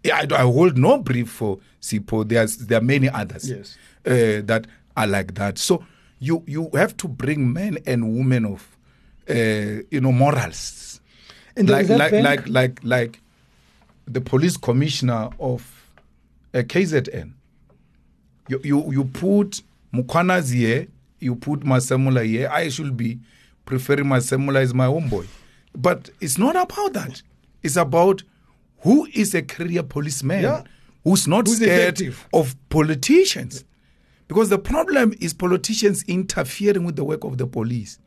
Yeah, 0.06 0.18
I, 0.32 0.36
I 0.36 0.42
hold 0.44 0.78
no 0.78 0.98
brief 1.00 1.30
for 1.30 1.60
Sipho. 1.82 2.28
There's 2.28 2.58
there 2.58 2.78
are 2.78 2.84
many 2.84 3.10
others 3.10 3.50
Yes. 3.50 3.78
uh, 4.06 4.42
that 4.46 4.68
are 4.96 5.08
like 5.08 5.34
that. 5.36 5.58
So 5.58 5.84
you 6.20 6.44
you 6.48 6.70
have 6.76 6.96
to 6.98 7.08
bring 7.08 7.52
men 7.52 7.78
and 7.88 8.16
women 8.18 8.46
of 8.46 8.78
uh, 9.30 9.82
you 9.92 10.00
know 10.02 10.12
morals, 10.12 11.02
And 11.58 11.70
like 11.70 11.90
like, 11.90 12.12
Bank- 12.12 12.24
like 12.26 12.50
like 12.50 12.80
like 12.84 13.22
the 14.08 14.22
police 14.22 14.58
commissioner 14.58 15.30
of 15.40 15.62
uh, 16.54 16.60
KZN. 16.60 17.32
You 18.48 18.60
you 18.64 18.92
you 18.92 19.06
put 19.06 19.62
Mkhwanazi 19.94 20.54
here, 20.58 20.88
you 21.20 21.36
put 21.36 21.62
Masemola 21.62 22.24
here. 22.26 22.50
I 22.52 22.70
should 22.70 22.96
be 22.96 23.18
preferring 23.66 24.06
Masemola 24.06 24.62
as 24.62 24.74
my 24.74 24.86
homeboy, 24.86 25.26
but 25.76 26.10
it's 26.22 26.38
not 26.38 26.56
about 26.56 26.94
that. 26.94 27.22
It's 27.64 27.76
about 27.78 28.22
who 28.86 29.08
is 29.14 29.34
a 29.36 29.42
career 29.42 29.84
policeman 29.84 30.44
Yeah. 30.44 30.64
who's 31.04 31.28
not 31.28 31.48
Who's 31.48 31.58
scared 31.58 32.00
effective. 32.00 32.28
of 32.34 32.56
politicians. 32.70 33.64
Because 34.28 34.50
the 34.50 34.58
problem 34.60 35.14
is 35.20 35.34
politicians 35.34 36.04
interfering 36.08 36.84
with 36.86 36.96
the 36.96 37.04
work 37.04 37.24
of 37.26 37.38
the 37.38 37.46
police. 37.48 38.00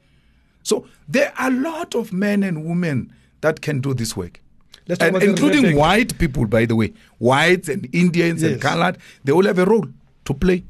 So 0.63 0.87
there 1.09 1.33
are 1.39 1.49
a 1.51 1.55
lot 1.55 1.95
of 1.95 2.13
men 2.13 2.43
and 2.43 2.65
women 2.65 3.13
that 3.41 3.61
can 3.61 3.81
do 3.81 3.93
this 3.95 4.17
work. 4.17 4.41
Let's 4.89 5.03
And 5.03 5.23
including 5.23 5.77
white 5.77 6.17
people, 6.19 6.47
by 6.47 6.65
the 6.65 6.75
way. 6.75 6.93
Whites 7.19 7.69
and 7.69 7.87
Indians 7.93 8.43
and 8.43 8.53
Yes. 8.53 8.63
colored, 8.63 8.97
they 9.25 9.33
all 9.33 9.45
have 9.45 9.59
a 9.59 9.65
role 9.67 9.87
to 10.25 10.35
play. 10.35 10.65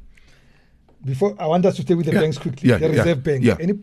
Before 1.05 1.35
I 1.39 1.47
want 1.47 1.65
us 1.67 1.77
to 1.77 1.83
stay 1.83 1.95
with 1.95 2.07
the 2.07 2.13
Yeah. 2.13 2.21
banks 2.21 2.39
quickly. 2.39 2.69
Yeah, 2.71 2.79
the 2.79 2.89
Reserve 2.91 3.23
Bank. 3.23 3.45
Any, 3.61 3.75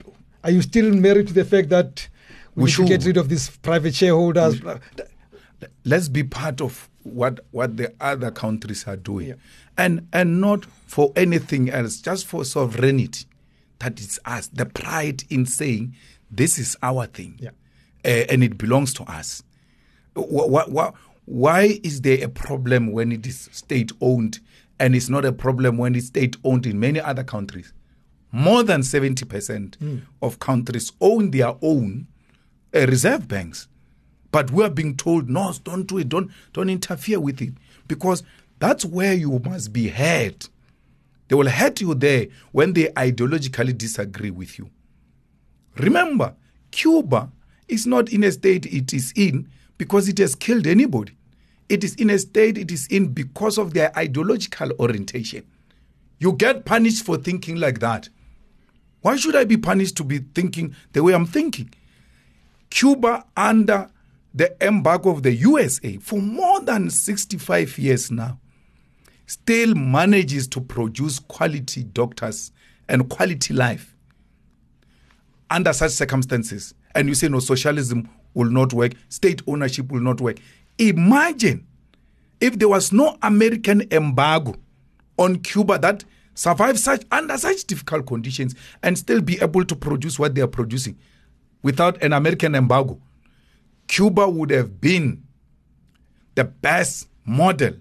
are 0.43 0.51
you 0.51 0.61
still 0.61 0.93
married 0.93 1.27
to 1.27 1.33
the 1.33 1.45
fact 1.45 1.69
that 1.69 2.07
we, 2.55 2.63
We 2.63 2.69
need 2.69 2.75
to 2.75 2.85
get 2.85 3.05
rid 3.05 3.17
of 3.17 3.29
these 3.29 3.49
private 3.61 3.95
shareholders? 3.95 4.59
Let's 5.83 6.07
be 6.09 6.23
part 6.23 6.61
of 6.61 6.89
what 7.03 7.39
what 7.51 7.77
the 7.77 7.93
other 8.01 8.31
countries 8.31 8.85
are 8.87 8.95
doing. 8.97 9.27
Yeah. 9.29 9.33
and 9.77 10.07
and 10.13 10.41
not 10.41 10.65
for 10.87 11.11
anything 11.15 11.69
else 11.69 12.01
just 12.01 12.25
for 12.25 12.43
sovereignty. 12.45 13.25
That 13.79 13.99
is 13.99 14.19
us. 14.25 14.47
The 14.47 14.65
pride 14.65 15.23
in 15.29 15.45
saying 15.45 15.95
this 16.31 16.57
is 16.57 16.75
our 16.81 17.05
thing. 17.07 17.37
Yeah. 17.39 17.49
uh, 18.05 18.25
and 18.31 18.43
it 18.43 18.57
belongs 18.57 18.93
to 18.95 19.03
us. 19.03 19.43
Wh- 20.15 20.49
wh- 20.49 20.69
wh- 20.73 20.93
why 21.25 21.79
is 21.83 22.01
there 22.01 22.23
a 22.23 22.29
problem 22.29 22.91
when 22.91 23.11
it 23.11 23.25
is 23.27 23.49
state 23.51 23.91
owned 24.01 24.39
and 24.79 24.95
it's 24.95 25.09
not 25.09 25.25
a 25.25 25.31
problem 25.33 25.77
when 25.77 25.95
it's 25.95 26.07
state 26.07 26.37
owned 26.43 26.65
in 26.65 26.79
many 26.79 26.99
other 26.99 27.23
countries? 27.23 27.73
More 28.31 28.63
than 28.63 28.81
70% 28.81 30.01
of 30.21 30.39
countries 30.39 30.91
own 31.01 31.31
their 31.31 31.53
own 31.61 32.07
uh, 32.75 32.85
reserve 32.87 33.27
banks 33.27 33.67
but 34.35 34.51
we 34.51 34.65
are 34.65 34.69
being 34.69 34.97
told, 34.97 35.29
no, 35.29 35.53
don't 35.63 35.87
do 35.87 35.97
it, 35.97 36.09
don't, 36.09 36.29
don't 36.51 36.69
interfere 36.69 37.21
with 37.21 37.41
it. 37.41 37.53
Because 37.87 38.21
that's 38.59 38.83
where 38.83 39.13
you 39.13 39.39
must 39.39 39.71
be 39.71 39.87
heard. 39.87 40.49
They 41.29 41.37
will 41.37 41.47
hurt 41.47 41.79
you 41.79 41.95
there 41.95 42.27
when 42.51 42.73
they 42.73 42.87
ideologically 42.87 43.77
disagree 43.77 44.31
with 44.31 44.59
you. 44.59 44.69
Remember, 45.77 46.35
Cuba 46.71 47.31
is 47.69 47.87
not 47.87 48.11
in 48.11 48.25
a 48.25 48.31
state 48.33 48.65
it 48.65 48.91
is 48.91 49.13
in 49.15 49.49
because 49.77 50.09
it 50.09 50.17
has 50.17 50.35
killed 50.35 50.67
anybody. 50.67 51.13
It 51.69 51.85
is 51.85 51.95
in 51.95 52.09
a 52.09 52.19
state 52.19 52.57
it 52.57 52.71
is 52.71 52.87
in 52.87 53.13
because 53.13 53.57
of 53.57 53.73
their 53.73 53.97
ideological 53.97 54.73
orientation. 54.81 55.45
You 56.19 56.33
get 56.33 56.65
punished 56.65 57.05
for 57.05 57.15
thinking 57.15 57.55
like 57.55 57.79
that. 57.79 58.09
Why 58.99 59.15
should 59.15 59.37
I 59.37 59.45
be 59.45 59.55
punished 59.55 59.95
to 59.95 60.03
be 60.03 60.17
thinking 60.17 60.75
the 60.91 61.03
way 61.03 61.13
I'm 61.13 61.25
thinking? 61.25 61.73
Cuba 62.69 63.23
under 63.37 63.91
the 64.35 64.53
embargo 64.61 65.09
of 65.09 65.23
the 65.23 65.33
USA 65.33 65.95
for 65.97 66.21
more 66.21 66.59
than 66.59 66.89
65 66.89 67.77
years 67.77 68.11
now 68.11 68.37
still 69.27 69.73
manages 69.73 70.45
to 70.49 70.61
produce 70.61 71.19
quality 71.19 71.83
doctors 71.83 72.51
and 72.89 73.09
quality 73.09 73.53
life 73.53 73.95
under 75.49 75.71
such 75.71 75.91
circumstances. 75.91 76.73
And 76.93 77.07
you 77.07 77.15
say, 77.15 77.29
no, 77.29 77.39
socialism 77.39 78.09
will 78.33 78.49
not 78.49 78.73
work, 78.73 78.91
state 79.07 79.41
ownership 79.47 79.89
will 79.89 80.01
not 80.01 80.19
work. 80.19 80.37
Imagine 80.77 81.65
if 82.41 82.59
there 82.59 82.67
was 82.67 82.91
no 82.91 83.17
American 83.21 83.87
embargo 83.91 84.55
on 85.17 85.37
Cuba 85.39 85.79
that 85.79 86.03
survived 86.33 86.79
such 86.79 87.03
under 87.09 87.37
such 87.37 87.63
difficult 87.63 88.05
conditions 88.05 88.53
and 88.83 88.97
still 88.97 89.21
be 89.21 89.41
able 89.41 89.63
to 89.63 89.75
produce 89.75 90.19
what 90.19 90.35
they 90.35 90.41
are 90.41 90.47
producing 90.47 90.97
without 91.63 92.01
an 92.03 92.11
American 92.11 92.53
embargo. 92.53 92.99
Cuba 93.87 94.27
would 94.27 94.49
have 94.51 94.81
been 94.81 95.23
the 96.35 96.43
best 96.43 97.07
model 97.25 97.73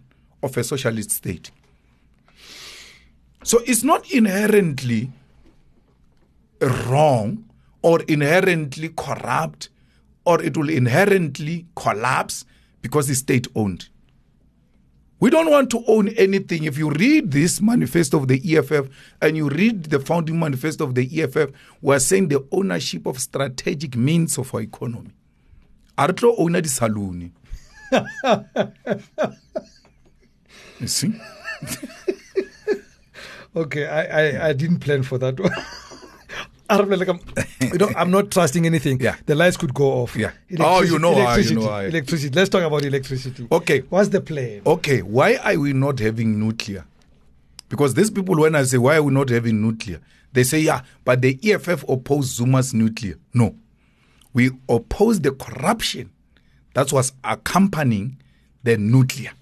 of 0.43 0.57
a 0.57 0.65
socialist 0.65 1.11
state. 1.11 1.51
So 3.43 3.61
it's 3.67 3.85
not 3.85 4.11
inherently 4.11 5.11
wrong 6.61 7.45
or 7.83 8.01
inherently 8.03 8.89
corrupt 8.91 9.69
or 10.25 10.43
it 10.43 10.57
will 10.57 10.71
inherently 10.71 11.67
collapse 11.77 12.45
because 12.81 13.11
it's 13.11 13.21
state 13.21 13.47
owned. 13.55 13.89
We 15.21 15.31
don't 15.31 15.51
want 15.51 15.71
to 15.71 15.83
own 15.87 16.09
anything. 16.09 16.65
If 16.65 16.77
you 16.77 16.91
read 16.91 17.31
this 17.31 17.61
manifesto 17.61 18.19
of 18.19 18.29
the 18.29 18.57
EFF 18.57 18.89
and 19.23 19.37
you 19.37 19.49
read 19.49 19.85
the 19.85 20.01
founding 20.01 20.39
manifesto 20.39 20.85
of 20.85 20.95
the 20.95 21.23
EFF, 21.23 21.51
we're 21.81 21.99
saying 21.99 22.29
the 22.29 22.47
ownership 22.53 23.07
of 23.07 23.19
strategic 23.19 23.97
means 23.97 24.39
of 24.39 24.55
our 24.55 24.61
economy. 24.61 25.13
A 25.99 26.07
re 26.07 26.13
tlo 26.15 26.35
owner 26.39 26.61
di-saloon 26.61 27.31
see 30.87 31.13
Okay, 33.57 33.87
I, 33.87 34.03
I, 34.03 34.49
I 34.49 34.53
didn't 34.53 34.81
plan 34.81 35.05
for 35.05 35.17
that 35.19 35.39
one. 35.39 35.53
I 36.69 36.77
don't 36.77 36.91
like 36.91 37.07
I'm. 37.07 37.21
you 37.61 37.79
know, 37.79 37.89
I'm 37.97 38.11
not 38.11 38.33
trusting 38.33 38.67
anything. 38.67 38.99
Yeah. 39.01 39.15
The 39.27 39.37
lights 39.37 39.57
could 39.57 39.73
go 39.73 40.03
off. 40.03 40.17
Yeah. 40.17 40.33
Oh, 40.59 40.83
you 40.83 40.99
know 40.99 41.15
how, 41.15 41.21
ah, 41.21 41.37
you 41.37 41.43
electricity. 41.43 41.55
know 41.55 41.69
how. 41.69 41.79
Electricity. 41.79 42.35
Let's 42.35 42.51
talk 42.51 42.65
about 42.65 42.85
electricity. 42.85 43.47
Okay. 43.53 43.81
What's 43.91 44.09
the 44.09 44.21
plan? 44.21 44.63
okay 44.67 45.03
why 45.03 45.37
are 45.37 45.57
we 45.59 45.73
not 45.73 46.01
having 46.01 46.39
nuclear 46.41 46.85
because 47.69 47.95
these 47.95 48.11
people 48.11 48.35
when 48.37 48.55
i 48.55 48.63
say 48.65 48.79
why 48.79 48.97
are 48.97 49.03
we 49.03 49.13
not 49.13 49.29
having 49.29 49.61
nuclear 49.61 50.01
they 50.33 50.43
say 50.43 50.59
yeah 50.61 50.81
but 51.05 51.21
the 51.21 51.39
eff 51.53 51.69
oppose 51.89 52.35
zuma's 52.37 52.73
nuclear 52.75 53.17
no 53.33 53.55
we 54.35 54.51
oppose 54.69 55.21
the 55.21 55.33
corruption 55.33 56.11
that 56.75 56.93
was 56.93 57.13
accompanying 57.25 58.19
the 58.63 58.77
nuclear 58.77 59.33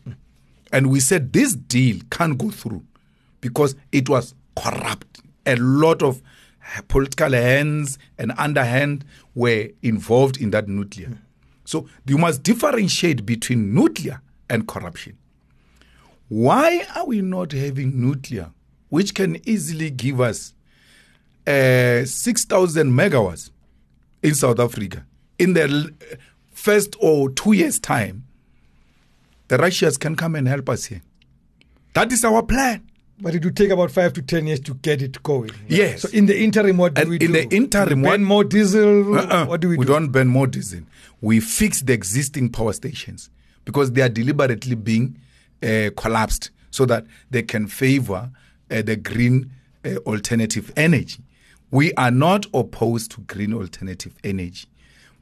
and 0.72 0.90
we 0.90 1.00
said 1.00 1.32
this 1.32 1.54
deal 1.54 1.98
can't 2.10 2.38
go 2.38 2.50
through 2.50 2.82
because 3.40 3.76
it 3.92 4.08
was 4.08 4.34
corrupt. 4.56 5.20
A 5.44 5.56
lot 5.56 6.02
of 6.02 6.22
political 6.88 7.32
hands 7.32 7.98
and 8.18 8.32
underhand 8.38 9.04
were 9.34 9.68
involved 9.82 10.38
in 10.40 10.50
that 10.50 10.68
nuclear. 10.68 11.18
So 11.64 11.86
you 12.06 12.16
must 12.16 12.42
differentiate 12.42 13.26
between 13.26 13.74
nuclear 13.74 14.22
and 14.48 14.66
corruption. 14.66 15.18
Why 16.28 16.86
are 16.96 17.06
we 17.06 17.20
not 17.20 17.52
having 17.52 18.00
nuclear, 18.00 18.50
which 18.88 19.14
can 19.14 19.46
easily 19.46 19.90
give 19.90 20.20
us 20.20 20.54
uh, 21.46 22.04
6,000 22.04 22.90
megawatts 22.90 23.50
in 24.22 24.34
South 24.34 24.58
Africa 24.60 25.04
in 25.38 25.54
the 25.54 25.92
first 26.52 26.96
or 27.00 27.30
two 27.30 27.52
years' 27.52 27.78
time? 27.78 28.24
The 29.48 29.58
Russians 29.58 29.98
can 29.98 30.16
come 30.16 30.34
and 30.34 30.48
help 30.48 30.68
us 30.68 30.86
here. 30.86 31.02
That 31.94 32.10
is 32.12 32.24
our 32.24 32.42
plan. 32.42 32.88
But 33.20 33.34
it 33.34 33.44
would 33.44 33.56
take 33.56 33.70
about 33.70 33.90
five 33.90 34.14
to 34.14 34.22
ten 34.22 34.46
years 34.46 34.60
to 34.60 34.74
get 34.74 35.02
it 35.02 35.22
going. 35.22 35.50
Yes. 35.68 36.02
So 36.02 36.08
in 36.08 36.26
the 36.26 36.42
interim, 36.42 36.76
what 36.78 36.94
do 36.94 37.02
And 37.02 37.10
we 37.10 37.16
in 37.16 37.20
do? 37.20 37.26
In 37.26 37.32
the 37.50 37.56
interim, 37.56 38.00
we 38.00 38.06
what- 38.08 38.12
burn 38.16 38.24
more 38.24 38.44
diesel. 38.44 39.16
Uh-uh. 39.18 39.46
What 39.46 39.60
do 39.60 39.68
we, 39.68 39.76
we 39.76 39.84
do? 39.84 40.00
not 40.00 40.10
burn 40.10 40.28
more 40.28 40.46
diesel. 40.46 40.80
We 41.20 41.38
fix 41.38 41.82
the 41.82 41.92
existing 41.92 42.50
power 42.50 42.72
stations 42.72 43.30
because 43.64 43.92
they 43.92 44.00
are 44.02 44.08
deliberately 44.08 44.74
being 44.74 45.18
uh, 45.62 45.90
collapsed 45.96 46.50
so 46.70 46.84
that 46.86 47.04
they 47.30 47.42
can 47.42 47.66
favor 47.68 48.30
uh, 48.70 48.82
the 48.82 48.96
green 48.96 49.52
uh, 49.84 49.96
alternative 50.06 50.72
energy. 50.76 51.22
We 51.72 51.92
are 51.94 52.10
not 52.10 52.46
opposed 52.54 53.10
to 53.12 53.22
green 53.22 53.52
alternative 53.54 54.14
energy, 54.22 54.66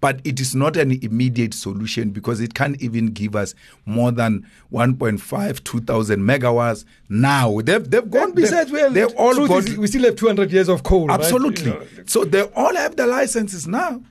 but 0.01 0.21
it 0.25 0.41
is 0.41 0.55
not 0.55 0.77
an 0.77 0.91
immediate 1.03 1.55
solution 1.55 2.11
because 2.11 2.41
it 2.41 2.55
can't 2.55 2.81
even 2.83 3.07
give 3.07 3.37
us 3.37 3.55
more 3.87 4.11
than 4.11 4.45
1.5, 4.73 5.65
2,000 5.65 6.21
megawatts 6.21 6.85
now. 7.09 7.61
They've, 7.61 7.89
they've 7.89 8.11
gone. 8.11 8.33
Besides, 8.33 8.71
they've, 8.71 8.81
well, 8.83 8.91
they've 8.91 9.15
all 9.17 9.47
got 9.47 9.69
is 9.69 9.77
we 9.79 9.87
still 9.87 10.03
have 10.05 10.17
200 10.17 10.51
years 10.53 10.69
of 10.69 10.83
coal. 10.83 11.07
right? 11.07 11.21
Absolutely. 11.21 11.67
You 11.71 11.79
know, 11.79 11.87
So 12.07 12.25
they 12.25 12.43
all 12.43 12.75
have 12.75 12.97
the 12.97 13.07
licenses 13.07 13.67
now. 13.69 14.03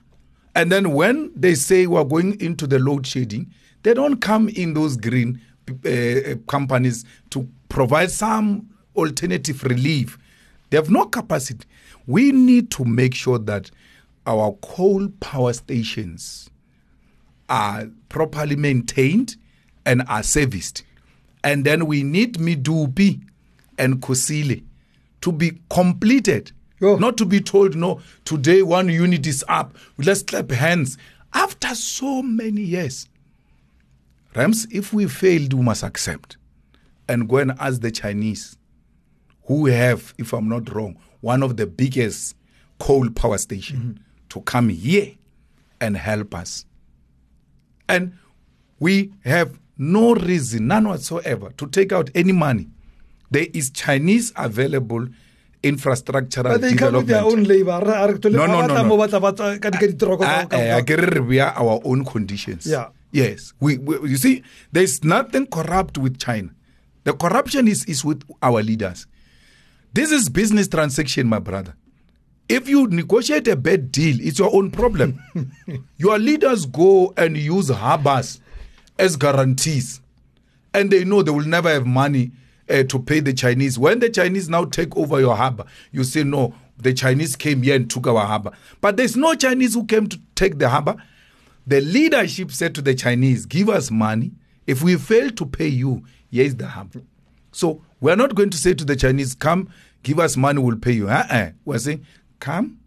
And 0.54 0.72
then 0.72 0.94
when 0.94 1.30
they 1.36 1.54
say 1.54 1.86
we're 1.86 2.04
going 2.04 2.40
into 2.40 2.66
the 2.66 2.78
load 2.78 3.06
shedding, 3.06 3.52
they 3.82 3.94
don't 3.94 4.16
come 4.20 4.48
in 4.48 4.74
those 4.74 4.96
green 4.96 5.40
uh, 5.68 6.34
companies 6.48 7.04
to 7.30 7.46
provide 7.68 8.10
some 8.10 8.68
alternative 8.96 9.62
relief. 9.64 10.18
They 10.70 10.76
have 10.76 10.90
no 10.90 11.04
capacity. 11.06 11.66
We 12.10 12.32
need 12.32 12.72
to 12.72 12.84
make 12.84 13.14
sure 13.14 13.38
that 13.38 13.70
our 14.26 14.52
coal 14.62 15.08
power 15.20 15.52
stations 15.52 16.50
are 17.48 17.88
properly 18.08 18.56
maintained 18.56 19.36
and 19.86 20.02
are 20.08 20.24
serviced. 20.24 20.82
And 21.44 21.64
then 21.64 21.86
we 21.86 22.02
need 22.02 22.34
Medupi 22.38 23.22
and 23.78 24.02
Kusile 24.02 24.64
to 25.20 25.30
be 25.30 25.60
completed. 25.70 26.50
Yo. 26.80 26.96
Not 26.96 27.16
to 27.18 27.24
be 27.24 27.40
told, 27.40 27.76
no, 27.76 28.00
today 28.24 28.62
one 28.62 28.88
unit 28.88 29.24
is 29.26 29.44
up. 29.48 29.76
Let's 29.96 30.24
clap 30.24 30.50
hands. 30.50 30.98
After 31.32 31.76
so 31.76 32.22
many 32.22 32.62
years. 32.62 33.08
Rams, 34.34 34.66
if 34.72 34.92
we 34.92 35.06
failed, 35.06 35.52
we 35.52 35.62
must 35.62 35.84
accept 35.84 36.38
and 37.08 37.28
go 37.28 37.36
and 37.36 37.52
ask 37.60 37.80
the 37.80 37.92
Chinese, 37.92 38.56
who 39.44 39.66
have, 39.66 40.12
if 40.18 40.32
I'm 40.32 40.48
not 40.48 40.74
wrong, 40.74 40.96
one 41.20 41.42
of 41.42 41.56
the 41.56 41.66
biggest 41.66 42.34
coal 42.78 43.10
power 43.10 43.38
stations, 43.38 43.98
to 44.30 44.40
come 44.42 44.68
here 44.68 45.12
and 45.80 45.96
help 45.96 46.34
us. 46.34 46.64
And 47.88 48.12
we 48.78 49.12
have 49.24 49.58
no 49.76 50.14
reason, 50.14 50.66
none 50.68 50.88
whatsoever, 50.88 51.50
to 51.56 51.66
take 51.66 51.92
out 51.92 52.10
any 52.14 52.32
money. 52.32 52.68
There 53.30 53.46
is 53.52 53.70
Chinese 53.70 54.32
available 54.36 55.06
infrastructural 55.62 56.44
But 56.44 56.60
they 56.62 56.74
come 56.74 56.94
with 56.94 57.06
their 57.06 57.22
own 57.22 57.42
development. 57.42 57.48
labor. 57.48 57.80
Re- 57.84 58.12
re- 58.14 58.18
tole- 58.18 58.32
No, 58.32 58.46
no, 58.46 58.66
no, 58.66 58.74
no. 58.74 58.84
mo 58.84 58.96
batla 58.96 59.20
batla 59.20 59.60
ka 59.60 59.70
di- 59.70 59.78
ka 59.78 59.86
ditoropo 59.86 60.22
Ah, 60.24 60.46
eh, 60.50 60.80
ka- 60.80 60.82
ke 60.82 60.96
re 61.14 61.20
we 61.20 61.38
are 61.40 61.52
our 61.56 61.80
own 61.84 62.04
conditions. 62.04 62.66
Yeah. 62.66 62.88
Yes. 63.12 63.52
We, 63.60 63.76
we 63.78 64.08
you 64.10 64.16
see, 64.16 64.42
there's 64.72 65.04
nothing 65.04 65.46
corrupt 65.46 65.98
with 65.98 66.18
China. 66.18 66.50
The 67.04 67.12
corruption 67.12 67.68
is, 67.68 67.84
is 67.84 68.04
with 68.04 68.22
our 68.42 68.62
leaders. 68.62 69.06
This 69.92 70.12
is 70.12 70.28
business 70.28 70.68
transaction, 70.68 71.26
my 71.26 71.40
brother. 71.40 71.74
If 72.48 72.68
you 72.68 72.86
negotiate 72.86 73.48
a 73.48 73.56
bad 73.56 73.90
deal, 73.90 74.16
it's 74.20 74.38
your 74.38 74.54
own 74.54 74.70
problem. 74.70 75.20
your 75.96 76.18
leaders 76.18 76.66
go 76.66 77.12
and 77.16 77.36
use 77.36 77.70
harbors 77.70 78.40
as 78.98 79.16
guarantees, 79.16 80.00
and 80.74 80.90
they 80.90 81.04
know 81.04 81.22
they 81.22 81.32
will 81.32 81.46
never 81.46 81.68
have 81.70 81.86
money 81.86 82.30
uh, 82.68 82.84
to 82.84 83.00
pay 83.00 83.20
the 83.20 83.32
Chinese. 83.32 83.78
When 83.78 83.98
the 83.98 84.08
Chinese 84.10 84.48
now 84.48 84.64
take 84.64 84.96
over 84.96 85.18
your 85.18 85.36
harbor, 85.36 85.64
you 85.90 86.04
say, 86.04 86.22
no, 86.22 86.54
the 86.78 86.92
Chinese 86.92 87.34
came 87.34 87.62
here 87.62 87.74
and 87.74 87.90
took 87.90 88.06
our 88.06 88.24
harbor. 88.24 88.52
But 88.80 88.96
there's 88.96 89.16
no 89.16 89.34
Chinese 89.34 89.74
who 89.74 89.84
came 89.86 90.06
to 90.08 90.20
take 90.36 90.58
the 90.58 90.68
harbor. 90.68 90.96
The 91.66 91.80
leadership 91.80 92.52
said 92.52 92.74
to 92.76 92.82
the 92.82 92.94
Chinese, 92.94 93.44
give 93.44 93.68
us 93.68 93.90
money. 93.90 94.32
If 94.66 94.82
we 94.82 94.96
fail 94.96 95.30
to 95.30 95.46
pay 95.46 95.68
you, 95.68 96.04
here 96.30 96.44
is 96.44 96.56
the 96.56 96.68
harbor. 96.68 97.02
So 97.52 97.82
we're 98.00 98.16
not 98.16 98.34
going 98.34 98.50
to 98.50 98.56
say 98.56 98.74
to 98.74 98.84
the 98.84 98.96
Chinese, 98.96 99.34
come, 99.34 99.68
give 100.02 100.18
us 100.18 100.36
money, 100.36 100.60
we'll 100.60 100.76
pay 100.76 100.92
you. 100.92 101.08
Uh-uh. 101.08 101.50
We're 101.64 101.78
saying, 101.78 102.06
come, 102.38 102.78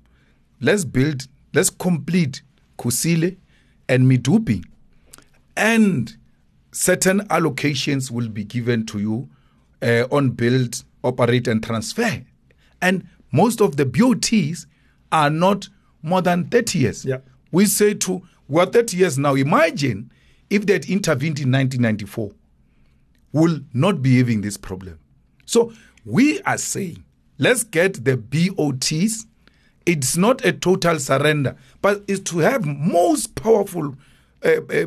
let's 0.62 0.86
build, 0.86 1.28
let's 1.54 1.70
complete 1.70 2.42
Kusile 2.78 3.38
and 3.88 4.10
Medupi. 4.10 4.64
And 5.56 6.16
certain 6.72 7.22
allocations 7.28 8.10
will 8.10 8.30
be 8.30 8.44
given 8.44 8.86
to 8.88 9.00
you 9.00 9.30
uh, 9.82 10.08
on 10.12 10.32
build, 10.32 10.84
operate, 11.04 11.48
and 11.48 11.64
transfer. 11.64 12.24
And 12.82 13.08
most 13.32 13.62
of 13.62 13.78
the 13.78 13.86
BOTs 13.86 14.66
are 15.12 15.30
not 15.30 15.70
more 16.02 16.22
than 16.22 16.46
30 16.46 16.80
years. 16.80 17.06
Yeah. 17.06 17.18
We 17.52 17.66
say 17.66 17.94
to, 17.96 18.22
we're 18.48 18.66
30 18.66 18.98
years 18.98 19.18
now. 19.18 19.36
Imagine 19.36 20.12
if 20.50 20.66
they 20.66 20.74
had 20.74 20.86
intervened 20.86 21.40
in 21.40 21.52
1994 21.52 22.32
will 23.34 23.60
not 23.74 24.02
be 24.02 24.20
having 24.20 24.42
this 24.42 24.58
problem. 24.58 24.98
So 25.46 25.74
we 26.06 26.42
are 26.44 26.58
saying, 26.58 27.04
let's 27.38 27.64
get 27.64 28.06
the 28.06 28.16
BOTs. 28.16 29.26
It's 29.86 30.16
not 30.16 30.46
a 30.46 30.54
total 30.54 31.00
surrender, 31.00 31.58
but 31.82 32.04
it's 32.08 32.22
to 32.32 32.40
have 32.40 32.66
most 32.66 33.36
powerful 33.36 33.96
uh, 34.46 34.62
uh, 34.72 34.86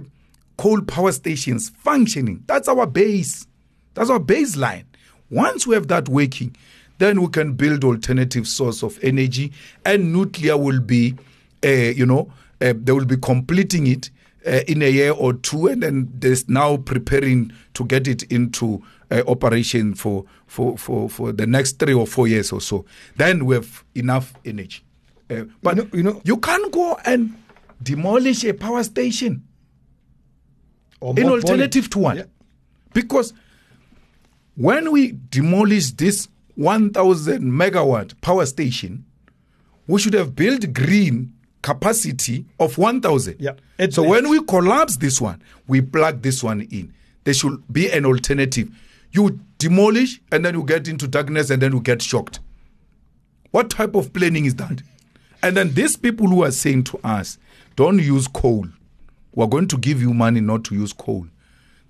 coal 0.57 0.80
power 0.80 1.12
stations 1.12 1.68
functioning. 1.68 2.44
That's 2.47 2.68
our 2.68 2.86
base. 2.86 3.47
That's 3.94 4.09
our 4.09 4.20
baseline. 4.20 4.84
Once 5.30 5.66
we 5.66 5.74
have 5.74 5.88
that 5.88 6.09
working, 6.09 6.57
then 6.99 7.20
we 7.20 7.28
can 7.28 7.55
build 7.55 7.84
alternative 7.84 8.49
source 8.49 8.82
of 8.82 8.99
energy, 9.03 9.53
and 9.84 10.12
nuclear 10.12 10.57
will 10.57 10.80
be, 10.80 11.14
uh, 11.64 11.68
you 11.68 12.07
know, 12.07 12.32
uh, 12.62 12.72
they 12.74 12.92
will 12.92 13.05
be 13.05 13.18
completing 13.18 13.86
it 13.86 14.11
uh, 14.47 14.61
in 14.68 14.82
a 14.82 14.90
year 14.90 15.12
or 15.12 15.32
two, 15.34 15.66
and 15.66 15.82
then 15.82 16.09
there's 16.14 16.49
now 16.49 16.76
preparing 16.76 17.53
to 17.74 17.84
get 17.84 18.07
it 18.07 18.22
into 18.24 18.82
uh, 19.11 19.22
operation 19.26 19.94
for, 19.94 20.24
for, 20.47 20.76
for, 20.78 21.09
for 21.11 21.32
the 21.32 21.47
next 21.47 21.78
three 21.78 21.94
or 21.94 22.07
four 22.07 22.28
years 22.28 22.53
or 22.53 22.61
so. 22.61 22.84
Then 23.16 23.44
we 23.47 23.55
have 23.57 23.84
enough 23.94 24.32
energy. 24.44 24.82
Uh, 25.30 25.44
but 25.62 25.76
know- 25.76 25.88
you 25.92 26.03
know- 26.03 26.20
you 26.24 26.36
can't 26.36 26.72
go 26.72 26.99
and 27.05 27.34
demolish 27.82 28.44
a 28.44 28.53
power 28.55 28.82
station 28.84 29.42
or 31.01 31.14
in 31.18 31.28
alternative 31.28 31.90
to 31.90 31.99
one. 31.99 32.16
Yeah. 32.18 32.24
Because 32.94 33.32
when 34.55 34.90
we 34.92 35.12
demolish 35.30 35.90
this 35.90 36.28
1000 36.55 37.42
megawatt 37.42 38.18
power 38.22 38.47
station, 38.47 39.05
we 39.86 40.01
should 40.01 40.14
have 40.14 40.34
built 40.34 40.72
green 40.72 41.32
capacity 41.66 42.44
of 42.60 42.78
1000. 42.78 43.36
Yeah. 43.40 43.54
So 43.90 44.04
when 44.04 44.28
we 44.28 44.40
collapse 44.44 44.98
this 44.98 45.20
one, 45.20 45.42
we 45.66 45.80
plug 45.80 46.22
this 46.22 46.40
one 46.40 46.60
in. 46.60 46.94
There 47.24 47.34
should 47.34 47.60
be 47.72 47.90
an 47.90 48.06
alternative. 48.06 48.70
You 49.10 49.40
demolish 49.58 50.20
and 50.30 50.44
then 50.44 50.54
you 50.54 50.62
get 50.62 50.86
into 50.86 51.08
darkness 51.08 51.50
and 51.50 51.60
then 51.60 51.72
you 51.72 51.80
get 51.80 52.02
shocked. 52.02 52.38
What 53.50 53.68
type 53.68 53.96
of 53.96 54.12
planning 54.12 54.44
is 54.44 54.54
that? 54.56 54.80
And 55.42 55.56
then 55.56 55.74
these 55.74 55.96
people 55.96 56.28
who 56.28 56.44
are 56.44 56.52
saying 56.52 56.84
to 56.84 57.00
us, 57.02 57.36
don't 57.74 57.98
use 57.98 58.28
coal. 58.28 58.66
We're 59.34 59.48
going 59.48 59.66
to 59.66 59.76
give 59.76 60.00
you 60.00 60.14
money 60.14 60.40
not 60.40 60.62
to 60.66 60.76
use 60.76 60.92
coal. 60.92 61.26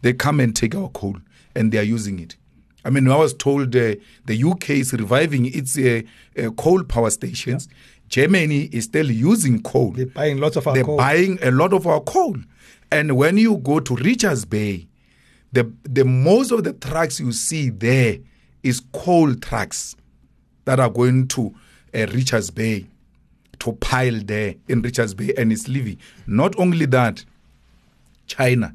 They 0.00 0.14
come 0.14 0.40
and 0.40 0.56
take 0.56 0.74
our 0.74 0.88
coal 0.88 1.16
and 1.54 1.70
they 1.70 1.76
are 1.76 1.82
using 1.82 2.18
it. 2.18 2.36
I 2.82 2.90
mean, 2.90 3.10
I 3.10 3.16
was 3.16 3.34
told 3.34 3.76
uh, 3.76 3.96
the 4.24 4.42
UK 4.42 4.70
is 4.70 4.92
reviving 4.94 5.46
its 5.46 5.76
uh, 5.76 6.02
uh, 6.38 6.50
coal 6.52 6.84
power 6.84 7.10
stations. 7.10 7.68
Germany 8.08 8.68
is 8.72 8.84
still 8.84 9.10
using 9.10 9.62
coal. 9.62 9.92
They're 9.92 10.06
buying 10.06 10.38
lots 10.38 10.56
of 10.56 10.66
our 10.66 10.74
They're 10.74 10.84
coal. 10.84 10.96
buying 10.96 11.38
a 11.42 11.50
lot 11.50 11.72
of 11.72 11.86
our 11.86 12.00
coal. 12.00 12.36
And 12.90 13.16
when 13.16 13.36
you 13.36 13.56
go 13.58 13.80
to 13.80 13.96
Richards 13.96 14.44
Bay, 14.44 14.86
the, 15.52 15.72
the 15.82 16.04
most 16.04 16.52
of 16.52 16.64
the 16.64 16.72
trucks 16.72 17.18
you 17.20 17.32
see 17.32 17.70
there 17.70 18.18
is 18.62 18.80
coal 18.92 19.34
trucks 19.34 19.96
that 20.64 20.78
are 20.80 20.90
going 20.90 21.28
to 21.28 21.54
uh, 21.94 22.06
Richards 22.12 22.50
Bay 22.50 22.86
to 23.60 23.72
pile 23.74 24.20
there 24.24 24.54
in 24.68 24.82
Richards 24.82 25.14
Bay 25.14 25.32
and 25.36 25.52
it's 25.52 25.66
leaving. 25.68 25.98
Not 26.26 26.58
only 26.58 26.86
that, 26.86 27.24
China 28.26 28.74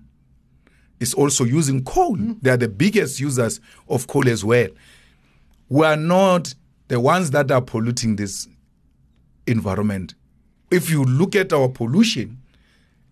is 0.99 1.13
also 1.13 1.43
using 1.43 1.84
coal. 1.84 2.17
They 2.41 2.49
are 2.51 2.57
the 2.57 2.67
biggest 2.69 3.19
users 3.19 3.59
of 3.89 4.07
coal 4.07 4.27
as 4.27 4.43
well. 4.43 4.67
We 5.69 5.86
are 5.86 5.97
not 5.97 6.53
the 6.88 6.99
ones 6.99 7.32
that 7.32 7.51
are 7.51 7.61
polluting 7.61 8.15
this 8.17 8.47
environment. 9.51 10.15
If 10.71 10.89
you 10.89 11.03
look 11.03 11.35
at 11.35 11.53
our 11.53 11.69
pollution 11.69 12.37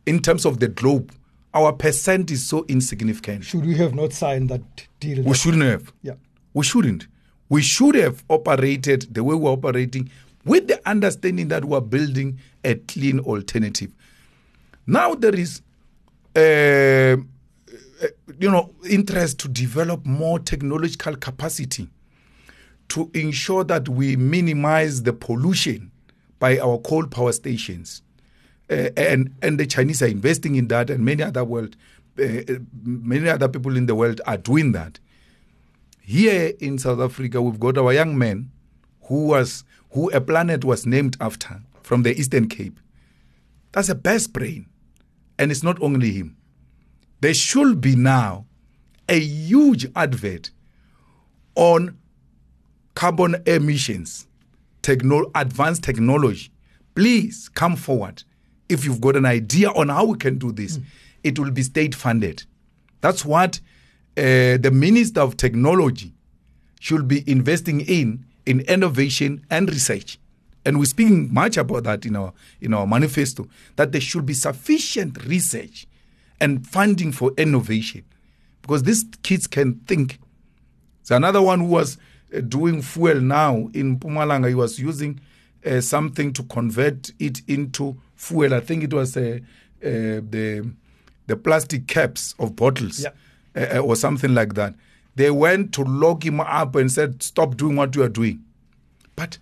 in 0.05 0.21
terms 0.21 0.45
of 0.45 0.59
the 0.59 0.67
globe, 0.67 1.11
our 1.53 1.73
percent 1.73 2.31
is 2.31 2.47
so 2.47 2.65
insignificant. 2.67 3.43
Should 3.43 3.65
we 3.65 3.75
have 3.77 3.93
not 3.93 4.13
signed 4.13 4.49
that 4.49 4.61
deal? 4.99 5.23
We 5.23 5.35
shouldn't 5.35 5.63
have. 5.63 5.91
Yeah. 6.01 6.13
We 6.53 6.63
shouldn't. 6.63 7.07
We 7.49 7.61
should 7.61 7.95
have 7.95 8.23
operated 8.29 9.13
the 9.13 9.23
way 9.23 9.35
we're 9.35 9.51
operating 9.51 10.09
with 10.45 10.67
the 10.67 10.79
understanding 10.87 11.47
that 11.49 11.65
we're 11.65 11.81
building 11.81 12.39
a 12.63 12.75
clean 12.75 13.19
alternative. 13.19 13.91
Now 14.85 15.15
there 15.15 15.35
is, 15.35 15.61
uh, 16.35 16.39
uh, 16.39 17.17
you 18.39 18.49
know, 18.49 18.73
interest 18.89 19.39
to 19.39 19.47
develop 19.47 20.05
more 20.05 20.39
technological 20.39 21.15
capacity 21.15 21.89
to 22.89 23.09
ensure 23.13 23.63
that 23.63 23.89
we 23.89 24.15
minimize 24.15 25.03
the 25.03 25.13
pollution 25.13 25.91
by 26.39 26.57
our 26.59 26.77
coal 26.79 27.05
power 27.07 27.31
stations. 27.31 28.01
Uh, 28.69 28.89
and 28.95 29.35
and 29.41 29.59
the 29.59 29.65
Chinese 29.65 30.01
are 30.01 30.07
investing 30.07 30.55
in 30.55 30.67
that, 30.67 30.89
and 30.89 31.03
many 31.03 31.23
other 31.23 31.43
world, 31.43 31.75
uh, 32.19 32.41
many 32.83 33.27
other 33.27 33.47
people 33.47 33.75
in 33.75 33.85
the 33.85 33.95
world 33.95 34.21
are 34.25 34.37
doing 34.37 34.71
that. 34.73 34.99
Here 36.01 36.53
in 36.59 36.77
South 36.77 36.99
Africa, 36.99 37.41
we've 37.41 37.59
got 37.59 37.77
our 37.77 37.93
young 37.93 38.17
man 38.17 38.51
who 39.03 39.27
was 39.27 39.63
who 39.91 40.09
a 40.11 40.21
planet 40.21 40.63
was 40.63 40.85
named 40.85 41.17
after 41.19 41.61
from 41.81 42.03
the 42.03 42.17
Eastern 42.17 42.47
Cape. 42.47 42.79
That's 43.71 43.89
a 43.89 43.95
best 43.95 44.33
brain, 44.33 44.67
and 45.37 45.51
it's 45.51 45.63
not 45.63 45.81
only 45.81 46.11
him. 46.11 46.37
There 47.21 47.33
should 47.33 47.81
be 47.81 47.95
now 47.95 48.45
a 49.09 49.19
huge 49.19 49.87
advert 49.95 50.51
on 51.55 51.97
carbon 52.93 53.41
emissions, 53.45 54.27
techno- 54.89 55.29
advanced 55.35 55.83
technology. 55.83 56.51
Please 56.95 57.47
come 57.49 57.75
forward 57.75 58.23
if 58.69 58.83
you've 58.85 58.99
got 58.99 59.15
an 59.15 59.25
idea 59.25 59.69
on 59.69 59.89
how 59.89 60.05
we 60.05 60.17
can 60.17 60.39
do 60.39 60.51
this. 60.51 60.77
Mm. 60.77 60.83
It 61.23 61.39
will 61.39 61.51
be 61.51 61.61
state 61.61 61.93
funded. 61.93 62.43
That's 63.01 63.23
what 63.23 63.59
uh, 64.17 64.57
the 64.57 64.71
Minister 64.73 65.21
of 65.21 65.37
Technology 65.37 66.13
should 66.79 67.07
be 67.07 67.23
investing 67.29 67.81
in 67.81 68.25
in 68.45 68.61
innovation 68.61 69.45
and 69.51 69.69
research. 69.69 70.17
And 70.65 70.79
we're 70.79 70.85
speaking 70.85 71.31
much 71.31 71.57
about 71.57 71.83
that 71.83 72.05
in 72.05 72.15
our 72.15 72.33
in 72.59 72.73
our 72.73 72.87
manifesto 72.87 73.47
that 73.75 73.91
there 73.91 74.01
should 74.01 74.25
be 74.25 74.33
sufficient 74.33 75.23
research 75.25 75.87
and 76.41 76.65
funding 76.65 77.11
for 77.11 77.31
innovation 77.37 78.03
because 78.63 78.83
these 78.83 79.05
kids 79.21 79.45
can 79.45 79.75
think. 79.87 80.19
There's 81.03 81.17
another 81.17 81.41
one 81.41 81.59
who 81.59 81.67
was 81.67 81.97
doing 82.47 82.81
fuel 82.81 83.21
now 83.21 83.69
in 83.73 83.99
Mpumalanga. 83.99 84.47
He 84.49 84.55
was 84.55 84.79
using 84.79 85.19
uh, 85.65 85.81
something 85.81 86.33
to 86.33 86.43
convert 86.43 87.11
it 87.19 87.41
into 87.47 87.97
fuel. 88.15 88.53
I 88.53 88.59
think 88.59 88.83
it 88.83 88.93
was 88.93 89.17
uh, 89.17 89.39
uh 89.81 90.21
the 90.29 90.71
the 91.27 91.35
plastic 91.35 91.87
caps 91.87 92.35
of 92.39 92.55
bottles 92.55 93.03
yeah. 93.03 93.09
Uh, 93.55 93.77
uh, 93.77 93.79
or 93.79 93.95
something 93.95 94.33
like 94.33 94.55
that. 94.55 94.73
They 95.15 95.31
went 95.31 95.73
to 95.73 95.83
lock 95.83 96.25
him 96.25 96.39
up 96.39 96.75
and 96.75 96.91
said, 96.91 97.21
"Stop 97.23 97.57
doing 97.57 97.75
what 97.75 97.95
you 97.95 98.03
are 98.03 98.09
doing." 98.09 98.43
But 99.15 99.37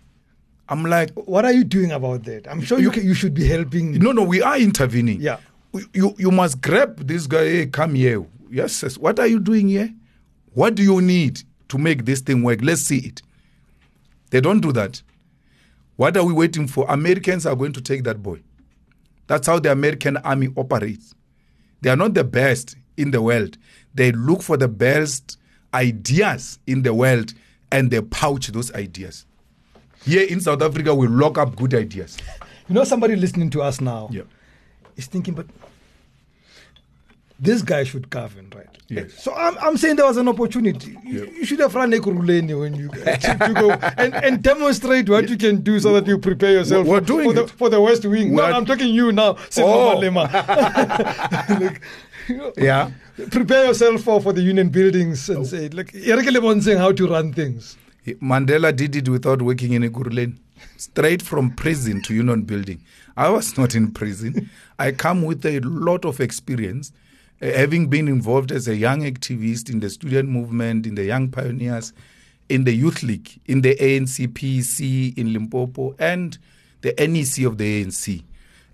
I'm 0.69 0.83
like, 0.83 1.11
what 1.13 1.45
are 1.45 1.51
you 1.53 1.63
doing 1.63 1.91
about 1.91 2.23
that? 2.23 2.47
I'm 2.49 2.61
sure 2.61 2.79
you 2.79 2.91
can, 2.91 3.05
you 3.05 3.13
should 3.13 3.33
be 3.33 3.47
helping. 3.47 3.93
No, 3.93 4.11
no, 4.11 4.23
we 4.23 4.41
are 4.41 4.57
intervening. 4.57 5.21
Yeah, 5.21 5.37
you 5.93 6.15
you 6.17 6.31
must 6.31 6.61
grab 6.61 7.07
this 7.07 7.27
guy. 7.27 7.45
Hey, 7.45 7.65
come 7.67 7.95
here. 7.95 8.25
Yes, 8.49 8.81
yes. 8.83 8.97
What 8.97 9.19
are 9.19 9.27
you 9.27 9.39
doing 9.39 9.67
here? 9.67 9.93
What 10.53 10.75
do 10.75 10.83
you 10.83 11.01
need 11.01 11.43
to 11.69 11.77
make 11.77 12.05
this 12.05 12.21
thing 12.21 12.43
work? 12.43 12.59
Let's 12.61 12.81
see 12.81 12.99
it. 12.99 13.21
They 14.29 14.41
don't 14.41 14.59
do 14.59 14.71
that. 14.73 15.01
What 15.95 16.15
are 16.15 16.23
we 16.23 16.33
waiting 16.33 16.67
for? 16.67 16.85
Americans 16.89 17.45
are 17.45 17.55
going 17.55 17.73
to 17.73 17.81
take 17.81 18.03
that 18.03 18.21
boy. 18.21 18.41
That's 19.27 19.47
how 19.47 19.59
the 19.59 19.71
American 19.71 20.17
army 20.17 20.49
operates. 20.55 21.13
They 21.81 21.89
are 21.89 21.95
not 21.95 22.13
the 22.13 22.23
best 22.23 22.75
in 22.97 23.11
the 23.11 23.21
world. 23.21 23.57
They 23.93 24.11
look 24.11 24.41
for 24.41 24.57
the 24.57 24.67
best 24.67 25.37
ideas 25.73 26.59
in 26.67 26.83
the 26.83 26.93
world 26.93 27.33
and 27.71 27.91
they 27.91 28.01
pouch 28.01 28.47
those 28.47 28.73
ideas. 28.73 29.25
Here 30.03 30.25
in 30.25 30.39
South 30.39 30.61
Africa, 30.61 30.95
we 30.95 31.07
lock 31.07 31.37
up 31.37 31.55
good 31.55 31.73
ideas. 31.73 32.17
You 32.69 32.75
know, 32.75 32.83
somebody 32.83 33.15
listening 33.15 33.49
to 33.51 33.61
us 33.61 33.81
now 33.81 34.09
yeah. 34.11 34.23
is 34.95 35.07
thinking, 35.07 35.33
but 35.33 35.47
this 37.39 37.61
guy 37.61 37.83
should 37.83 38.09
govern, 38.09 38.51
right? 38.55 38.67
Yes. 38.87 39.13
So 39.21 39.33
I'm, 39.33 39.57
I'm 39.59 39.77
saying 39.77 39.97
there 39.97 40.05
was 40.05 40.17
an 40.17 40.27
opportunity. 40.27 40.97
You, 41.03 41.25
you 41.25 41.45
should 41.45 41.59
have 41.59 41.75
run 41.75 41.93
a 41.93 41.97
Ekurhuleni 41.97 42.59
when 42.59 42.75
you 42.75 42.89
to 42.89 43.53
go 43.55 43.71
and, 43.71 44.13
and 44.15 44.41
demonstrate 44.41 45.09
what 45.09 45.29
you 45.29 45.37
can 45.37 45.61
do 45.61 45.79
so 45.79 45.93
that 45.93 46.07
you 46.07 46.17
prepare 46.17 46.53
yourself 46.53 46.87
We're 46.87 46.99
for, 46.99 47.05
doing 47.05 47.29
for, 47.29 47.33
the, 47.33 47.43
it. 47.43 47.49
for 47.51 47.69
the 47.69 47.81
West 47.81 48.05
Wing. 48.05 48.35
No, 48.35 48.43
We're- 48.43 48.53
I'm 48.53 48.65
talking 48.65 48.93
you 48.93 49.11
now, 49.11 49.37
Oh. 49.57 49.99
Like, 51.59 51.81
you 52.27 52.37
know, 52.37 52.53
Yeah. 52.57 52.91
Prepare 53.31 53.65
yourself 53.65 54.01
for, 54.01 54.21
for 54.21 54.33
the 54.33 54.41
union 54.41 54.69
buildings 54.69 55.29
and 55.29 55.39
oh. 55.39 55.43
say, 55.43 55.69
like, 55.69 55.91
Eric 55.93 56.31
Lemon 56.31 56.61
saying 56.61 56.77
how 56.77 56.91
to 56.91 57.07
run 57.07 57.33
things. 57.33 57.77
Mandela 58.21 58.75
did 58.75 58.95
it 58.95 59.09
without 59.09 59.41
working 59.41 59.73
in 59.73 59.83
Ekurhuleni. 59.83 60.37
Straight 60.77 61.21
from 61.21 61.51
prison 61.51 62.01
to 62.03 62.13
union 62.13 62.43
building. 62.43 62.81
I 63.15 63.29
was 63.29 63.57
not 63.57 63.75
in 63.75 63.91
prison. 63.91 64.49
I 64.79 64.91
come 64.91 65.23
with 65.23 65.45
a 65.45 65.59
lot 65.61 66.05
of 66.05 66.19
experience, 66.19 66.91
having 67.41 67.87
been 67.87 68.07
involved 68.07 68.51
as 68.51 68.67
a 68.67 68.75
young 68.75 69.01
activist 69.01 69.69
in 69.69 69.79
the 69.79 69.89
student 69.89 70.29
movement, 70.29 70.85
in 70.85 70.95
the 70.95 71.03
Young 71.05 71.29
Pioneers, 71.29 71.93
in 72.49 72.63
the 72.63 72.73
Youth 72.73 73.03
League, 73.03 73.39
in 73.45 73.61
the 73.61 73.75
ANC 73.75 74.27
PC 74.29 75.17
in 75.17 75.33
Limpopo, 75.33 75.95
and 75.99 76.37
the 76.81 76.93
NEC 76.97 77.45
of 77.45 77.57
the 77.57 77.83
ANC. 77.83 78.23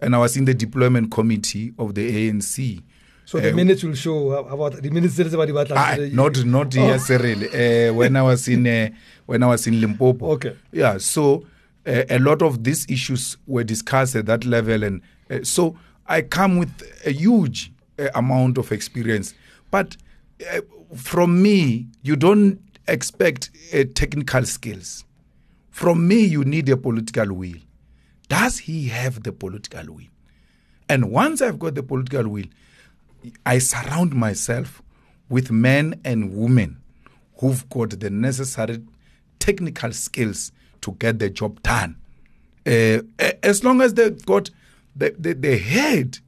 And 0.02 0.16
I 0.16 0.20
was 0.20 0.38
in 0.38 0.46
the 0.46 0.54
deployment 0.54 1.12
committee 1.12 1.74
of 1.80 1.96
the 1.96 2.30
ANC. 2.30 2.82
So 3.26 3.40
the 3.40 3.52
Uh, 3.52 3.56
minutes 3.56 3.84
will 3.84 3.96
show 3.96 4.32
about 4.34 4.82
the 4.82 4.90
minutes 4.90 5.18
about 5.18 5.72
Ah, 5.72 5.96
not 6.12 6.44
not 6.46 6.76
Oh. 6.78 6.88
necessarily. 6.88 7.48
Uh, 7.48 7.94
when 7.94 8.16
I 8.18 8.22
was 8.22 8.48
in 8.48 8.68
uh, 8.68 8.90
when 9.26 9.42
I 9.44 9.48
was 9.48 9.66
in 9.66 9.80
Limpopo. 9.80 10.28
Okay. 10.34 10.56
Yeah. 10.74 10.98
So 11.00 11.46
uh, 11.88 12.04
a 12.10 12.20
lot 12.20 12.42
of 12.42 12.64
these 12.64 12.86
issues 12.90 13.38
were 13.48 13.64
discussed 13.64 14.16
at 14.18 14.26
that 14.26 14.46
level, 14.46 14.84
and 14.84 15.02
uh, 15.32 15.40
so 15.44 15.76
I 16.06 16.22
come 16.22 16.58
with 16.58 16.70
a 17.06 17.12
huge 17.12 17.72
uh, 18.00 18.10
amount 18.16 18.58
of 18.58 18.72
experience. 18.72 19.34
But 19.72 19.98
uh, 20.52 20.62
from 20.96 21.42
me, 21.42 21.88
you 22.02 22.16
don't 22.16 22.60
expect 22.88 23.52
uh, 23.74 23.84
technical 23.96 24.46
skills. 24.46 25.06
From 25.70 26.08
me, 26.08 26.24
you 26.24 26.44
need 26.44 26.70
a 26.70 26.78
political 26.78 27.34
will. 27.34 27.58
Does 28.30 28.60
he 28.60 28.88
have 28.88 29.24
the 29.24 29.32
political 29.32 29.94
will? 29.94 30.08
And 30.90 31.12
once 31.12 31.42
I've 31.42 31.60
got 31.60 31.76
the 31.76 31.84
political 31.84 32.28
will, 32.30 32.46
I 33.46 33.58
surround 33.60 34.14
myself 34.14 34.82
with 35.30 35.50
men 35.50 36.00
and 36.04 36.36
women 36.36 36.82
who've 37.38 37.68
got 37.70 38.00
the 38.00 38.10
necessary 38.10 38.84
technical 39.40 39.92
skills 39.94 40.52
to 40.82 40.92
get 40.94 41.20
the 41.20 41.30
job 41.30 41.62
done. 41.64 41.96
Uh, 42.66 43.00
as 43.42 43.64
long 43.64 43.82
as 43.82 43.94
they've 43.94 44.26
got 44.26 44.50
the, 44.96 45.16
the, 45.18 45.34
the 45.34 45.58
head 45.58 46.20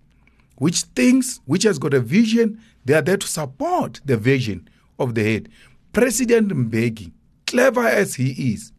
which 0.58 0.82
thinks, 0.82 1.40
which 1.46 1.64
has 1.64 1.78
got 1.80 1.94
a 1.94 2.00
vision, 2.00 2.60
they 2.86 2.94
are 2.94 3.02
there 3.02 3.18
to 3.18 3.28
support 3.28 4.02
the 4.06 4.18
vision 4.18 4.68
of 5.00 5.16
the 5.16 5.24
head. 5.24 5.50
President 5.94 6.50
Mbeki, 6.50 7.12
clever 7.48 7.86
as 7.86 8.16
he 8.16 8.54
is, 8.54 8.72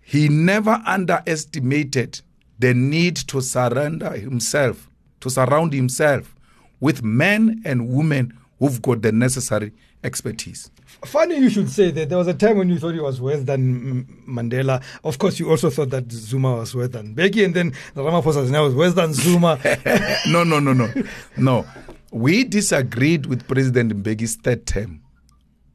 he 0.00 0.28
never 0.28 0.82
underestimated 0.86 2.20
the 2.58 2.74
need 2.74 3.16
to 3.16 3.40
surrender 3.40 4.10
himself, 4.10 4.88
to 5.20 5.30
surround 5.30 5.72
himself 5.72 6.34
with 6.80 7.02
men 7.02 7.62
and 7.64 7.88
women 7.88 8.36
who've 8.58 8.82
got 8.82 9.02
the 9.02 9.12
necessary 9.12 9.72
expertise. 10.04 10.70
Funny 11.04 11.36
you 11.36 11.50
should 11.50 11.70
say 11.70 11.90
that. 11.90 12.08
There 12.08 12.18
was 12.18 12.28
a 12.28 12.34
time 12.34 12.58
when 12.58 12.68
you 12.68 12.78
thought 12.78 12.94
he 12.94 13.00
was 13.00 13.20
worse 13.20 13.42
than 13.42 14.04
Mandela. 14.28 14.82
Of 15.04 15.18
course, 15.18 15.38
you 15.38 15.50
also 15.50 15.70
thought 15.70 15.90
that 15.90 16.10
Zuma 16.10 16.56
was 16.56 16.74
worse 16.74 16.90
than 16.90 17.14
Mbeki, 17.14 17.44
and 17.44 17.54
then 17.54 17.72
Ramaphosa 17.94 18.48
now 18.50 18.64
was 18.64 18.74
worse 18.74 18.94
than 18.94 19.12
Zuma. 19.12 19.58
no, 20.28 20.44
no, 20.44 20.60
no, 20.60 20.72
no. 20.72 20.92
No. 21.36 21.66
We 22.10 22.44
disagreed 22.44 23.26
with 23.26 23.48
President 23.48 24.02
Mbeki's 24.02 24.36
third 24.36 24.66
term 24.66 25.02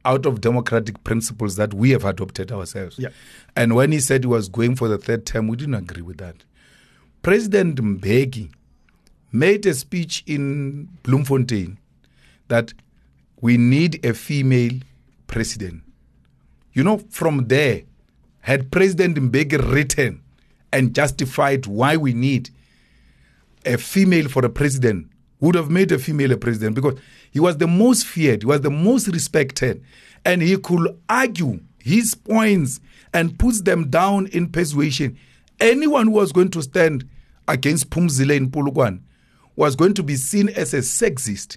out 0.04 0.24
of 0.24 0.40
democratic 0.40 1.02
principles 1.04 1.56
that 1.56 1.74
we 1.74 1.90
have 1.90 2.04
adopted 2.04 2.52
ourselves. 2.52 2.98
Yeah. 2.98 3.08
And 3.56 3.74
when 3.74 3.92
he 3.92 4.00
said 4.00 4.24
he 4.24 4.28
was 4.28 4.48
going 4.48 4.76
for 4.76 4.88
the 4.88 4.98
third 4.98 5.26
term, 5.26 5.48
we 5.48 5.56
didn't 5.56 5.74
agree 5.74 6.02
with 6.02 6.18
that. 6.18 6.36
President 7.22 7.76
Mbeki 7.82 8.50
made 9.32 9.66
a 9.66 9.74
speech 9.74 10.22
in 10.26 10.88
Bloemfontein 11.02 11.78
that 12.48 12.72
we 13.40 13.56
need 13.56 14.04
a 14.04 14.14
female 14.14 14.72
president. 15.26 15.82
You 16.72 16.84
know, 16.84 16.98
from 17.10 17.46
there, 17.48 17.82
had 18.40 18.70
President 18.70 19.16
Mbeki 19.16 19.72
written 19.72 20.22
and 20.72 20.94
justified 20.94 21.66
why 21.66 21.96
we 21.96 22.12
need 22.12 22.50
a 23.64 23.76
female 23.76 24.28
for 24.28 24.44
a 24.44 24.48
president, 24.48 25.08
would 25.40 25.54
have 25.54 25.70
made 25.70 25.92
a 25.92 25.98
female 25.98 26.32
a 26.32 26.36
president 26.36 26.74
because 26.74 26.98
he 27.30 27.40
was 27.40 27.58
the 27.58 27.66
most 27.66 28.06
feared, 28.06 28.42
he 28.42 28.46
was 28.46 28.60
the 28.60 28.70
most 28.70 29.08
respected, 29.08 29.82
and 30.24 30.42
he 30.42 30.56
could 30.56 30.98
argue 31.08 31.60
his 31.78 32.14
points 32.14 32.80
and 33.14 33.38
puts 33.38 33.62
them 33.62 33.88
down 33.88 34.26
in 34.28 34.48
persuasion, 34.48 35.16
anyone 35.60 36.06
who 36.06 36.12
was 36.12 36.32
going 36.32 36.50
to 36.50 36.62
stand 36.62 37.08
against 37.46 37.90
Phumzile 37.90 38.36
in 38.36 38.50
Polokwane 38.50 39.00
was 39.56 39.74
going 39.76 39.94
to 39.94 40.02
be 40.02 40.16
seen 40.16 40.48
as 40.50 40.74
a 40.74 40.78
sexist 40.78 41.56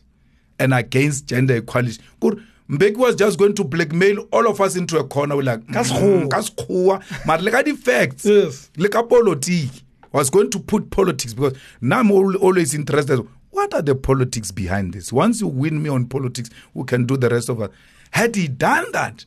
and 0.59 0.73
against 0.73 1.25
gender 1.27 1.55
equality. 1.57 1.99
Good. 2.19 2.41
Mbeki 2.69 2.95
was 2.97 3.15
just 3.15 3.37
going 3.37 3.53
to 3.55 3.63
blackmail 3.65 4.27
all 4.31 4.47
of 4.47 4.61
us 4.61 4.75
into 4.77 4.97
a 4.97 5.03
corner. 5.03 5.35
We're 5.35 5.43
like, 5.43 5.67
Ka 5.73 5.81
sekgowa." 5.83 6.23
Mm. 6.23 6.29
ka 6.29 6.39
sekgowa." 6.41 7.25
Mara 7.25 7.41
le 7.41 7.51
ka 7.51 7.61
di-facts 7.63 8.25
Yes. 8.25 8.69
le 8.77 8.87
ka 8.89 9.03
politiki 9.03 9.81
was 10.13 10.29
going 10.29 10.49
to 10.51 10.59
put 10.59 10.89
politics 10.89 11.33
because 11.33 11.57
now 11.81 11.99
I'm 11.99 12.11
always 12.11 12.73
interested. 12.73 13.19
What 13.51 13.73
are 13.73 13.81
the 13.81 13.95
politics 13.95 14.51
behind 14.51 14.93
this? 14.93 15.11
Once 15.11 15.41
you 15.41 15.47
win 15.47 15.83
me 15.83 15.89
on 15.89 16.05
politics, 16.05 16.49
we 16.73 16.85
can 16.85 17.05
do 17.05 17.17
the 17.17 17.27
rest 17.29 17.49
of 17.49 17.61
it. 17.61 17.71
Had 18.11 18.35
he 18.35 18.47
done 18.47 18.85
that, 18.93 19.25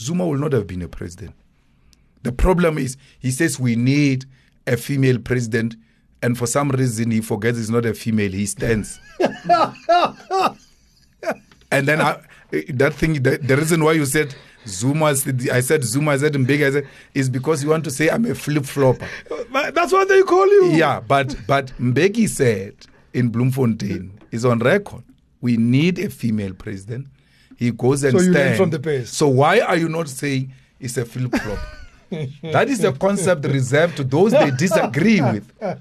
Zuma 0.00 0.26
will 0.26 0.38
not 0.38 0.52
have 0.52 0.66
been 0.68 0.82
a 0.82 0.88
president. 0.88 1.34
The 2.22 2.32
problem 2.32 2.78
is 2.78 2.96
he 3.18 3.30
says 3.30 3.58
we 3.58 3.74
need 3.76 4.26
a 4.66 4.76
female 4.76 5.18
president, 5.18 5.74
and 6.22 6.36
for 6.36 6.46
some 6.46 6.70
reason 6.70 7.10
he 7.10 7.20
forgets 7.20 7.58
he's 7.58 7.70
not 7.70 7.84
a 7.86 7.94
female. 7.94 8.30
He 8.30 8.46
stands. 8.46 8.98
and 11.72 11.86
then 11.86 12.00
I, 12.00 12.20
that 12.68 12.94
thing, 12.94 13.22
the, 13.22 13.38
the 13.38 13.56
reason 13.56 13.82
why 13.84 13.92
you 13.92 14.04
said 14.06 14.34
Zuma, 14.66 15.06
I 15.52 15.60
said 15.60 15.84
Zuma, 15.84 16.12
I 16.12 16.16
said 16.18 16.46
big, 16.46 16.62
I 16.62 16.70
said, 16.70 16.86
is 17.14 17.28
because 17.30 17.62
you 17.62 17.70
want 17.70 17.84
to 17.84 17.90
say 17.90 18.10
I'm 18.10 18.24
a 18.26 18.34
flip 18.34 18.64
flopper. 18.64 19.08
That's 19.72 19.92
what 19.92 20.08
they 20.08 20.22
call 20.22 20.46
you. 20.46 20.72
Yeah, 20.72 21.00
but 21.00 21.34
but 21.46 21.72
Mbeki 21.80 22.28
said 22.28 22.74
in 23.14 23.30
Bloemfontein 23.30 24.10
is 24.30 24.44
on 24.44 24.58
record. 24.58 25.02
We 25.40 25.56
need 25.56 25.98
a 25.98 26.10
female 26.10 26.52
president. 26.52 27.06
He 27.56 27.70
goes 27.70 28.04
and 28.04 28.18
So 28.18 28.30
stands. 28.30 28.58
from 28.58 28.70
the 28.70 28.78
best. 28.78 29.14
So 29.14 29.28
why 29.28 29.60
are 29.60 29.76
you 29.76 29.88
not 29.88 30.08
saying 30.08 30.52
it's 30.78 30.96
a 30.98 31.04
flip 31.04 31.34
flop? 31.34 31.58
That 32.10 32.68
is 32.68 32.82
a 32.84 32.92
concept 32.92 33.44
reserved 33.46 33.96
to 33.96 34.04
those 34.04 34.32
they 34.32 34.50
disagree 34.50 35.20
with. 35.20 35.50
Eh? 35.62 35.74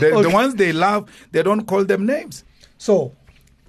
The, 0.00 0.20
the 0.22 0.30
ones 0.30 0.54
they 0.54 0.72
love, 0.72 1.08
they 1.32 1.42
don't 1.42 1.64
call 1.66 1.84
them 1.84 2.06
names. 2.06 2.44
So, 2.78 3.12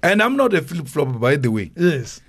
And 0.02 0.22
I'm 0.22 0.36
not 0.36 0.52
a 0.54 0.62
flip 0.62 0.88
flop, 0.88 1.18
by 1.20 1.36
the 1.36 1.50
way. 1.50 1.70
yes. 1.76 2.20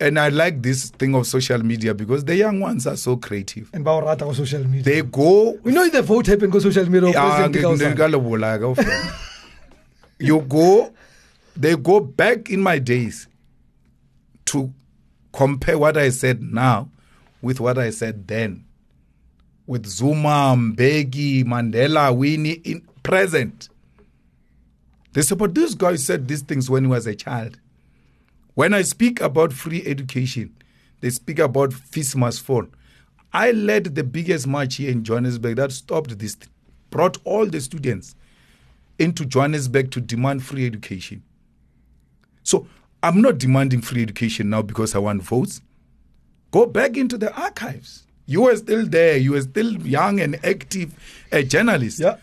And 0.00 0.16
I 0.16 0.28
like 0.28 0.62
this 0.62 0.90
thing 0.90 1.16
of 1.16 1.26
social 1.26 1.58
media 1.64 1.92
because 1.92 2.24
the 2.24 2.36
young 2.36 2.60
ones 2.60 2.86
are 2.86 2.96
so 2.96 3.16
creative. 3.16 3.68
And 3.72 3.84
Baurata 3.84 4.22
on 4.28 4.32
social 4.34 4.62
media. 4.62 4.82
They 4.84 5.02
go 5.02 5.58
we 5.64 5.72
know 5.72 5.88
the 5.88 6.02
vote 6.02 6.26
happened 6.28 6.54
on 6.54 6.60
social 6.60 6.88
media. 6.88 7.10
President 7.12 7.54
nge- 7.54 7.58
Dikausa. 7.60 7.94
nge- 7.94 7.96
ngalobola 7.96 8.58
kaofela. 8.60 9.12
you 10.20 10.40
go 10.42 10.92
they 11.56 11.74
go 11.74 11.98
back 11.98 12.48
in 12.48 12.60
my 12.60 12.78
days 12.78 13.26
to 14.44 14.72
compare 15.32 15.76
what 15.78 15.96
i 15.96 16.08
said 16.10 16.40
now 16.42 16.88
with 17.42 17.58
what 17.60 17.76
i 17.78 17.90
said 17.90 18.26
then 18.28 18.64
with 19.68 19.86
zuma 19.86 20.56
mbeki 20.56 21.44
mandela 21.44 22.10
winnie 22.10 22.60
in 22.64 22.82
present 23.02 23.68
they 25.12 25.22
say 25.22 25.36
but 25.36 25.54
this 25.54 25.74
guy 25.76 25.96
said 25.96 26.26
these 26.26 26.42
things 26.42 26.68
when 26.68 26.84
he 26.84 26.90
was 26.90 27.06
a 27.06 27.14
child 27.14 27.58
when 28.58 28.74
I 28.74 28.82
speak 28.82 29.20
about 29.20 29.52
free 29.52 29.84
education, 29.86 30.52
they 30.98 31.10
speak 31.10 31.38
about 31.38 31.72
fees 31.72 32.16
must 32.16 32.40
fall. 32.42 32.66
I 33.32 33.52
led 33.52 33.94
the 33.94 34.02
biggest 34.02 34.48
march 34.48 34.78
here 34.78 34.90
in 34.90 35.04
Johannesburg 35.04 35.58
that 35.58 35.70
stopped 35.70 36.18
this, 36.18 36.36
brought 36.90 37.18
all 37.22 37.46
the 37.46 37.60
students 37.60 38.16
into 38.98 39.24
Johannesburg 39.24 39.92
to 39.92 40.00
demand 40.00 40.42
free 40.42 40.66
education. 40.66 41.22
So 42.42 42.66
I'm 43.00 43.22
not 43.22 43.38
demanding 43.38 43.80
free 43.80 44.02
education 44.02 44.50
now 44.50 44.62
because 44.62 44.96
I 44.96 44.98
want 44.98 45.22
votes. 45.22 45.60
Go 46.50 46.66
back 46.66 46.96
into 46.96 47.16
the 47.16 47.32
archives. 47.40 48.07
You 48.28 48.42
were 48.42 48.56
still 48.56 48.86
there. 48.86 49.16
You 49.16 49.32
were 49.32 49.40
still 49.40 49.72
young 49.86 50.20
and 50.20 50.38
active 50.44 50.92
a 51.32 51.42
journalist. 51.42 51.98
Yeah. 51.98 52.18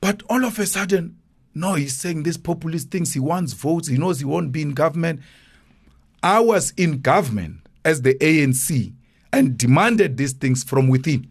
But 0.00 0.22
all 0.30 0.44
of 0.44 0.56
a 0.60 0.66
sudden, 0.66 1.18
no, 1.52 1.74
he's 1.74 1.96
saying 1.96 2.22
this 2.22 2.36
populist 2.36 2.92
things. 2.92 3.12
He 3.12 3.18
wants 3.18 3.54
votes. 3.54 3.88
He 3.88 3.98
knows 3.98 4.20
he 4.20 4.24
won't 4.24 4.52
be 4.52 4.62
in 4.62 4.72
government. 4.72 5.20
I 6.22 6.38
was 6.38 6.72
in 6.76 7.00
government 7.00 7.56
as 7.84 8.02
the 8.02 8.14
ANC 8.14 8.92
and 9.32 9.58
demanded 9.58 10.16
these 10.16 10.32
things 10.32 10.62
from 10.62 10.86
within. 10.86 11.28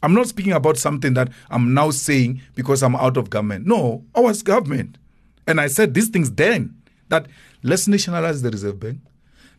I'm 0.00 0.14
not 0.14 0.28
speaking 0.28 0.52
about 0.52 0.76
something 0.76 1.14
that 1.14 1.30
I'm 1.50 1.74
now 1.74 1.90
saying 1.90 2.40
because 2.54 2.84
I'm 2.84 2.94
out 2.94 3.16
of 3.16 3.30
government. 3.30 3.66
No, 3.66 4.04
I 4.14 4.20
was 4.20 4.44
government. 4.44 4.96
And 5.48 5.60
I 5.60 5.66
said 5.66 5.92
these 5.92 6.08
things 6.08 6.30
then 6.30 6.76
that 7.08 7.26
let's 7.64 7.88
nationalize 7.88 8.42
the 8.42 8.50
Reserve 8.50 8.78
Bank. 8.78 9.00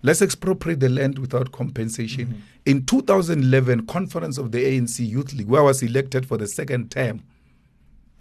Let's 0.08 0.22
expropriate 0.22 0.80
the 0.80 0.88
land 0.88 1.20
without 1.20 1.52
compensation. 1.52 2.42
In 2.66 2.86
2011, 2.86 3.88
conference 3.88 4.38
of 4.38 4.54
the 4.54 4.60
ANC 4.64 5.06
Youth 5.06 5.34
League, 5.34 5.50
where 5.50 5.60
I 5.60 5.66
was 5.66 5.84
elected 5.84 6.26
for 6.26 6.38
the 6.38 6.48
second 6.48 6.92
term, 6.92 7.24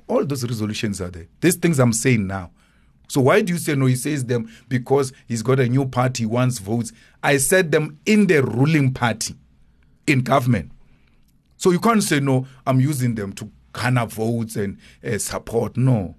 all 0.09 0.26
those 0.26 0.43
resolutions 0.43 1.01
are 1.01 1.11
there. 1.11 1.28
These 1.41 1.55
things 1.55 1.78
I'm 1.78 1.93
saying 1.93 2.26
now. 2.26 2.51
So 3.07 3.20
why 3.20 3.41
do 3.41 3.53
you 3.53 3.59
say 3.61 3.76
no? 3.76 3.87
He 3.87 3.95
says 3.95 4.24
them 4.24 4.51
because 4.66 5.12
he's 5.28 5.43
got 5.43 5.61
a 5.61 5.68
new 5.68 5.87
party, 5.87 6.26
wants 6.26 6.59
votes. 6.59 6.91
I 7.22 7.37
said 7.37 7.70
them 7.70 8.01
in 8.05 8.26
the 8.26 8.43
ruling 8.43 8.93
party, 8.93 9.37
in 10.09 10.22
government. 10.22 10.72
So 11.57 11.70
you 11.70 11.78
can't 11.78 12.03
say 12.03 12.18
no. 12.18 12.49
I'm 12.66 12.80
using 12.80 13.14
them 13.14 13.32
to 13.34 13.49
garner 13.72 14.07
votes 14.07 14.57
and 14.57 14.76
uh, 15.05 15.18
support. 15.18 15.76
No, 15.76 16.16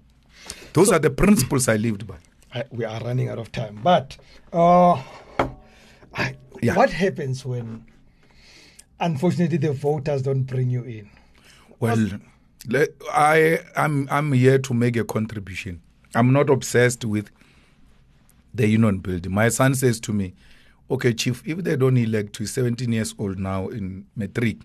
those 0.72 0.90
are 0.90 0.98
the 0.98 1.10
principles 1.10 1.68
I 1.68 1.76
lived 1.76 2.06
by. 2.06 2.16
I, 2.54 2.64
we 2.70 2.86
are 2.86 2.98
running 3.00 3.28
out 3.28 3.38
of 3.38 3.52
time. 3.52 3.80
But 3.82 4.16
uh, 4.50 5.02
I, 6.14 6.34
Yeah. 6.62 6.74
what 6.74 6.90
happens 6.90 7.44
when, 7.44 7.84
unfortunately, 9.00 9.58
the 9.58 9.72
voters 9.72 10.22
don't 10.22 10.42
bring 10.42 10.70
you 10.70 10.82
in? 10.82 11.08
Well, 11.80 12.08
I 13.12 13.60
I'm 13.76 14.08
I'm 14.10 14.32
here 14.32 14.58
to 14.58 14.74
make 14.74 14.96
a 14.96 15.04
contribution. 15.04 15.80
I'm 16.14 16.32
not 16.32 16.50
obsessed 16.50 17.04
with 17.04 17.30
the 18.54 18.66
union 18.66 18.98
building. 18.98 19.32
My 19.32 19.48
son 19.48 19.74
says 19.74 20.00
to 20.00 20.12
me, 20.12 20.34
"Okay, 20.90 21.12
chief, 21.12 21.42
if 21.46 21.58
they 21.58 21.76
don't 21.76 21.96
elect 21.96 22.40
you, 22.40 22.46
17 22.46 22.90
years 22.92 23.14
old 23.18 23.38
now 23.38 23.68
in 23.68 24.06
matric, 24.16 24.56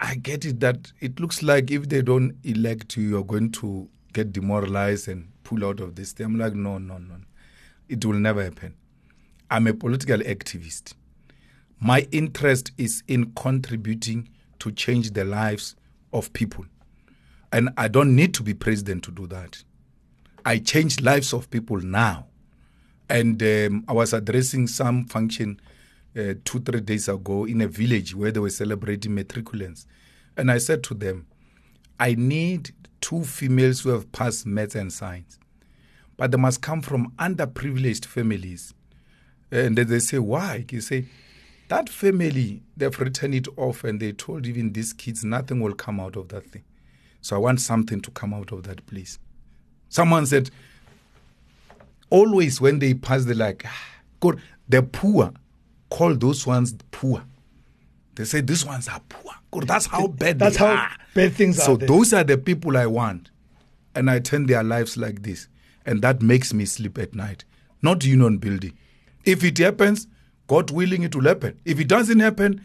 I 0.00 0.16
get 0.16 0.44
it 0.44 0.58
that 0.60 0.90
it 1.00 1.20
looks 1.20 1.42
like 1.42 1.70
if 1.70 1.88
they 1.88 2.02
don't 2.02 2.34
elect 2.42 2.96
you, 2.96 3.08
you're 3.08 3.24
going 3.24 3.52
to 3.52 3.88
get 4.12 4.32
demoralized 4.32 5.06
and 5.08 5.28
pull 5.44 5.64
out 5.64 5.78
of 5.78 5.94
this." 5.94 6.12
thing." 6.12 6.26
I'm 6.26 6.38
like, 6.38 6.54
"No, 6.54 6.78
no, 6.78 6.98
no, 6.98 7.14
it 7.88 8.04
will 8.04 8.18
never 8.18 8.42
happen. 8.42 8.74
I'm 9.50 9.66
a 9.66 9.74
political 9.74 10.18
activist." 10.20 10.94
my 11.80 12.06
interest 12.12 12.72
is 12.76 13.02
in 13.08 13.32
contributing 13.32 14.28
to 14.58 14.70
change 14.70 15.12
the 15.12 15.24
lives 15.24 15.74
of 16.12 16.32
people. 16.34 16.66
And 17.52 17.70
I 17.76 17.88
don't 17.88 18.14
need 18.14 18.34
to 18.34 18.42
be 18.42 18.54
president 18.54 19.02
to 19.04 19.10
do 19.10 19.26
that. 19.28 19.64
I 20.44 20.58
change 20.58 21.00
lives 21.00 21.32
of 21.32 21.50
people 21.50 21.78
now. 21.80 22.26
And 23.08 23.42
um, 23.42 23.84
I 23.88 23.94
was 23.94 24.12
addressing 24.12 24.66
some 24.66 25.06
function 25.06 25.58
uh, 26.16 26.34
two, 26.44 26.60
three 26.60 26.80
days 26.80 27.08
ago 27.08 27.46
in 27.46 27.62
a 27.62 27.66
village 27.66 28.14
where 28.14 28.30
they 28.30 28.40
were 28.40 28.50
celebrating 28.50 29.16
matriculants. 29.16 29.86
And 30.36 30.50
I 30.50 30.58
said 30.58 30.84
to 30.84 30.94
them, 30.94 31.26
I 31.98 32.14
need 32.14 32.72
two 33.00 33.24
females 33.24 33.80
who 33.80 33.90
have 33.90 34.12
passed 34.12 34.46
maths 34.46 34.74
and 34.74 34.92
science, 34.92 35.38
but 36.16 36.30
they 36.30 36.36
must 36.36 36.60
come 36.60 36.82
from 36.82 37.12
underprivileged 37.12 38.04
families. 38.04 38.74
And 39.50 39.76
then 39.76 39.88
they 39.88 39.98
say, 39.98 40.18
why? 40.18 40.64
You 40.70 40.80
say, 40.80 41.06
that 41.68 41.88
family, 41.88 42.62
they've 42.76 42.98
written 42.98 43.34
it 43.34 43.46
off 43.56 43.84
and 43.84 44.00
they 44.00 44.12
told 44.12 44.46
even 44.46 44.72
these 44.72 44.92
kids 44.92 45.24
nothing 45.24 45.60
will 45.60 45.74
come 45.74 46.00
out 46.00 46.16
of 46.16 46.28
that 46.28 46.46
thing. 46.46 46.64
So 47.20 47.36
I 47.36 47.38
want 47.38 47.60
something 47.60 48.00
to 48.00 48.10
come 48.10 48.34
out 48.34 48.50
of 48.52 48.64
that, 48.64 48.84
please. 48.86 49.18
Someone 49.88 50.26
said, 50.26 50.50
always 52.08 52.60
when 52.60 52.78
they 52.78 52.94
pass, 52.94 53.24
they're 53.24 53.34
like, 53.34 53.64
"Ah, 53.66 53.86
God, 54.20 54.40
the 54.68 54.82
poor 54.82 55.32
call 55.90 56.14
those 56.14 56.46
ones 56.46 56.74
poor. 56.90 57.22
They 58.14 58.24
say 58.24 58.40
these 58.40 58.64
ones 58.64 58.88
are 58.88 59.00
poor. 59.08 59.32
God, 59.50 59.66
that's 59.68 59.86
how 59.86 60.06
bad 60.06 60.38
That's 60.38 60.56
how 60.56 60.66
are. 60.66 60.90
bad 61.14 61.34
things 61.34 61.56
so 61.56 61.62
are 61.74 61.80
So 61.80 61.86
those 61.86 62.12
are 62.12 62.24
the 62.24 62.38
people 62.38 62.76
I 62.76 62.86
want. 62.86 63.30
And 63.94 64.08
I 64.08 64.20
turn 64.20 64.46
their 64.46 64.62
lives 64.62 64.96
like 64.96 65.22
this. 65.22 65.48
And 65.84 66.00
that 66.02 66.22
makes 66.22 66.54
me 66.54 66.64
sleep 66.64 66.98
at 66.98 67.14
night. 67.14 67.44
Not 67.82 68.04
union 68.04 68.38
building. 68.38 68.76
If 69.24 69.44
it 69.44 69.58
happens, 69.58 70.06
God 70.46 70.70
willing, 70.70 71.02
it 71.02 71.14
will 71.14 71.24
happen. 71.24 71.58
If 71.64 71.78
it 71.80 71.88
doesn't 71.88 72.20
happen, 72.20 72.60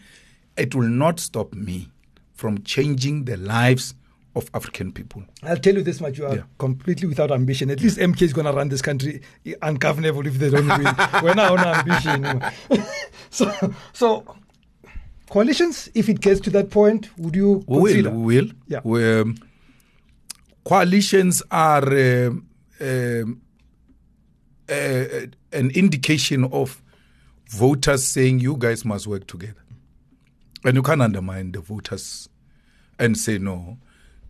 it 0.57 0.73
will 0.75 0.87
not 0.87 1.19
stop 1.19 1.53
me 1.53 1.89
from 2.33 2.61
changing 2.63 3.25
the 3.25 3.37
lives 3.37 3.93
of 4.35 4.49
African 4.53 4.91
people. 4.91 5.23
I'll 5.43 5.55
tell 5.57 5.75
you 5.75 5.81
this 5.83 6.01
much: 6.01 6.17
you 6.17 6.25
are 6.25 6.35
Yeah. 6.35 6.41
completely 6.57 7.07
without 7.07 7.31
ambition. 7.31 7.69
At 7.69 7.81
least 7.81 7.97
MK 7.97 8.21
is 8.21 8.33
going 8.33 8.45
to 8.45 8.51
run 8.53 8.67
this 8.69 8.81
country 8.81 9.21
ungovernable 9.61 10.25
if 10.27 10.33
they 10.39 10.49
don't 10.49 10.67
win. 10.67 10.83
We're 11.23 11.33
not 11.35 11.57
on 11.57 11.59
ambition. 11.87 12.41
so, 13.29 13.73
so 13.93 14.25
coalitions. 15.29 15.89
If 15.93 16.09
it 16.09 16.19
gets 16.19 16.41
to 16.41 16.49
that 16.51 16.69
point, 16.69 17.09
would 17.17 17.35
you 17.35 17.63
We 17.67 17.77
will. 17.77 17.85
consider? 17.85 18.09
We 18.11 18.35
will. 18.41 18.49
Yeah. 18.67 18.79
We, 18.83 19.19
um, 19.21 19.37
coalitions 20.65 21.41
are 21.51 21.87
um, 22.27 22.47
um, 22.81 23.41
uh, 24.69 25.27
an 25.51 25.69
indication 25.71 26.45
of 26.45 26.81
voters 27.49 28.03
saying 28.05 28.39
you 28.39 28.55
guys 28.57 28.83
must 28.85 29.07
work 29.07 29.27
together. 29.27 29.61
And 30.63 30.75
you 30.75 30.81
can't 30.83 31.01
undermine 31.01 31.51
the 31.51 31.59
voters 31.61 32.27
and 32.97 33.17
say 33.17 33.37
no, 33.37 33.77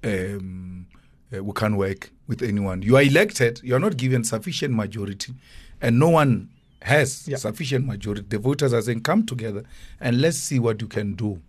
um, 0.04 0.88
uh, 1.36 1.44
we 1.44 1.54
can't 1.54 1.78
work 1.78 2.12
with 2.28 2.42
anyone. 2.42 2.82
You 2.82 2.98
are 2.98 3.02
elected, 3.04 3.62
you 3.64 3.76
are 3.76 3.80
not 3.80 3.96
given 3.98 4.24
sufficient 4.24 4.74
majority, 4.74 5.34
and 5.82 5.98
no 6.00 6.10
one 6.10 6.50
has 6.82 7.28
Yeah. 7.28 7.38
sufficient 7.38 7.86
majority. 7.86 8.26
The 8.28 8.40
voters 8.40 8.74
are 8.74 8.82
saying, 8.82 9.02
come 9.02 9.26
together 9.26 9.64
and 10.00 10.20
let's 10.22 10.38
see 10.38 10.60
what 10.60 10.82
you 10.82 10.88
can 10.88 11.14
do. 11.14 11.42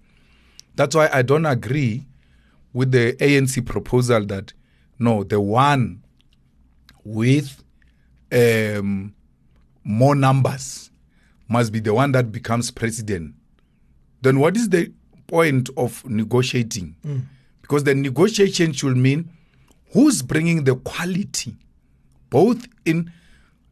That's 0.77 0.95
why 0.95 1.09
I 1.13 1.23
don't 1.23 1.47
agree 1.47 2.07
with 2.73 2.93
the 2.93 3.15
ANC 3.21 3.61
proposal 3.65 4.25
that 4.27 4.53
no, 4.99 5.25
the 5.25 5.41
one 5.41 6.03
with 7.05 7.63
um, 8.37 9.15
more 9.85 10.15
numbers 10.15 10.91
must 11.49 11.73
be 11.73 11.81
the 11.81 11.95
one 11.95 12.13
that 12.13 12.31
becomes 12.33 12.71
president. 12.71 13.35
Then 14.23 14.39
what 14.41 14.57
is 14.57 14.69
the 14.69 14.93
point 15.27 15.71
of 15.77 16.05
negotiating? 16.05 16.97
Because 17.63 17.85
the 17.85 17.95
negotiation 17.95 18.73
should 18.73 18.97
mean 18.97 19.31
who's 19.93 20.23
bringing 20.23 20.65
the 20.65 20.75
quality, 20.77 21.57
both 22.31 22.67
in 22.85 23.11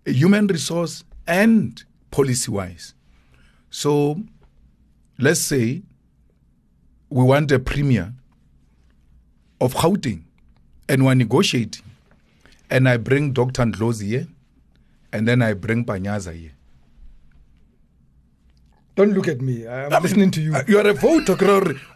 human 0.05 0.47
resource 0.47 1.05
and 1.27 1.83
policy 2.11 2.51
wise. 2.51 2.95
So 3.71 4.21
let's 5.19 5.41
say 5.41 5.83
we 7.11 7.23
want 7.25 7.51
a 7.53 7.59
premier 7.59 8.13
of 9.61 9.75
Gauteng 9.75 10.23
and 10.89 11.05
we're 11.05 11.15
negotiating. 11.15 11.85
And 12.71 12.89
I 12.89 12.97
bring 12.97 13.33
Dr. 13.33 13.63
Ndlozi 13.65 14.07
here, 14.07 14.27
and 15.15 15.29
then 15.29 15.41
I 15.43 15.55
bring 15.55 15.85
Panyaza 15.85 16.35
here. 16.35 16.51
Don't 18.97 19.13
look 19.13 19.29
at 19.29 19.41
me. 19.41 19.67
I'm 19.67 20.03
listening 20.03 20.33
to 20.33 20.41
you. 20.41 20.55
Uh, 20.55 20.63
You 20.67 20.79
are 20.79 20.87
a 20.89 20.93
voter. 20.93 21.37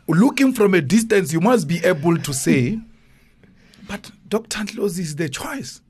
Looking 0.07 0.53
from 0.53 0.75
a 0.75 0.81
distance, 0.81 1.33
you 1.33 1.41
must 1.41 1.67
be 1.67 1.85
able 1.85 2.17
to 2.17 2.33
say, 2.33 2.79
but 3.89 4.11
Dr. 4.29 4.59
Ndlozi 4.59 5.01
is 5.01 5.17
the 5.17 5.29
choice. 5.29 5.81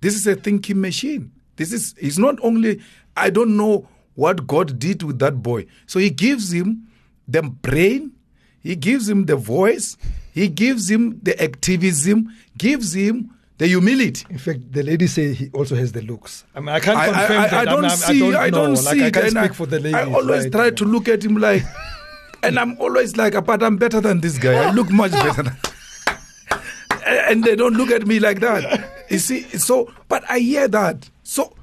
This 0.00 0.14
is 0.14 0.26
a 0.28 0.36
thinking 0.36 0.80
machine. 0.80 1.32
This 1.56 1.72
is, 1.72 1.94
he's 1.98 2.18
not 2.18 2.36
only, 2.42 2.80
I 3.16 3.30
don't 3.30 3.56
know 3.56 3.88
what 4.14 4.46
God 4.46 4.78
did 4.78 5.02
with 5.02 5.18
that 5.18 5.42
boy. 5.42 5.66
So 5.86 5.98
he 5.98 6.10
gives 6.10 6.52
him 6.52 6.88
the 7.26 7.42
brain, 7.42 8.12
he 8.60 8.76
gives 8.76 9.08
him 9.08 9.26
the 9.26 9.36
voice, 9.36 9.96
he 10.32 10.46
gives 10.46 10.88
him 10.88 11.18
the 11.24 11.40
activism, 11.42 12.32
gives 12.56 12.94
him 12.94 13.32
the 13.58 13.66
humility. 13.66 14.24
In 14.30 14.38
fact, 14.38 14.72
the 14.72 14.82
lady 14.82 15.06
say 15.06 15.34
he 15.34 15.50
also 15.52 15.74
has 15.76 15.92
the 15.92 16.02
looks. 16.02 16.44
I 16.54 16.60
mean, 16.60 16.68
I 16.70 16.80
can't 16.80 16.98
I, 16.98 17.06
confirm 17.06 17.40
I, 17.42 17.48
that. 17.48 17.52
I 17.54 17.64
don't 17.64 17.84
I'm- 17.84 17.90
I'm- 17.90 17.98
see. 17.98 18.34
I 18.34 18.50
don't, 18.50 18.68
know. 18.70 18.74
see. 18.76 18.86
Like, 18.86 19.00
I 19.02 19.06
it, 19.06 19.14
can't 19.14 19.26
and 19.26 19.36
speak 19.44 19.54
for 19.54 19.66
the 19.66 19.80
lady. 19.80 19.94
I 19.94 20.04
always 20.04 20.44
right? 20.44 20.52
try 20.52 20.70
to 20.70 20.84
look 20.84 21.08
at 21.08 21.24
him 21.24 21.36
like, 21.36 21.62
and 22.42 22.58
I'm 22.58 22.78
always 22.80 23.16
like, 23.16 23.34
but 23.44 23.62
I'm 23.62 23.76
better 23.76 24.00
than 24.00 24.20
this 24.20 24.38
guy. 24.38 24.54
I 24.68 24.70
look 24.70 24.90
much 24.90 25.10
better. 25.12 25.42
Than, 25.42 25.56
and 27.06 27.44
they 27.44 27.56
don't 27.56 27.74
look 27.74 27.90
at 27.90 28.06
me 28.06 28.18
like 28.20 28.40
that. 28.40 28.94
You 29.10 29.18
see, 29.18 29.40
so 29.56 29.90
but 30.08 30.22
I 30.30 30.38
hear 30.38 30.68
that. 30.68 31.08
So, 31.22 31.54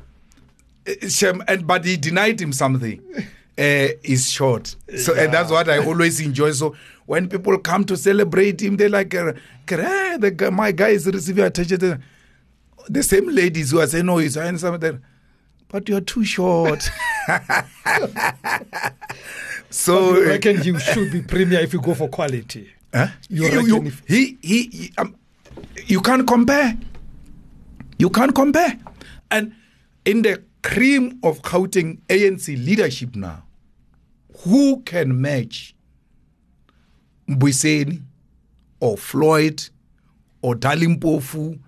uh, 0.88 1.08
Shem, 1.08 1.44
and 1.48 1.68
but 1.68 1.86
he 1.86 1.96
denied 1.96 2.42
him 2.42 2.52
something. 2.52 3.00
Uh, 3.56 3.94
is 4.04 4.32
short. 4.32 4.76
So 4.98 5.14
and 5.14 5.32
that's 5.32 5.52
what 5.52 5.70
I 5.70 5.78
always 5.86 6.20
enjoy. 6.20 6.54
So 6.54 6.76
when 7.06 7.28
people 7.30 7.58
come 7.60 7.84
to 7.86 7.96
celebrate 7.98 8.62
him, 8.62 8.78
they're 8.78 8.90
like, 8.90 9.14
uh, 9.16 9.34
"Kre, 9.68 10.18
the 10.20 10.32
guy, 10.32 10.50
my 10.50 10.72
guy 10.72 10.90
is 10.90 11.06
receiving 11.08 11.44
attention. 11.46 12.04
The 12.90 13.04
same 13.04 13.30
ladies 13.30 13.72
who 13.72 13.80
are 13.80 13.88
saying, 13.88 14.06
"No, 14.06 14.18
he's 14.18 14.36
handsome," 14.36 14.80
they're, 14.80 15.00
but 15.70 15.88
you're 15.90 16.02
too 16.02 16.24
short. 16.26 16.90
so 19.70 20.16
You 20.18 20.28
reckon 20.28 20.64
you 20.64 20.80
should 20.80 21.12
be 21.12 21.22
premier 21.22 21.60
if 21.60 21.74
you 21.74 21.82
go 21.82 21.94
for 21.94 22.08
quality. 22.10 22.70
Huh? 22.94 23.08
You 23.30 23.46
You- 23.50 23.62
you- 23.68 23.84
if- 23.88 24.04
he, 24.08 24.38
he, 24.42 24.64
he- 24.72 24.94
um, 24.98 25.16
you 25.88 26.02
can't 26.02 26.26
compare. 26.28 26.78
You 27.98 28.10
can't 28.10 28.34
compare. 28.34 28.78
And 29.32 29.54
in 30.06 30.22
the 30.22 30.42
cream 30.64 31.20
of 31.24 31.42
Gauteng 31.42 32.00
ANC 32.10 32.48
leadership 32.66 33.16
now, 33.16 33.44
who 34.44 34.82
can 34.82 35.20
match 35.22 35.75
Mbuyiseni 37.30 38.02
or 38.80 38.98
Floyd 38.98 39.64
or 40.42 40.56
Dali 40.56 40.88
Mpofu 40.98 41.60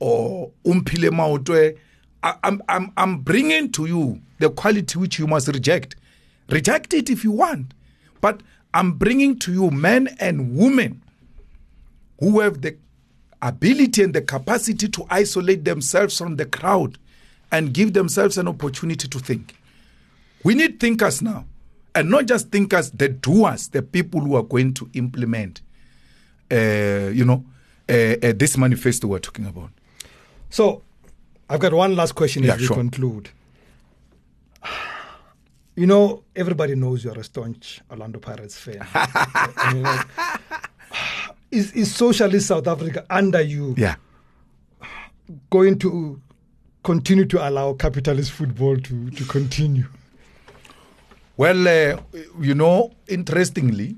or 0.00 0.50
Omphile 0.64 1.10
Maotwe? 1.10 1.76
I'm, 2.22 2.62
I'm, 2.68 2.92
I'm 2.96 3.18
bringing 3.18 3.72
to 3.72 3.86
you 3.86 4.20
the 4.38 4.50
quality 4.50 4.98
which 4.98 5.18
you 5.18 5.26
must 5.26 5.48
reject. 5.48 5.96
Reject 6.48 6.94
it 6.94 7.10
if 7.10 7.24
you 7.24 7.32
want. 7.32 7.74
But 8.20 8.42
I'm 8.74 8.92
bringing 8.92 9.38
to 9.40 9.52
you 9.52 9.70
men 9.70 10.16
and 10.20 10.56
women 10.56 11.02
who 12.20 12.40
have 12.40 12.62
the 12.62 12.76
ability 13.42 14.02
and 14.04 14.14
the 14.14 14.22
capacity 14.22 14.88
to 14.88 15.04
isolate 15.10 15.64
themselves 15.64 16.16
from 16.16 16.36
the 16.36 16.46
crowd 16.46 16.96
and 17.50 17.74
give 17.74 17.92
themselves 17.92 18.38
an 18.38 18.46
opportunity 18.48 19.08
to 19.08 19.18
think. 19.18 19.56
We 20.44 20.54
need 20.54 20.80
thinkers 20.80 21.20
now, 21.22 21.44
and 21.94 22.10
not 22.10 22.26
just 22.26 22.50
thinkers, 22.50 22.90
the 22.90 23.08
doers, 23.08 23.68
the 23.68 23.82
people 23.82 24.20
who 24.20 24.34
are 24.36 24.42
going 24.42 24.72
to 24.74 24.88
implement, 24.94 25.60
uh, 26.50 27.10
you 27.12 27.24
know, 27.24 27.44
uh, 27.88 27.92
uh, 28.22 28.32
this 28.36 28.56
manifesto 28.56 29.06
we're 29.08 29.18
talking 29.18 29.46
about. 29.46 29.70
So, 30.50 30.82
I've 31.48 31.60
got 31.60 31.72
one 31.74 31.94
last 31.96 32.12
question 32.14 32.44
Yeah, 32.44 32.54
as 32.54 32.60
we 32.60 32.66
sure. 32.66 32.76
conclude. 32.76 33.28
You 35.74 35.86
know, 35.86 36.22
everybody 36.36 36.74
knows 36.74 37.02
you're 37.04 37.18
a 37.18 37.24
staunch 37.24 37.80
Orlando 37.90 38.18
Pirates 38.18 38.58
fan. 38.58 38.86
I 38.94 39.72
mean, 39.72 39.82
like, 39.82 40.06
is, 41.50 41.72
is 41.72 41.94
socialist 41.94 42.46
South 42.48 42.66
Africa 42.66 43.06
under 43.08 43.40
you 43.40 43.74
Yeah. 43.78 43.94
going 45.50 45.78
to 45.78 46.20
continue 46.84 47.24
to 47.24 47.48
allow 47.48 47.72
capitalist 47.72 48.32
football 48.32 48.76
to, 48.76 49.10
to 49.10 49.24
continue? 49.24 49.84
Well, 51.36 51.66
uh, 51.66 52.00
you 52.40 52.54
know, 52.54 52.92
interestingly, 53.08 53.96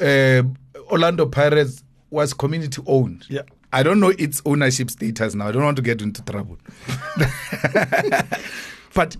uh, 0.00 0.42
Orlando 0.90 1.26
Pirates 1.26 1.82
was 2.10 2.34
community 2.34 2.82
owned. 2.86 3.26
Yeah. 3.28 3.42
I 3.72 3.82
don't 3.82 3.98
know 3.98 4.10
its 4.10 4.40
ownership 4.46 4.90
status 4.90 5.34
now. 5.34 5.48
I 5.48 5.52
don't 5.52 5.64
want 5.64 5.76
to 5.78 5.82
get 5.82 6.00
into 6.00 6.22
trouble. 6.22 6.58
but 8.94 9.16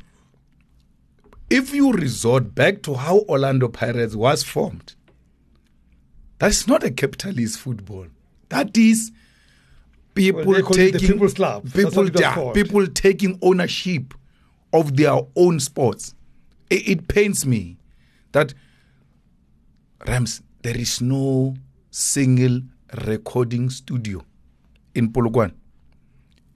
if 1.51 1.75
you 1.75 1.93
resort 1.93 2.55
back 2.55 2.83
to 2.83 2.95
how 2.95 3.21
Orlando 3.29 3.69
Pirates 3.69 4.15
was 4.15 4.45
formed, 4.45 4.95
that's 6.39 6.69
not 6.69 6.85
a 6.85 6.91
capitalist 6.91 7.59
football. 7.59 8.07
That 8.51 8.77
is 8.77 9.11
people 10.15 10.45
Well, 10.45 10.57
they 10.57 10.63
call 10.63 10.79
it 10.79 10.93
the 10.93 10.99
taking 10.99 11.15
People's 11.15 11.35
Club. 11.35 11.65
People, 11.73 11.91
what 11.91 12.07
it 12.07 12.13
was 12.13 12.21
yeah, 12.21 12.53
people 12.55 12.87
taking 12.87 13.39
ownership 13.43 14.15
of 14.73 14.97
their 14.97 15.19
own 15.37 15.59
sports. 15.61 16.14
It, 16.75 16.89
it 16.89 17.09
pains 17.09 17.47
me 17.47 17.77
that 18.33 18.53
Rams 20.09 20.43
there 20.63 20.77
is 20.77 21.01
no 21.01 21.55
single 21.91 22.61
recording 23.07 23.71
studio 23.71 24.25
in 24.95 25.11
Polokwane. 25.13 25.53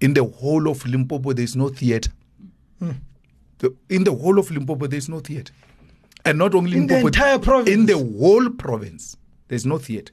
In 0.01 0.14
the 0.14 0.25
whole 0.25 0.69
of 0.69 0.85
Limpopo, 0.87 1.33
there 1.33 1.45
is 1.45 1.55
no 1.57 1.69
theater. 1.69 2.11
Hmm. 2.79 2.91
The- 3.59 3.75
in 3.89 4.05
the 4.05 4.12
whole 4.14 4.39
of 4.39 4.51
Limpopo, 4.51 4.87
there 4.87 4.99
is 4.99 5.09
no 5.09 5.21
theater. 5.21 5.53
And 6.25 6.39
not 6.39 6.55
only 6.55 6.77
In 6.79 6.87
the 6.87 6.99
entire 6.99 7.39
province? 7.39 7.69
In 7.71 7.87
the 7.87 7.97
whole 7.97 8.51
province, 8.51 9.16
there 9.49 9.57
is 9.57 9.66
no 9.66 9.79
theater. 9.79 10.12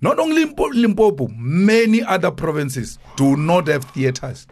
Not 0.00 0.18
only 0.18 0.44
Limpo- 0.44 0.72
Limpopo, 0.74 1.28
many 1.28 2.02
other 2.02 2.30
provinces 2.30 2.98
do 3.16 3.36
not 3.36 3.66
have 3.68 3.84
theaters. 3.92 4.46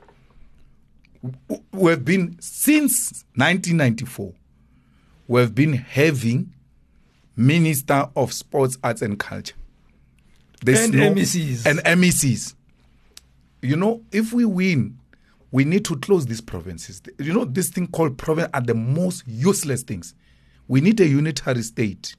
We've 1.73 2.05
been, 2.05 2.37
since 2.41 3.25
1994, 3.37 4.33
we've 5.29 5.55
been 5.55 5.75
having 5.75 6.53
Minister 7.37 8.09
of 8.17 8.33
Sports, 8.33 8.79
Arts 8.83 9.03
and 9.03 9.19
Culture. 9.19 9.55
There's 10.65 10.85
And 10.85 10.95
MECs. 10.95 11.67
And 11.67 11.79
MECs. 11.81 12.55
You 13.63 13.77
know, 13.77 14.03
if 14.11 14.33
we 14.33 14.45
win, 14.45 14.99
we 15.51 15.65
need 15.65 15.85
to 15.87 15.97
close 15.97 16.27
these 16.27 16.41
provinces. 16.41 17.03
You 17.19 17.33
know, 17.33 17.45
this 17.45 17.69
thing 17.69 17.87
called 17.87 18.19
province 18.19 18.51
are 18.55 18.61
the 18.61 18.75
most 18.75 19.23
useless 19.27 19.83
things. 19.83 20.15
We 20.69 20.81
need 20.81 21.01
a 21.01 21.07
unitary 21.07 21.63
state 21.63 22.17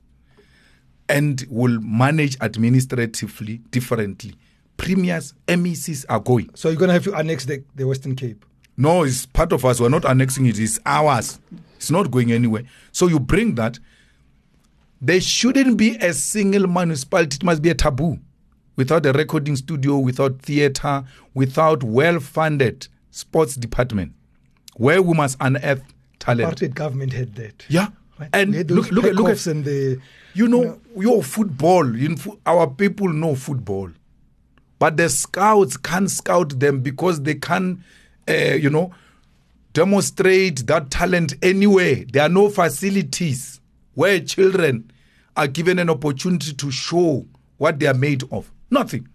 and 1.09 1.45
will 1.49 1.79
manage 1.81 2.37
administratively 2.41 3.57
differently. 3.71 4.35
Premiers, 4.77 5.33
MECs 5.47 6.05
are 6.09 6.19
going. 6.19 6.49
So 6.55 6.69
you're 6.69 6.77
going 6.77 6.89
to 6.89 6.93
have 6.93 7.03
to 7.05 7.15
annex 7.15 7.45
the, 7.45 7.63
the 7.75 7.85
Western 7.85 8.15
Cape. 8.15 8.45
No, 8.75 9.03
it's 9.03 9.25
part 9.25 9.53
of 9.53 9.65
us. 9.65 9.79
We're 9.79 9.89
not 9.89 10.05
annexing 10.05 10.45
it. 10.45 10.59
It's 10.59 10.79
ours. 10.85 11.39
It's 11.75 11.91
not 11.91 12.09
going 12.11 12.31
anywhere. 12.31 12.63
So 12.91 13.07
you 13.07 13.19
bring 13.19 13.55
that. 13.55 13.79
There 15.01 15.19
shouldn't 15.21 15.77
be 15.77 15.95
a 15.97 16.13
single 16.13 16.67
municipality. 16.67 17.35
It 17.35 17.43
must 17.43 17.61
be 17.61 17.69
a 17.69 17.75
taboo. 17.75 18.19
Without 18.75 19.05
a 19.05 19.11
recording 19.11 19.55
studio, 19.55 19.97
without 19.99 20.39
theater, 20.39 21.03
without 21.33 21.83
well-funded 21.83 22.87
sports 23.11 23.55
department, 23.55 24.13
where 24.77 25.01
we 25.01 25.13
must 25.13 25.37
unearth 25.39 25.83
talent. 26.19 26.55
Apartheid 26.57 26.73
government 26.73 27.13
had 27.13 27.35
that. 27.35 27.65
Yeah. 27.69 27.89
Right? 28.17 28.29
And 28.33 28.71
look, 28.71 28.89
look, 28.91 29.05
at, 29.05 29.15
look 29.15 29.29
at 29.29 29.45
and 29.45 29.65
the 29.65 29.99
you 30.33 30.47
know, 30.47 30.79
your 30.97 31.21
football. 31.21 31.95
You 31.95 32.09
know, 32.09 32.39
our 32.45 32.67
people 32.67 33.09
know 33.09 33.35
football, 33.35 33.89
but 34.79 34.97
the 34.97 35.09
scouts 35.09 35.77
can't 35.77 36.09
scout 36.09 36.59
them 36.59 36.81
because 36.81 37.21
they 37.21 37.35
can't, 37.35 37.79
uh, 38.29 38.33
you 38.55 38.69
know, 38.69 38.91
demonstrate 39.73 40.65
that 40.67 40.89
talent 40.91 41.33
anywhere. 41.41 42.05
There 42.11 42.23
are 42.23 42.29
no 42.29 42.49
facilities 42.49 43.59
where 43.95 44.19
children 44.19 44.91
are 45.35 45.47
given 45.47 45.79
an 45.79 45.89
opportunity 45.89 46.53
to 46.53 46.71
show 46.71 47.25
what 47.57 47.79
they 47.79 47.87
are 47.87 47.93
made 47.93 48.23
of. 48.31 48.51
Nothing. 48.69 49.07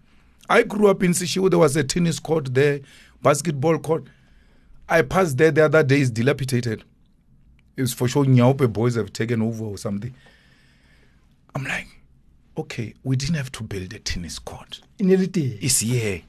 I 0.49 0.63
grew 0.63 0.87
up 0.89 1.03
in 1.03 1.11
Seshego. 1.11 1.49
There 1.49 1.59
was 1.59 1.75
a 1.75 1.83
tennis 1.83 2.19
court 2.19 2.53
there, 2.53 2.81
basketball 3.21 3.77
court. 3.79 4.05
I 4.87 5.03
passed 5.03 5.37
there 5.37 5.51
the 5.51 5.65
other 5.65 5.83
day. 5.83 5.99
It's 6.01 6.09
dilapidated. 6.09 6.83
It's 7.77 7.93
for 7.93 8.07
sure 8.07 8.25
Nyaope 8.25 8.71
boys 8.73 8.95
have 8.95 9.13
taken 9.13 9.41
over 9.41 9.63
or 9.63 9.77
something. 9.77 10.13
I'm 11.55 11.63
like, 11.63 11.87
okay, 12.57 12.93
we 13.03 13.15
didn't 13.15 13.35
have 13.35 13.51
to 13.53 13.63
build 13.63 13.93
a 13.93 13.99
tennis 13.99 14.39
court. 14.39 14.81
inility. 14.97 15.57
It's 15.61 15.79
here. 15.79 16.21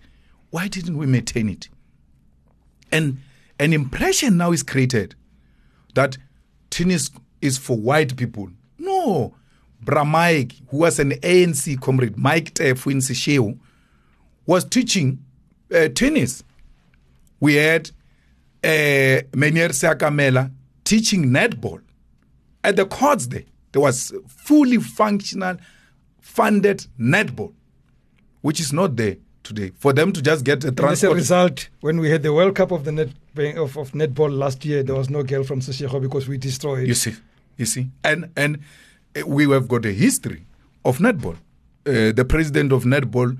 Why 0.50 0.68
didn't 0.68 0.96
we 0.96 1.06
maintain 1.06 1.48
it? 1.48 1.68
And 2.92 3.18
an 3.58 3.72
impression 3.72 4.36
now 4.36 4.52
is 4.52 4.62
created 4.62 5.14
that 5.94 6.16
tennis 6.70 7.10
is 7.40 7.58
for 7.58 7.76
white 7.76 8.16
people. 8.16 8.50
No. 8.78 9.34
Bramike, 9.84 10.60
who 10.68 10.78
was 10.78 10.98
an 10.98 11.12
ANC 11.12 11.80
comrade, 11.80 12.16
Mike 12.16 12.54
Tefu 12.54 12.92
in 12.92 12.98
Seshego, 12.98 13.58
was 14.46 14.64
teaching 14.64 15.24
uh, 15.74 15.88
tennis. 15.88 16.44
We 17.38 17.54
had 17.54 17.90
uh, 18.62 19.24
Menier 19.32 19.70
Sakamela 19.70 20.52
teaching 20.84 21.26
netball 21.26 21.80
at 22.62 22.76
the 22.76 22.84
courts 22.84 23.26
there. 23.26 23.44
There 23.72 23.80
was 23.80 24.12
fully 24.28 24.78
functional, 24.78 25.56
funded 26.20 26.86
netball, 26.98 27.54
which 28.42 28.60
is 28.60 28.72
not 28.72 28.96
there 28.96 29.16
today. 29.50 29.72
For 29.78 29.92
them 29.92 30.12
to 30.12 30.22
just 30.22 30.44
get 30.44 30.64
a 30.64 30.68
And 30.68 30.80
as 30.80 31.02
a 31.02 31.12
result, 31.12 31.68
when 31.80 31.98
we 31.98 32.08
had 32.10 32.22
the 32.22 32.32
World 32.32 32.54
Cup 32.54 32.70
of 32.70 32.84
the 32.84 32.92
net 32.92 33.08
of, 33.56 33.76
of 33.76 33.92
netball 33.92 34.30
last 34.44 34.64
year, 34.64 34.82
there 34.82 34.94
was 34.94 35.10
no 35.10 35.22
girl 35.22 35.44
from 35.44 35.60
Seshego 35.60 36.00
because 36.00 36.28
we 36.28 36.38
destroyed. 36.38 36.86
You 36.86 36.94
see, 36.94 37.14
you 37.56 37.66
see, 37.66 37.88
and 38.04 38.30
and 38.36 38.58
uh, 39.16 39.26
we 39.26 39.50
have 39.50 39.66
got 39.68 39.84
a 39.84 39.92
history 39.92 40.46
of 40.84 40.98
netball. 40.98 41.36
Uh, 41.86 42.12
the 42.12 42.24
president 42.28 42.72
of 42.72 42.84
netball 42.84 43.36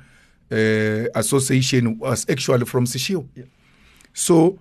uh, 0.51 1.21
association 1.23 1.99
was 1.99 2.27
actually 2.29 2.67
from 2.67 2.87
Seshego. 2.87 3.27
So 4.13 4.59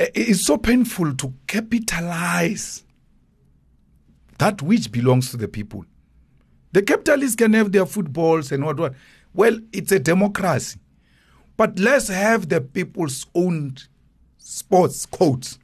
uh, 0.00 0.06
it's 0.14 0.46
so 0.46 0.56
painful 0.56 1.14
to 1.14 1.32
capitalize 1.46 2.84
that 4.38 4.62
which 4.62 4.90
belongs 4.90 5.30
to 5.32 5.36
the 5.36 5.48
people. 5.48 5.84
The 6.72 6.82
capitalists 6.82 7.36
can 7.36 7.52
have 7.54 7.72
their 7.72 7.86
footballs 7.86 8.50
and 8.52 8.64
what 8.64 8.78
what. 8.78 8.94
Well, 9.34 9.58
it's 9.72 9.92
a 9.92 9.98
democracy, 9.98 10.78
but 11.56 11.78
let's 11.78 12.08
have 12.08 12.48
the 12.48 12.60
people's 12.60 13.26
own 13.34 13.76
sports 14.38 15.06
codes 15.06 15.58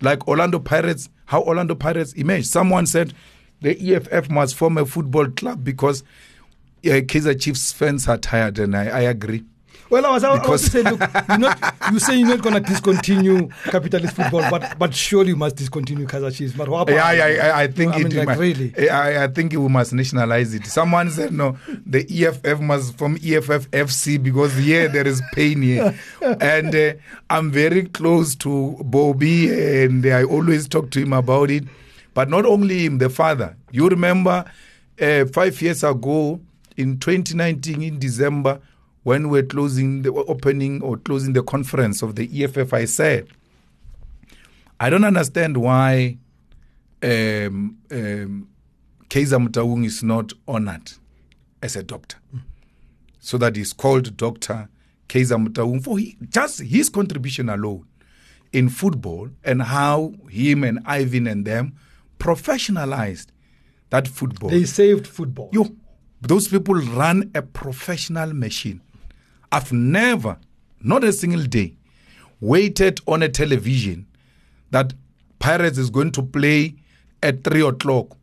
like 0.00 0.26
Orlando 0.26 0.58
Pirates, 0.58 1.08
how 1.26 1.42
Orlando 1.42 1.74
Pirates 1.74 2.12
emerged. 2.14 2.46
Someone 2.48 2.86
said 2.86 3.14
the 3.60 3.94
EFF 3.94 4.28
must 4.30 4.56
form 4.56 4.78
a 4.78 4.84
football 4.84 5.28
club 5.28 5.62
because 5.62 6.02
uh, 6.84 6.98
Kaizer 7.00 7.40
Chiefs 7.40 7.72
fans 7.72 8.08
are 8.08 8.18
tired, 8.18 8.58
and 8.58 8.76
I, 8.76 8.86
I 8.86 9.00
agree. 9.02 9.44
Well, 9.92 10.06
I 10.06 10.10
was, 10.10 10.24
I 10.24 10.30
was 10.30 10.40
Because- 10.40 10.62
to 10.62 10.70
say, 10.70 10.82
look, 10.82 11.00
you're 11.28 11.38
not, 11.38 11.74
you 11.92 11.98
say 11.98 12.16
you're 12.16 12.28
not 12.28 12.40
going 12.40 12.54
to 12.54 12.60
discontinue 12.60 13.48
capitalist 13.64 14.16
football, 14.16 14.48
but 14.50 14.78
but 14.78 14.94
surely 14.94 15.28
you 15.28 15.36
must 15.36 15.56
discontinue 15.56 16.06
Kaizer 16.06 16.34
Chiefs. 16.34 16.54
But 16.54 16.68
what 16.70 16.88
Yeah, 16.88 16.94
about- 16.94 17.20
I, 17.20 17.36
I, 17.36 17.62
I 17.64 17.66
think 17.66 17.92
I 17.92 18.00
it 18.00 18.04
mean, 18.04 18.16
like, 18.16 18.28
must, 18.28 18.40
really. 18.40 18.88
I, 18.88 19.24
I 19.24 19.26
think 19.28 19.52
we 19.52 19.58
must 19.68 19.92
nationalize 19.92 20.54
it. 20.54 20.64
Someone 20.66 21.10
said 21.10 21.32
no, 21.34 21.58
the 21.84 22.06
EFF 22.08 22.60
must 22.60 22.96
from 22.96 23.16
EFF 23.16 23.70
FC 23.70 24.22
because 24.22 24.56
here 24.56 24.88
there 24.88 25.06
is 25.06 25.20
pain 25.34 25.60
here, 25.60 25.94
and 26.40 26.74
uh, 26.74 26.94
I'm 27.28 27.50
very 27.50 27.84
close 27.84 28.34
to 28.36 28.78
Bobby, 28.82 29.50
and 29.84 30.06
I 30.06 30.24
always 30.24 30.68
talk 30.68 30.90
to 30.92 31.00
him 31.00 31.12
about 31.12 31.50
it. 31.50 31.64
But 32.14 32.30
not 32.30 32.46
only 32.46 32.86
him, 32.86 32.96
the 32.96 33.10
father. 33.10 33.56
You 33.70 33.88
remember 33.90 34.44
uh, 35.00 35.26
five 35.26 35.60
years 35.60 35.84
ago 35.84 36.40
in 36.78 36.98
2019 36.98 37.82
in 37.82 37.98
December 37.98 38.58
when 39.02 39.28
we're 39.28 39.42
closing 39.42 40.02
the 40.02 40.12
opening 40.12 40.82
or 40.82 40.96
closing 40.96 41.32
the 41.32 41.42
conference 41.42 42.02
of 42.02 42.14
the 42.14 42.44
EFF, 42.44 42.72
I 42.72 42.84
said. 42.84 43.28
I 44.78 44.90
don't 44.90 45.04
understand 45.04 45.56
why 45.56 46.18
um, 47.02 47.78
um, 47.90 48.48
Kaizer 49.08 49.44
Motaung 49.46 49.84
is 49.84 50.02
not 50.02 50.32
honored 50.48 50.92
as 51.62 51.76
a 51.76 51.82
doctor. 51.82 52.18
So 53.20 53.38
that 53.38 53.54
he's 53.56 53.72
called 53.72 54.16
Dr. 54.16 54.68
Kaizer 55.08 55.46
Motaung 55.46 55.82
for 55.82 55.98
he, 55.98 56.16
just 56.28 56.60
his 56.60 56.88
contribution 56.88 57.48
alone 57.48 57.86
in 58.52 58.68
football 58.68 59.28
and 59.44 59.62
how 59.62 60.14
him 60.28 60.64
and 60.64 60.80
Ivan 60.84 61.26
and 61.26 61.44
them 61.44 61.74
professionalized 62.18 63.26
that 63.90 64.08
football. 64.08 64.50
They 64.50 64.64
saved 64.64 65.06
football. 65.06 65.50
Yo, 65.52 65.66
those 66.20 66.48
people 66.48 66.74
run 66.74 67.30
a 67.34 67.42
professional 67.42 68.32
machine. 68.32 68.80
I've 69.52 69.72
never, 69.72 70.38
not 70.80 71.04
a 71.04 71.12
single 71.12 71.44
day, 71.44 71.76
waited 72.40 73.00
on 73.06 73.22
a 73.22 73.28
television 73.28 74.06
that 74.70 74.94
Pirates 75.38 75.78
is 75.78 75.90
going 75.90 76.10
to 76.12 76.22
play 76.22 76.74
at 77.22 77.44
3 77.44 77.60
o'clock 77.62 78.16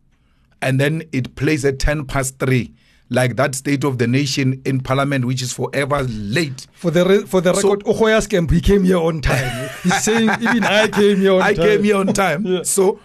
and 0.62 0.80
then 0.80 1.04
it 1.12 1.36
plays 1.36 1.64
at 1.64 1.80
10 1.80 2.06
past 2.06 2.38
3, 2.40 2.74
like 3.10 3.36
that 3.38 3.56
State 3.56 3.84
of 3.84 3.98
the 3.98 4.08
Nation 4.08 4.62
in 4.66 4.80
Parliament, 4.82 5.26
which 5.26 5.42
is 5.42 5.54
forever 5.54 6.04
late. 6.10 6.68
For 6.74 6.92
the 6.92 7.06
re- 7.06 7.24
for 7.26 7.40
the 7.42 7.54
So- 7.54 7.62
record, 7.76 7.86
Okoya's 7.86 8.28
camp, 8.28 8.52
he 8.52 8.60
came 8.60 8.84
here 8.84 8.98
on 8.98 9.22
time. 9.22 9.70
He's 9.84 10.04
saying 10.04 10.30
even 10.42 10.64
I 10.64 10.88
came 10.90 11.18
here 11.18 11.34
on 11.34 11.42
I 11.42 11.54
time. 11.54 11.66
came 11.66 11.84
here 11.84 11.96
on 11.98 12.08
time. 12.08 12.46
Yeah. 12.46 12.64
So, 12.64 13.00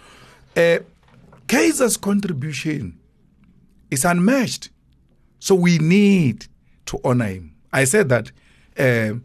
uh, 0.57 0.79
Kaizer's 1.47 1.95
contribution 1.97 2.97
is 3.91 4.03
unmatched. 4.03 4.69
So 5.39 5.53
we 5.55 5.77
need 5.77 6.47
to 6.87 6.99
honor 7.03 7.25
him. 7.27 7.54
I 7.75 7.83
said 7.83 8.07
that 8.09 8.31
uh, 8.79 9.15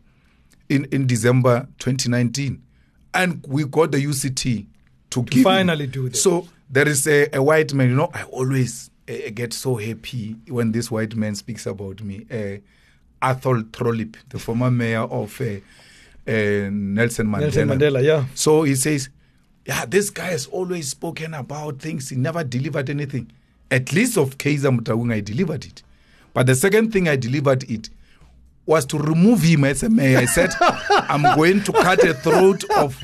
in 0.69 0.85
in 0.91 1.07
December 1.07 1.69
2019, 1.79 2.61
and 3.15 3.45
we 3.47 3.65
got 3.65 3.93
the 3.93 3.99
UCT 4.05 4.67
to 5.11 5.23
give 5.23 5.39
him. 5.39 5.45
finally 5.45 5.87
do 5.87 6.09
that. 6.09 6.17
So 6.17 6.49
there 6.69 6.89
is 6.89 7.07
a, 7.07 7.29
a 7.33 7.41
white 7.41 7.73
man. 7.73 7.91
You 7.91 7.97
know, 7.97 8.11
I 8.13 8.25
always 8.25 8.91
uh, 9.09 9.31
get 9.33 9.53
so 9.53 9.77
happy 9.77 10.35
when 10.49 10.73
this 10.73 10.91
white 10.91 11.15
man 11.15 11.37
speaks 11.37 11.65
about 11.67 12.03
me. 12.03 12.27
Uh, 12.31 12.59
Athol 13.23 13.63
Trollip, 13.71 14.17
the 14.31 14.39
former 14.41 14.71
mayor 14.71 15.03
of 15.03 15.41
uh, 15.41 15.45
uh, 15.45 16.71
Nelson 16.73 17.29
Mandela. 17.29 17.41
Nelson 17.41 17.69
Mandela, 17.69 18.03
yeah. 18.03 18.25
So 18.35 18.63
he 18.65 18.75
says, 18.75 19.11
yeah, 19.67 19.85
this 19.87 20.11
guy 20.11 20.31
has 20.31 20.47
always 20.47 20.89
spoken 20.89 21.35
about 21.35 21.79
things. 21.79 22.09
He 22.09 22.17
never 22.17 22.43
delivered 22.43 22.91
anything. 22.91 23.31
At 23.71 23.93
least 23.93 24.17
of 24.17 24.39
Kaizer 24.39 24.77
Motaung, 24.77 25.13
I 25.13 25.21
delivered 25.21 25.67
it. 25.67 25.83
But 26.33 26.47
the 26.47 26.55
second 26.55 26.93
thing 26.93 27.09
I 27.09 27.17
delivered 27.17 27.63
it 27.71 27.91
was 28.71 28.87
to 28.87 28.99
remove 28.99 29.43
him 29.43 29.65
as 29.65 29.83
a 29.83 29.91
mayor. 29.91 30.19
I 30.19 30.27
said, 30.27 30.51
I'm 30.61 31.23
going 31.35 31.65
to 31.65 31.73
cut 31.73 32.05
a 32.05 32.15
throat 32.15 32.63
of 32.77 32.97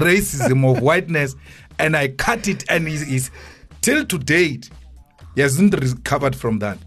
racism, 0.00 0.64
of 0.68 0.80
whiteness, 0.80 1.36
and 1.78 1.94
I 1.94 2.08
cut 2.08 2.48
it, 2.48 2.64
and 2.70 2.88
he's, 2.88 3.06
he's 3.06 3.30
till 3.82 4.06
to 4.06 4.16
date, 4.16 4.70
he 5.34 5.42
hasn't 5.42 5.74
recovered 5.78 6.34
from 6.34 6.58
that. 6.60 6.78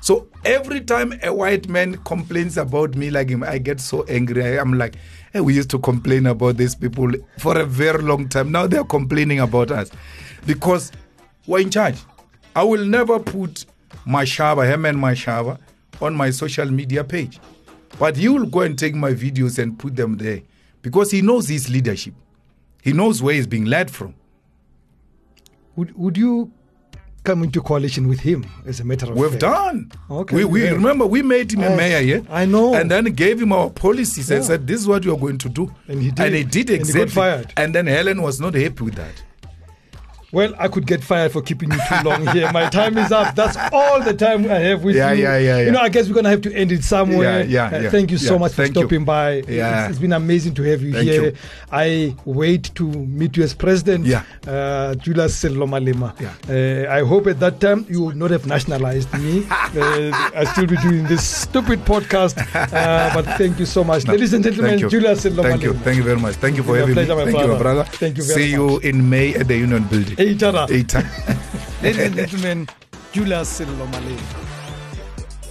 So 0.00 0.26
every 0.42 0.80
time 0.80 1.12
a 1.22 1.34
white 1.34 1.68
man 1.68 1.98
complains 2.04 2.56
about 2.56 2.96
me 2.96 3.10
like 3.10 3.28
him, 3.28 3.42
I 3.42 3.58
get 3.58 3.78
so 3.78 4.04
angry. 4.04 4.42
I, 4.42 4.58
am 4.58 4.72
like, 4.78 4.94
hey, 5.34 5.42
we 5.42 5.52
used 5.52 5.68
to 5.70 5.78
complain 5.78 6.24
about 6.24 6.56
these 6.56 6.74
people 6.74 7.12
for 7.40 7.58
a 7.58 7.66
very 7.66 8.02
long 8.02 8.26
time. 8.26 8.50
Now 8.50 8.66
they're 8.66 8.84
complaining 8.84 9.40
about 9.40 9.70
us 9.70 9.90
because 10.46 10.92
we're 11.46 11.60
in 11.60 11.68
charge. 11.70 11.98
I 12.56 12.62
will 12.62 12.86
never 12.86 13.20
put 13.20 13.66
Mashaba, 14.06 14.66
Herman 14.66 14.96
Mashaba, 14.96 15.58
on 16.00 16.14
my 16.14 16.30
social 16.30 16.70
media 16.70 17.04
page. 17.04 17.38
But 17.98 18.16
he 18.16 18.28
will 18.28 18.46
go 18.46 18.60
and 18.60 18.78
take 18.78 18.94
my 18.94 19.12
videos 19.12 19.58
and 19.58 19.78
put 19.78 19.94
them 19.96 20.16
there 20.16 20.42
because 20.82 21.10
he 21.10 21.22
knows 21.22 21.48
his 21.48 21.68
leadership. 21.68 22.14
He 22.82 22.92
knows 22.92 23.22
where 23.22 23.34
he's 23.34 23.46
being 23.46 23.64
led 23.66 23.90
from. 23.90 24.14
Would 25.76 25.96
would 25.96 26.16
you 26.16 26.50
come 27.24 27.44
into 27.44 27.62
coalition 27.62 28.08
with 28.08 28.18
him 28.20 28.44
as 28.66 28.80
a 28.80 28.84
matter 28.84 29.06
of 29.06 29.16
We've 29.16 29.30
fact? 29.30 29.40
done. 29.42 29.92
Okay, 30.10 30.36
We, 30.36 30.44
we 30.44 30.64
yeah. 30.64 30.70
remember 30.72 31.06
we 31.06 31.22
made 31.22 31.52
him 31.52 31.62
a 31.62 31.76
mayor, 31.76 32.00
yeah. 32.00 32.20
I 32.28 32.44
know. 32.46 32.74
And 32.74 32.90
then 32.90 33.04
gave 33.04 33.40
him 33.40 33.52
our 33.52 33.70
policies 33.70 34.28
and 34.30 34.44
said, 34.44 34.66
"This 34.66 34.80
is 34.80 34.88
what 34.88 35.04
you 35.04 35.14
are 35.14 35.18
going 35.18 35.38
to 35.38 35.48
do." 35.48 35.72
And 35.86 36.02
he 36.02 36.10
did. 36.10 36.26
And 36.26 36.34
he 36.34 36.42
did 36.44 36.70
And 36.70 36.84
he 36.86 36.92
got 36.92 37.02
exactly. 37.02 37.14
fired. 37.14 37.52
And 37.56 37.74
then 37.74 37.86
Helen 37.86 38.20
was 38.22 38.40
not 38.40 38.54
happy 38.54 38.82
with 38.84 38.96
that. 38.96 39.22
Well, 40.32 40.54
I 40.58 40.68
could 40.68 40.86
get 40.86 41.04
fired 41.04 41.30
for 41.32 41.42
keeping 41.42 41.70
you 41.70 41.78
too 41.88 42.02
long 42.08 42.26
here. 42.28 42.50
My 42.52 42.68
time 42.70 42.96
is 42.96 43.12
up. 43.12 43.34
That's 43.34 43.56
all 43.70 44.00
the 44.02 44.14
time 44.14 44.46
I 44.50 44.58
have 44.60 44.82
with 44.82 44.96
Yeah, 44.96 45.12
you. 45.12 45.24
yeah, 45.24 45.36
yeah, 45.36 45.58
yeah. 45.58 45.64
You 45.66 45.70
know, 45.72 45.80
I 45.80 45.90
guess 45.90 46.08
we're 46.08 46.14
gonna 46.14 46.30
have 46.30 46.40
to 46.42 46.54
end 46.54 46.72
it 46.72 46.82
somewhere. 46.84 47.40
Yeah, 47.44 47.68
yeah, 47.70 47.76
Uh, 47.78 47.82
yeah, 47.82 47.90
thank 47.90 48.10
you 48.10 48.16
so 48.16 48.34
yeah. 48.34 48.38
much 48.40 48.52
for 48.52 48.62
Thank 48.62 48.74
you. 48.74 48.80
stopping 48.80 49.04
by. 49.04 49.42
Yeah. 49.46 49.82
It's, 49.84 49.90
it's 49.90 49.98
been 49.98 50.14
amazing 50.14 50.54
to 50.54 50.62
have 50.62 50.80
you 50.80 50.92
Thank 50.94 51.08
here. 51.10 51.22
you. 51.24 51.32
I 51.70 52.14
wait 52.24 52.70
to 52.76 52.84
meet 52.88 53.36
you 53.36 53.42
as 53.44 53.52
president. 53.52 54.06
Yeah. 54.06 54.22
Uh, 54.46 54.94
Julius 54.94 55.36
Sello 55.42 55.66
Malema. 55.68 56.14
Yeah. 56.18 56.32
Uh, 56.48 56.90
I 56.98 57.00
hope 57.04 57.26
at 57.26 57.38
that 57.40 57.60
time 57.60 57.84
you 57.90 58.00
will 58.00 58.16
not 58.16 58.30
have 58.30 58.46
nationalized 58.46 59.12
me. 59.14 59.44
uh, 59.50 60.30
I 60.34 60.44
still 60.52 60.66
be 60.66 60.76
doing 60.78 61.04
this 61.08 61.26
stupid 61.26 61.80
podcast. 61.80 62.38
Uh, 62.54 63.10
but 63.12 63.26
thank 63.36 63.58
you 63.58 63.66
so 63.66 63.84
much, 63.84 64.06
No, 64.06 64.12
ladies 64.14 64.32
and 64.32 64.42
gentlemen. 64.42 64.70
thank 64.70 64.80
you. 64.82 64.88
Julius 64.88 65.24
Sello 65.24 65.42
Thank 65.42 65.62
you. 65.62 65.74
Thank 65.74 65.98
you 65.98 66.02
very 66.04 66.18
much. 66.20 66.36
Thank 66.36 66.56
you 66.56 66.62
for 66.62 66.76
having 66.78 66.94
pleasure, 66.94 67.16
me. 67.16 67.24
my 67.26 67.30
Thank 67.30 67.36
you, 67.38 67.48
my 67.52 67.58
brother. 67.58 67.62
brother. 67.62 67.84
Thank 67.84 68.16
you 68.16 68.24
very 68.24 68.34
See 68.50 68.56
much. 68.56 68.82
you 68.84 68.88
in 68.90 69.10
May 69.10 69.34
at 69.34 69.46
the 69.48 69.56
Union 69.56 69.84
Building. 69.84 70.16
Ladies 71.82 71.98
and 72.06 72.14
gentlemen, 72.14 72.68
Julius 73.10 73.58
Sello 73.58 73.86
Malema. 73.88 74.20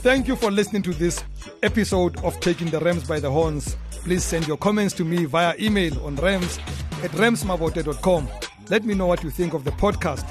Thank 0.01 0.29
you 0.29 0.37
for 0.37 0.49
listening 0.49 0.81
to 0.83 0.93
this 0.93 1.23
episode 1.61 2.17
of 2.23 2.39
Taking 2.39 2.69
the 2.69 2.79
Rams 2.79 3.05
by 3.05 3.19
the 3.19 3.29
Horns. 3.29 3.75
Please 4.05 4.23
send 4.23 4.47
your 4.47 4.55
comments 4.55 4.93
to 4.95 5.03
me 5.03 5.25
via 5.25 5.55
email 5.59 5.99
on 6.05 6.15
rams 6.15 6.57
at 7.03 7.11
ramsmabote.com. 7.11 8.29
Let 8.69 8.85
me 8.85 8.93
know 8.93 9.07
what 9.07 9.23
you 9.25 9.29
think 9.29 9.53
of 9.53 9.65
the 9.65 9.71
podcast. 9.71 10.25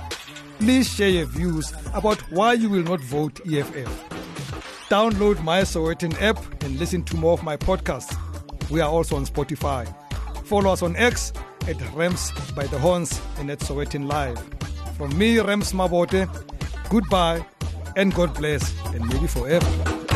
Please 0.59 0.89
share 0.89 1.11
your 1.11 1.27
views 1.27 1.75
about 1.93 2.19
why 2.33 2.55
you 2.55 2.71
will 2.71 2.83
not 2.83 3.01
vote 3.01 3.41
EFF. 3.47 4.09
Download 4.89 5.43
my 5.45 5.61
Sowetan 5.61 6.19
app 6.23 6.39
and 6.65 6.79
listen 6.79 7.03
to 7.05 7.17
more 7.17 7.35
of 7.35 7.43
my 7.43 7.59
podcasts. 7.59 8.17
We 8.71 8.81
are 8.81 8.89
also 8.89 9.17
on 9.17 9.27
Spotify. 9.27 9.95
Follow 10.51 10.73
us 10.73 10.83
on 10.83 10.97
X 10.97 11.33
at 11.69 11.77
Rams 11.95 12.33
by 12.57 12.67
the 12.67 12.77
Horns 12.77 13.21
and 13.39 13.49
at 13.53 13.61
Sowetan 13.61 14.09
Live. 14.09 14.37
From 14.99 15.17
me, 15.17 15.39
Rams 15.39 15.73
Mabote, 15.73 16.27
goodbye 16.89 17.47
and 17.95 18.13
God 18.13 18.35
bless 18.35 18.75
and 18.87 19.09
maybe 19.09 19.29
forever. 19.29 20.10